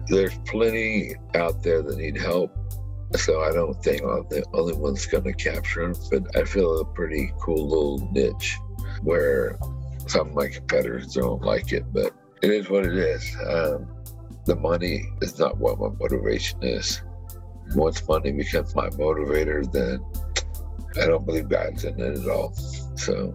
there's 0.08 0.38
plenty 0.46 1.16
out 1.36 1.64
there 1.64 1.82
that 1.82 1.98
need 1.98 2.18
help. 2.18 2.56
So 3.16 3.42
I 3.42 3.52
don't 3.52 3.82
think 3.84 4.02
I'm 4.02 4.28
the 4.30 4.44
only 4.54 4.74
one's 4.74 5.06
going 5.06 5.24
to 5.26 5.34
capture 5.34 5.88
them, 5.88 6.02
but 6.10 6.36
I 6.36 6.46
feel 6.46 6.80
a 6.80 6.86
pretty 6.86 7.32
cool 7.40 7.68
little 7.68 8.12
niche 8.12 8.58
where 9.04 9.60
some 10.08 10.30
of 10.30 10.36
my 10.36 10.48
competitors 10.48 11.14
don't 11.14 11.42
like 11.42 11.72
it, 11.72 11.92
but 11.92 12.14
it 12.42 12.50
is 12.50 12.70
what 12.70 12.86
it 12.86 12.98
is. 12.98 13.36
Um, 13.48 13.88
the 14.46 14.56
money 14.56 15.04
is 15.22 15.40
not 15.40 15.58
what 15.58 15.80
my 15.80 15.90
motivation 16.00 16.62
is. 16.64 17.02
Once 17.76 18.06
money 18.08 18.32
becomes 18.32 18.76
my 18.76 18.90
motivator, 18.90 19.70
then 19.72 20.04
I 21.02 21.08
don't 21.08 21.26
believe 21.26 21.50
God's 21.50 21.86
in 21.86 22.00
it 22.00 22.20
at 22.20 22.28
all. 22.30 22.54
So 22.96 23.34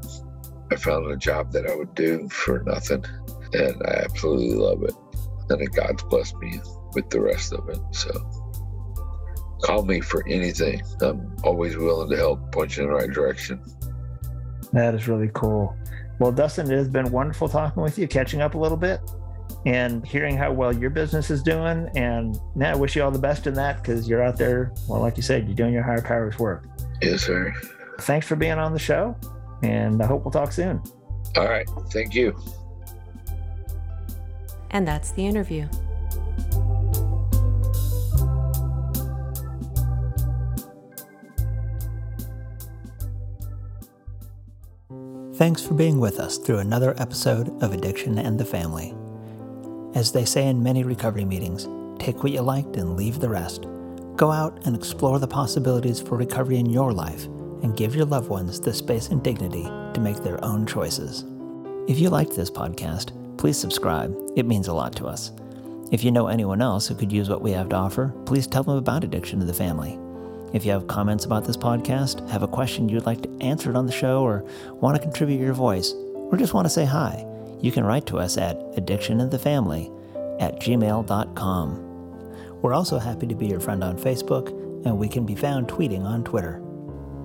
I 0.71 0.77
found 0.77 1.11
a 1.11 1.17
job 1.17 1.53
that 1.53 1.69
I 1.69 1.75
would 1.75 1.95
do 1.95 2.29
for 2.29 2.63
nothing, 2.65 3.05
and 3.55 3.83
I 3.87 4.03
absolutely 4.05 4.55
love 4.55 4.83
it. 4.83 4.95
And 5.51 5.75
God's 5.75 6.03
blessed 6.05 6.37
me 6.37 6.61
with 6.93 7.09
the 7.09 7.21
rest 7.23 7.55
of 7.55 7.69
it. 7.71 7.79
So 7.93 8.11
call 9.63 9.85
me 9.85 10.01
for 10.01 10.27
anything. 10.29 10.83
I'm 11.01 11.35
always 11.43 11.77
willing 11.77 12.11
to 12.11 12.17
help 12.17 12.53
point 12.53 12.77
you 12.77 12.85
in 12.85 12.91
the 12.91 12.95
right 12.95 13.11
direction. 13.11 13.63
That 14.73 14.95
is 14.95 15.09
really 15.09 15.31
cool. 15.33 15.75
Well, 16.19 16.33
Dustin, 16.33 16.71
it 16.71 16.77
has 16.77 16.89
been 16.89 17.11
wonderful 17.11 17.49
talking 17.49 17.83
with 17.83 17.99
you, 17.99 18.09
catching 18.09 18.41
up 18.41 18.55
a 18.55 18.59
little 18.59 18.77
bit, 18.77 19.01
and 19.67 20.07
hearing 20.07 20.37
how 20.37 20.53
well 20.53 20.75
your 20.75 20.91
business 20.91 21.31
is 21.31 21.43
doing. 21.43 21.89
And 21.95 22.39
now 22.55 22.73
I 22.73 22.77
wish 22.77 22.97
you 22.97 23.03
all 23.03 23.11
the 23.11 23.19
best 23.19 23.47
in 23.47 23.55
that 23.55 23.83
because 23.83 24.09
you're 24.09 24.23
out 24.23 24.37
there, 24.37 24.73
well, 24.89 25.01
like 25.01 25.17
you 25.17 25.23
said, 25.23 25.47
you're 25.47 25.55
doing 25.55 25.73
your 25.73 25.85
higher 25.85 26.03
powers 26.03 26.39
work. 26.39 26.67
Yes, 27.01 27.23
sir. 27.23 27.55
Thanks 28.01 28.27
for 28.27 28.37
being 28.37 28.53
on 28.53 28.73
the 28.73 28.79
show, 28.79 29.17
and 29.63 30.03
I 30.03 30.07
hope 30.07 30.25
we'll 30.25 30.33
talk 30.33 30.53
soon. 30.53 30.83
All 31.37 31.49
right. 31.49 31.69
Thank 31.93 32.15
you. 32.15 32.37
And 34.71 34.87
that's 34.87 35.13
the 35.13 35.27
interview. 35.27 35.69
Thanks 45.39 45.63
for 45.63 45.75
being 45.75 46.01
with 46.01 46.19
us 46.19 46.37
through 46.37 46.59
another 46.59 47.01
episode 47.01 47.63
of 47.63 47.73
Addiction 47.73 48.19
and 48.19 48.37
the 48.37 48.45
Family. 48.45 48.93
As 49.95 50.11
they 50.11 50.25
say 50.25 50.49
in 50.49 50.61
many 50.61 50.83
recovery 50.83 51.25
meetings, 51.25 51.69
take 52.03 52.25
what 52.25 52.33
you 52.33 52.41
liked 52.41 52.75
and 52.75 52.97
leave 52.97 53.21
the 53.21 53.29
rest. 53.29 53.69
Go 54.17 54.33
out 54.33 54.67
and 54.67 54.75
explore 54.75 55.21
the 55.21 55.29
possibilities 55.29 56.01
for 56.01 56.17
recovery 56.17 56.57
in 56.57 56.67
your 56.69 56.93
life 56.93 57.27
and 57.63 57.77
give 57.77 57.95
your 57.95 58.05
loved 58.05 58.29
ones 58.29 58.59
the 58.59 58.75
space 58.75 59.11
and 59.11 59.23
dignity 59.23 59.63
to 59.63 60.01
make 60.01 60.17
their 60.25 60.45
own 60.45 60.67
choices. 60.67 61.25
If 61.87 62.01
you 62.01 62.11
liked 62.11 62.35
this 62.35 62.51
podcast, 62.51 63.13
please 63.39 63.57
subscribe. 63.57 64.13
It 64.35 64.45
means 64.45 64.67
a 64.67 64.75
lot 64.75 64.97
to 64.97 65.07
us. 65.07 65.31
If 65.93 66.03
you 66.03 66.11
know 66.11 66.27
anyone 66.27 66.61
else 66.61 66.89
who 66.89 66.97
could 66.97 67.13
use 67.13 67.29
what 67.29 67.43
we 67.43 67.53
have 67.53 67.69
to 67.69 67.77
offer, 67.77 68.13
please 68.27 68.49
tell 68.49 68.65
them 68.65 68.75
about 68.75 69.05
Addiction 69.05 69.39
to 69.39 69.47
the 69.47 69.55
Family. 69.55 70.01
If 70.53 70.65
you 70.65 70.73
have 70.73 70.87
comments 70.87 71.25
about 71.25 71.45
this 71.45 71.57
podcast, 71.57 72.27
have 72.31 72.43
a 72.43 72.49
question 72.49 72.89
you'd 72.89 73.07
like 73.07 73.23
to 73.23 73.39
answer 73.41 73.71
it 73.71 73.77
on 73.77 73.87
the 73.87 73.93
show, 73.93 74.23
or 74.23 74.45
want 74.81 74.97
to 74.97 75.03
contribute 75.03 75.41
your 75.41 75.53
voice, 75.53 75.93
or 75.93 76.39
just 76.39 76.55
want 76.55 76.65
to 76.65 76.71
say 76.71 76.85
hi, 76.85 77.27
you 77.61 77.71
can 77.71 77.85
write 77.85 78.07
to 78.07 78.19
us 78.19 78.39
at 78.39 78.57
addictioninthefamily 78.75 80.41
at 80.41 80.59
gmail.com. 80.61 81.85
We're 82.63 82.75
also 82.75 82.99
happy 82.99 83.27
to 83.27 83.35
be 83.35 83.47
your 83.47 83.61
friend 83.61 83.85
on 83.85 83.99
Facebook, 83.99 84.49
and 84.87 84.99
we 84.99 85.09
can 85.09 85.27
be 85.27 85.35
found 85.35 85.69
tweeting 85.69 86.03
on 86.03 86.25
Twitter. 86.25 86.63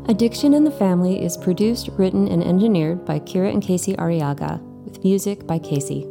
Addiction 0.09 0.53
in 0.53 0.65
the 0.65 0.71
Family 0.71 1.23
is 1.23 1.37
produced, 1.37 1.89
written, 1.93 2.27
and 2.27 2.43
engineered 2.43 3.05
by 3.05 3.19
Kira 3.19 3.53
and 3.53 3.63
Casey 3.63 3.95
Ariaga, 3.95 4.59
with 4.83 5.01
music 5.03 5.47
by 5.47 5.57
Casey. 5.59 6.05